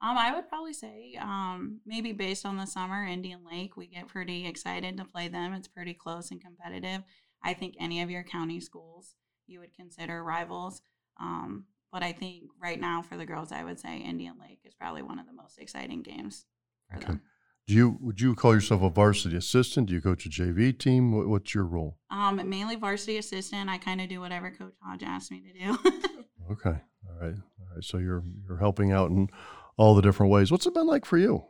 Um, 0.03 0.19
I 0.19 0.35
would 0.35 0.49
probably 0.49 0.73
say, 0.73 1.17
um, 1.21 1.81
maybe 1.87 2.13
based 2.13 2.45
on 2.45 2.57
the 2.57 2.67
summer, 2.67 3.05
Indian 3.07 3.41
Lake, 3.49 3.77
we 3.77 3.87
get 3.87 4.09
pretty 4.09 4.47
excited 4.47 4.97
to 4.97 5.05
play 5.05 5.29
them. 5.29 5.53
It's 5.55 5.69
pretty 5.69 5.95
close 5.95 6.31
and 6.33 6.41
competitive. 6.43 7.03
I 7.45 7.55
think 7.55 7.77
any 7.79 8.03
of 8.03 8.11
your 8.11 8.25
county 8.25 8.59
schools 8.61 9.15
you 9.47 9.61
would 9.61 9.75
consider 9.75 10.23
rivals. 10.25 10.83
Um, 11.21 11.67
but 11.93 12.03
I 12.03 12.13
think 12.13 12.45
right 12.61 12.81
now 12.81 13.03
for 13.03 13.17
the 13.17 13.27
girls, 13.27 13.53
I 13.53 13.63
would 13.65 13.79
say 13.79 13.99
Indian 13.99 14.35
Lake 14.41 14.61
is 14.65 14.75
probably 14.75 15.03
one 15.03 15.19
of 15.21 15.27
the 15.27 15.33
most 15.33 15.59
exciting 15.59 16.03
games 16.03 16.47
for 16.91 16.97
Okay. 16.97 17.07
them. 17.07 17.21
Do 17.69 17.75
you 17.75 17.97
would 18.01 18.21
you 18.21 18.35
call 18.35 18.55
yourself 18.55 18.83
a 18.83 18.91
varsity 18.91 19.37
assistant? 19.37 19.87
Do 19.87 19.95
you 19.95 20.01
coach 20.01 20.27
a 20.27 20.29
JV 20.29 20.77
team? 20.77 21.13
What, 21.17 21.29
what's 21.29 21.55
your 21.55 21.65
role? 21.65 21.97
Um, 22.11 22.41
mainly 22.49 22.75
varsity 22.75 23.19
assistant. 23.19 23.71
I 23.71 23.79
kind 23.79 24.01
of 24.01 24.09
do 24.09 24.21
whatever 24.21 24.51
Coach 24.51 24.75
Hodge 24.83 25.05
asks 25.05 25.31
me 25.31 25.43
to 25.43 25.53
do. 25.67 25.79
Okay, 26.51 26.71
all 27.09 27.15
right, 27.21 27.35
all 27.37 27.67
right. 27.75 27.85
So 27.85 27.99
you're 27.99 28.25
you're 28.47 28.59
helping 28.59 28.91
out 28.91 29.11
in 29.11 29.29
all 29.77 29.95
the 29.95 30.03
different 30.03 30.33
ways. 30.33 30.51
What's 30.51 30.67
it 30.67 30.75
been 30.75 30.87
like 30.87 31.05
for 31.05 31.19
you 31.19 31.45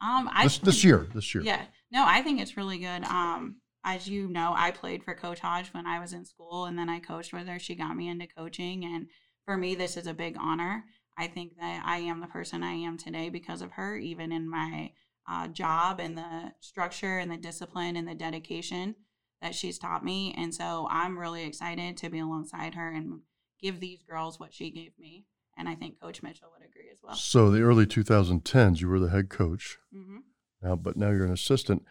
um, 0.00 0.28
I 0.32 0.44
this 0.44 0.58
this 0.58 0.84
year? 0.84 1.08
This 1.14 1.34
year, 1.34 1.44
Yeah. 1.44 1.62
No, 1.90 2.04
I 2.06 2.22
think 2.22 2.40
it's 2.40 2.56
really 2.56 2.78
good. 2.78 3.04
Um, 3.04 3.56
as 3.84 4.08
you 4.08 4.28
know, 4.28 4.52
I 4.56 4.70
played 4.70 5.02
for 5.02 5.14
Coach 5.14 5.40
Hodge 5.40 5.68
when 5.68 5.86
I 5.86 6.00
was 6.00 6.12
in 6.12 6.24
school 6.24 6.66
and 6.66 6.78
then 6.78 6.88
I 6.88 6.98
coached 6.98 7.32
with 7.32 7.46
her. 7.46 7.58
She 7.58 7.74
got 7.74 7.96
me 7.96 8.08
into 8.08 8.26
coaching 8.26 8.84
and 8.84 9.08
for 9.44 9.56
me 9.56 9.74
this 9.74 9.96
is 9.96 10.06
a 10.06 10.14
big 10.14 10.36
honor. 10.38 10.84
I 11.16 11.26
think 11.26 11.56
that 11.58 11.82
I 11.84 11.98
am 11.98 12.20
the 12.20 12.26
person 12.26 12.62
I 12.62 12.74
am 12.74 12.96
today 12.96 13.28
because 13.28 13.62
of 13.62 13.72
her, 13.72 13.96
even 13.96 14.30
in 14.30 14.48
my 14.48 14.92
uh, 15.28 15.48
job 15.48 16.00
and 16.00 16.16
the 16.16 16.52
structure 16.60 17.18
and 17.18 17.30
the 17.30 17.36
discipline 17.36 17.96
and 17.96 18.06
the 18.06 18.14
dedication 18.14 18.94
that 19.42 19.54
she's 19.54 19.78
taught 19.78 20.04
me. 20.04 20.34
And 20.36 20.54
so 20.54 20.86
I'm 20.90 21.18
really 21.18 21.44
excited 21.44 21.96
to 21.98 22.10
be 22.10 22.18
alongside 22.18 22.74
her 22.74 22.92
and 22.92 23.20
give 23.60 23.80
these 23.80 24.02
girls 24.02 24.38
what 24.38 24.54
she 24.54 24.70
gave 24.70 24.92
me. 24.98 25.26
And 25.58 25.68
I 25.68 25.74
think 25.74 26.00
Coach 26.00 26.22
Mitchell 26.22 26.48
would 26.56 26.64
agree 26.66 26.88
as 26.92 27.00
well. 27.02 27.16
So 27.16 27.50
the 27.50 27.62
early 27.62 27.84
2010s, 27.84 28.80
you 28.80 28.88
were 28.88 29.00
the 29.00 29.10
head 29.10 29.28
coach. 29.28 29.76
hmm 29.92 30.18
Now, 30.62 30.76
but 30.76 30.96
now 30.96 31.10
you're 31.10 31.26
an 31.26 31.32
assistant. 31.32 31.82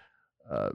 Uh, 0.50 0.70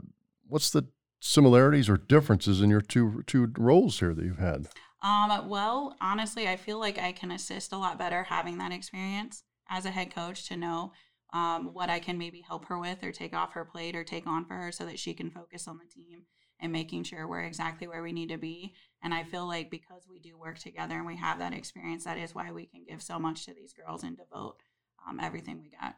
what's 0.47 0.71
the 0.71 0.85
similarities 1.19 1.89
or 1.89 1.97
differences 1.97 2.61
in 2.61 2.69
your 2.69 2.83
two 2.83 3.23
two 3.27 3.51
roles 3.57 4.01
here 4.01 4.13
that 4.15 4.25
you've 4.25 4.39
had? 4.39 4.69
Um, 5.03 5.49
well, 5.49 5.97
honestly, 6.01 6.47
I 6.47 6.57
feel 6.57 6.79
like 6.79 6.99
I 6.99 7.13
can 7.13 7.33
assist 7.33 7.73
a 7.73 7.79
lot 7.79 7.99
better 7.99 8.25
having 8.25 8.59
that 8.59 8.73
experience 8.73 9.43
as 9.69 9.85
a 9.85 9.91
head 9.91 10.15
coach 10.15 10.47
to 10.49 10.57
know 10.57 10.93
um, 11.33 11.71
what 11.73 11.89
I 11.91 11.99
can 11.99 12.19
maybe 12.19 12.43
help 12.47 12.67
her 12.67 12.79
with 12.79 13.03
or 13.03 13.11
take 13.11 13.35
off 13.35 13.55
her 13.55 13.65
plate 13.65 13.97
or 13.97 14.05
take 14.05 14.27
on 14.27 14.45
for 14.45 14.55
her 14.55 14.71
so 14.71 14.85
that 14.85 14.99
she 14.99 15.15
can 15.15 15.31
focus 15.31 15.67
on 15.67 15.79
the 15.79 15.87
team 15.87 16.27
and 16.63 16.73
making 16.73 17.03
sure 17.03 17.27
we're 17.27 17.43
exactly 17.43 17.89
where 17.89 18.03
we 18.03 18.13
need 18.13 18.29
to 18.29 18.39
be. 18.39 18.73
And 19.03 19.13
I 19.13 19.25
feel 19.25 19.47
like 19.47 19.71
because 19.71 20.07
we 20.09 20.21
do 20.21 20.39
work 20.39 20.59
together 20.59 20.95
and 20.95 21.07
we 21.07 21.17
have 21.17 21.41
that 21.41 21.53
experience, 21.53 22.05
that 22.05 22.17
is 22.17 22.35
why 22.35 22.53
we 22.53 22.67
can 22.67 22.85
give 22.89 23.03
so 23.03 23.19
much 23.19 23.45
to 23.45 23.53
these 23.53 23.73
girls 23.73 24.05
and 24.05 24.17
devote 24.17 24.63
um, 25.07 25.19
everything 25.21 25.61
we 25.61 25.71
got. 25.71 25.97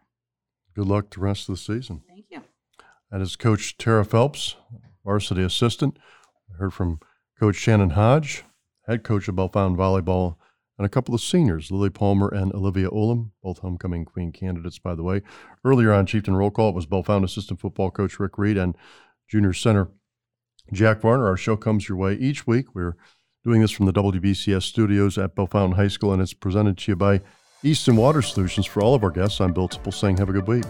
Good 0.75 0.87
luck 0.87 1.11
the 1.11 1.21
rest 1.21 1.49
of 1.49 1.55
the 1.55 1.61
season. 1.61 2.01
Thank 2.09 2.27
you. 2.31 2.43
That 3.11 3.21
is 3.21 3.37
Coach 3.37 3.77
Tara 3.77 4.05
Phelps, 4.05 4.57
varsity 5.05 5.43
assistant. 5.43 5.99
I 6.51 6.57
heard 6.57 6.73
from 6.73 6.99
Coach 7.39 7.57
Shannon 7.57 7.91
Hodge, 7.91 8.43
head 8.89 9.05
coach 9.05 9.29
of 9.29 9.37
Bellefontaine 9.37 9.77
Volleyball, 9.77 10.37
and 10.79 10.87
a 10.87 10.89
couple 10.89 11.15
of 11.15 11.21
seniors, 11.21 11.71
Lily 11.71 11.91
Palmer 11.91 12.29
and 12.29 12.53
Olivia 12.53 12.89
Olam, 12.89 13.31
both 13.43 13.59
homecoming 13.59 14.05
queen 14.05 14.33
candidates, 14.33 14.79
by 14.79 14.95
the 14.95 15.05
way. 15.05 15.23
Earlier 15.65 15.93
on 15.93 16.07
Chieftain 16.07 16.35
Roll 16.35 16.51
Call, 16.51 16.71
it 16.71 16.75
was 16.75 16.87
Bellefontaine 16.87 17.25
assistant 17.25 17.61
football 17.61 17.91
coach 17.91 18.19
Rick 18.19 18.39
Reed 18.39 18.57
and 18.57 18.77
junior 19.29 19.53
center 19.53 19.89
Jack 20.73 21.01
Varner. 21.01 21.27
Our 21.27 21.37
show 21.37 21.57
comes 21.57 21.89
your 21.89 21.99
way 21.99 22.15
each 22.15 22.47
week. 22.47 22.75
We're 22.75 22.97
doing 23.45 23.61
this 23.61 23.71
from 23.71 23.87
the 23.87 23.93
WBCS 23.93 24.63
studios 24.63 25.19
at 25.19 25.35
Bellefontaine 25.35 25.77
High 25.77 25.89
School, 25.89 26.13
and 26.13 26.23
it's 26.23 26.33
presented 26.33 26.79
to 26.79 26.93
you 26.93 26.97
by 26.97 27.21
Easton 27.63 27.97
Water 27.97 28.23
Solutions. 28.23 28.67
For 28.67 28.83
all 28.83 28.95
of 28.95 29.03
our 29.03 29.11
guests, 29.11 29.41
I'm 29.41 29.53
Bill 29.53 29.69
Tipple 29.69 29.93
saying 29.93 30.17
have 30.19 30.29
a 30.29 30.33
good 30.33 30.49
week. 30.49 30.65